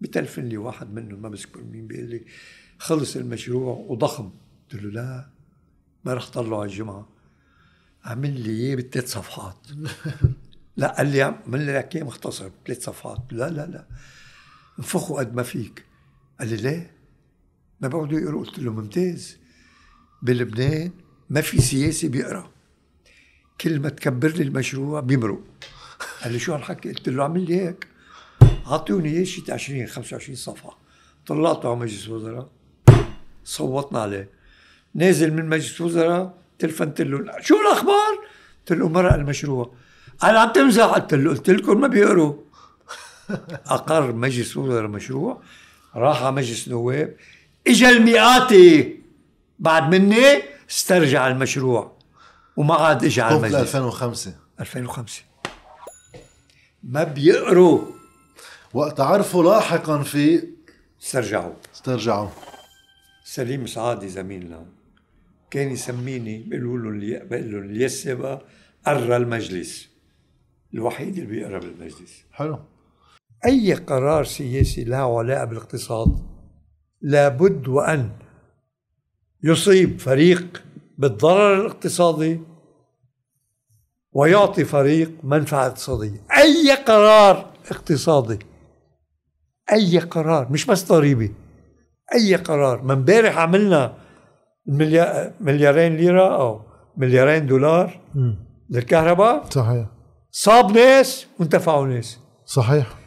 [0.00, 2.24] بتلفن لي واحد منهم ما بذكر مين بيقول لي
[2.78, 4.30] خلص المشروع وضخم.
[4.72, 5.30] قلت له لا
[6.04, 7.08] ما رح طلعه على الجمعة.
[8.04, 9.66] عمل لي إياه بثلاث صفحات.
[10.76, 13.18] لا قال لي عمل لي لك اياه مختصر بثلاث صفحات.
[13.30, 13.86] لا لا لا.
[14.78, 15.84] انفخه قد ما فيك.
[16.40, 16.96] قال لي ليه؟
[17.80, 19.38] ما بيقعدوا يقروا قلت له ممتاز.
[20.22, 20.90] بلبنان
[21.30, 22.50] ما في سياسي بيقرأ.
[23.60, 25.40] كل ما تكبر لي المشروع بيمرق.
[26.22, 27.86] قال لي شو هالحكي؟ قلت له اعمل لي هيك.
[28.66, 30.78] أعطوني اياه شي 20 25 صفحة.
[31.26, 32.50] طلعته على مجلس الوزراء.
[33.44, 34.30] صوتنا عليه.
[34.94, 37.40] نازل من مجلس الوزراء تلفنت له.
[37.40, 38.18] شو الأخبار؟
[38.58, 39.74] قلت له مرق المشروع.
[40.20, 40.84] قال عم تمزح.
[40.84, 42.34] قلت له قلت لكم ما بيقروا.
[43.66, 45.42] أقر مجلس الوزراء المشروع
[45.94, 47.16] راح على مجلس النواب
[47.66, 49.00] اجى المئاتي.
[49.58, 51.96] بعد مني استرجع المشروع.
[52.56, 53.54] وما عاد اجى على المجلس.
[53.54, 55.22] 2005 2005
[56.82, 57.80] ما بيقروا.
[58.74, 60.48] وقت عرفوا لاحقا في
[61.02, 61.54] استرجعوا.
[61.74, 62.28] استرجعوا.
[63.24, 64.66] سليم سعادي زميلنا
[65.50, 68.42] كان يسميني بيقولوا له اللي بقول له اللي يسبق
[68.86, 69.93] قرى المجلس.
[70.74, 72.24] الوحيد اللي بيقرأ بالمجلس.
[72.32, 72.58] حلو.
[73.46, 76.18] أي قرار سياسي له علاقه بالاقتصاد
[77.00, 78.10] لابد وأن
[79.42, 80.64] يصيب فريق
[80.98, 82.40] بالضرر الاقتصادي
[84.12, 86.22] ويعطي فريق منفعة اقتصادية.
[86.36, 88.38] أي قرار اقتصادي
[89.72, 91.34] أي قرار مش بس ضريبي
[92.14, 92.82] أي قرار.
[92.82, 93.96] من امبارح عملنا
[94.66, 96.60] مليار مليارين ليرة أو
[96.96, 98.00] مليارين دولار
[98.70, 99.44] للكهرباء.
[99.50, 99.93] صحيح.
[100.36, 102.18] صاب ناس وانتفعوا ناس.
[102.46, 102.98] صحيح.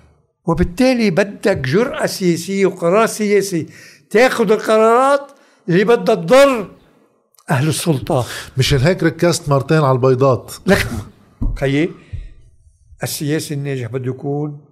[0.45, 3.67] وبالتالي بدك جرأة سياسية وقرار سياسي
[4.09, 5.31] تاخذ القرارات
[5.69, 6.71] اللي بدها تضر
[7.49, 8.25] أهل السلطة.
[8.57, 10.53] مشان هيك ركزت مرتين على البيضات.
[10.65, 10.87] لك
[11.59, 11.91] خيي
[13.03, 14.65] السياسي الناجح بده يكون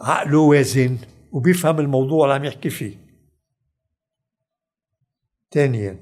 [0.00, 0.98] عقله وازن
[1.32, 2.96] وبيفهم الموضوع اللي عم يحكي فيه.
[5.52, 6.00] ثانيا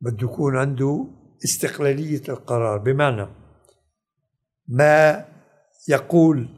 [0.00, 1.06] بده يكون عنده
[1.44, 2.78] استقلالية القرار.
[2.78, 3.37] بمعنى
[4.68, 5.24] ما
[5.88, 6.48] يقول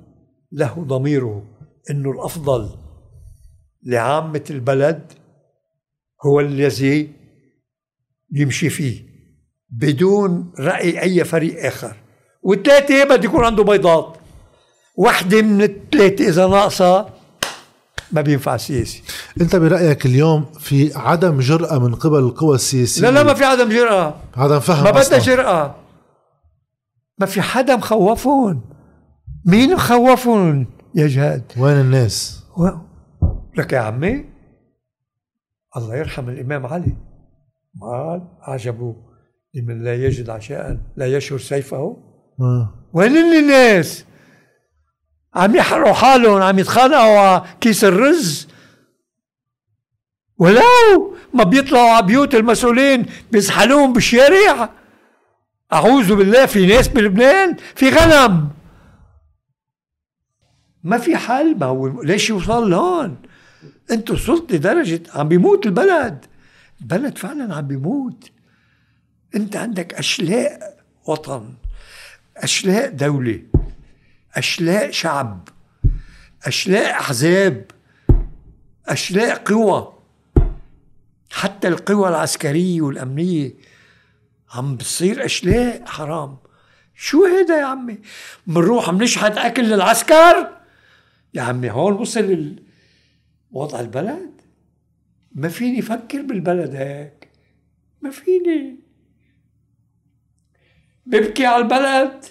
[0.53, 1.43] له ضميره
[1.91, 2.69] انه الأفضل
[3.87, 5.12] لعامة البلد
[6.27, 7.12] هو الذي
[8.32, 9.11] يمشي فيه
[9.70, 11.97] بدون رأي أي فريق آخر.
[12.43, 14.16] والثلاثة بده يكون عنده بيضات.
[14.97, 17.09] واحدة من الثلاثة إذا ناقصة
[18.12, 19.03] ما بينفع سياسي.
[19.41, 23.69] أنت برأيك اليوم في عدم جرأة من قبل القوى السياسية؟ لا لا ما في عدم
[23.69, 24.15] جرأة.
[24.37, 25.74] عدم فهم ما بدها أصلاً.
[27.20, 28.62] ما في حدا مخوفهم
[29.47, 32.68] مين مخوفهم يا جهاد؟ وين الناس؟ و...
[33.59, 34.24] لك يا عمي.
[35.76, 36.97] الله يرحم الإمام علي.
[37.80, 38.97] قال أعجبه.
[39.55, 41.97] لمن لا يجد عشاء لا يشهر سيفه.
[42.40, 42.74] آه.
[42.92, 44.05] وين الناس؟
[45.34, 48.48] عم يحرقوا حالهم عم يتخانقوا على كيس الرز.
[50.38, 54.80] ولو ما بيطلعوا على بيوت المسؤولين بيزحلوهم بالشارع
[55.72, 58.51] أعوذ بالله في ناس بلبنان في غنم.
[60.84, 63.16] ما في حل؟ ما هو ليش يوصل لهون؟
[63.90, 66.24] أنتوا وصلت لدرجة عم بيموت البلد.
[66.80, 68.30] البلد فعلا عم بيموت.
[69.36, 71.55] أنت عندك أشلاء وطن
[72.36, 73.42] أشلاء دولة
[74.34, 75.48] أشلاء شعب
[76.44, 77.64] أشلاء أحزاب
[78.86, 79.92] أشلاء قوى.
[81.30, 83.55] حتى القوى العسكرية والأمنية.
[84.55, 86.36] عم بتصير أشلاء حرام.
[86.94, 87.98] شو هيدا يا عمي؟
[88.47, 90.60] بنروح بنشحت أكل للعسكر؟
[91.35, 92.56] يا عمي هون وصل
[93.51, 94.40] وضع البلد.
[95.32, 97.31] ما فيني أفكر بالبلد هيك.
[98.02, 98.81] ما فيني.
[101.06, 102.24] ببكي على البلد.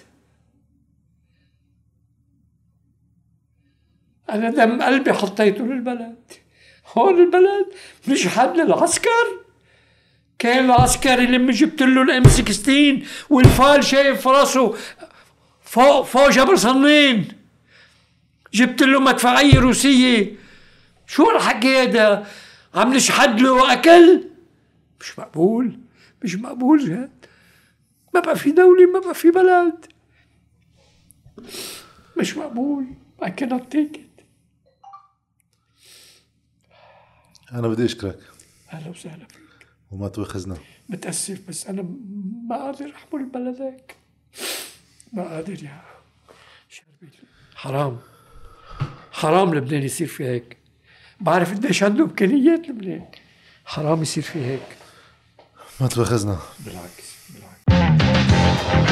[4.30, 6.32] أنا دم قلبي حطيته للبلد.
[6.92, 7.66] هون البلد
[8.08, 9.39] مش حد للعسكر؟
[10.40, 14.76] كان العسكري لما جبت له الام 16 والفال شايف في راسه
[15.62, 17.28] فوق فوق جبل صنين
[18.54, 20.36] جبت له مدفعية روسية.
[21.06, 22.26] شو الحكي هذا؟
[22.74, 24.24] عم نشحد له أكل؟
[25.00, 25.78] مش مقبول.
[26.22, 27.26] مش مقبول جد.
[28.14, 29.86] ما بقى في دولة ما بقى في بلد.
[32.16, 32.86] مش مقبول.
[33.22, 34.22] I cannot take it.
[37.52, 38.18] أنا بدي أشكرك.
[38.72, 39.26] أهلا وسهلا.
[39.26, 39.39] فيك
[39.90, 40.56] وما تواخذنا
[40.88, 41.82] متأسف بس أنا
[42.48, 43.96] ما قادر أحمل بلدك.
[45.12, 45.82] ما قادر يا
[46.68, 47.12] شربي
[47.54, 47.98] حرام.
[49.12, 50.56] حرام لبنان يصير في هيك.
[51.20, 53.06] بعرف قديش عنده إمكانيات لبنان.
[53.64, 54.76] حرام يصير في هيك.
[55.80, 58.89] ما تواخذنا بالعكس بالعكس.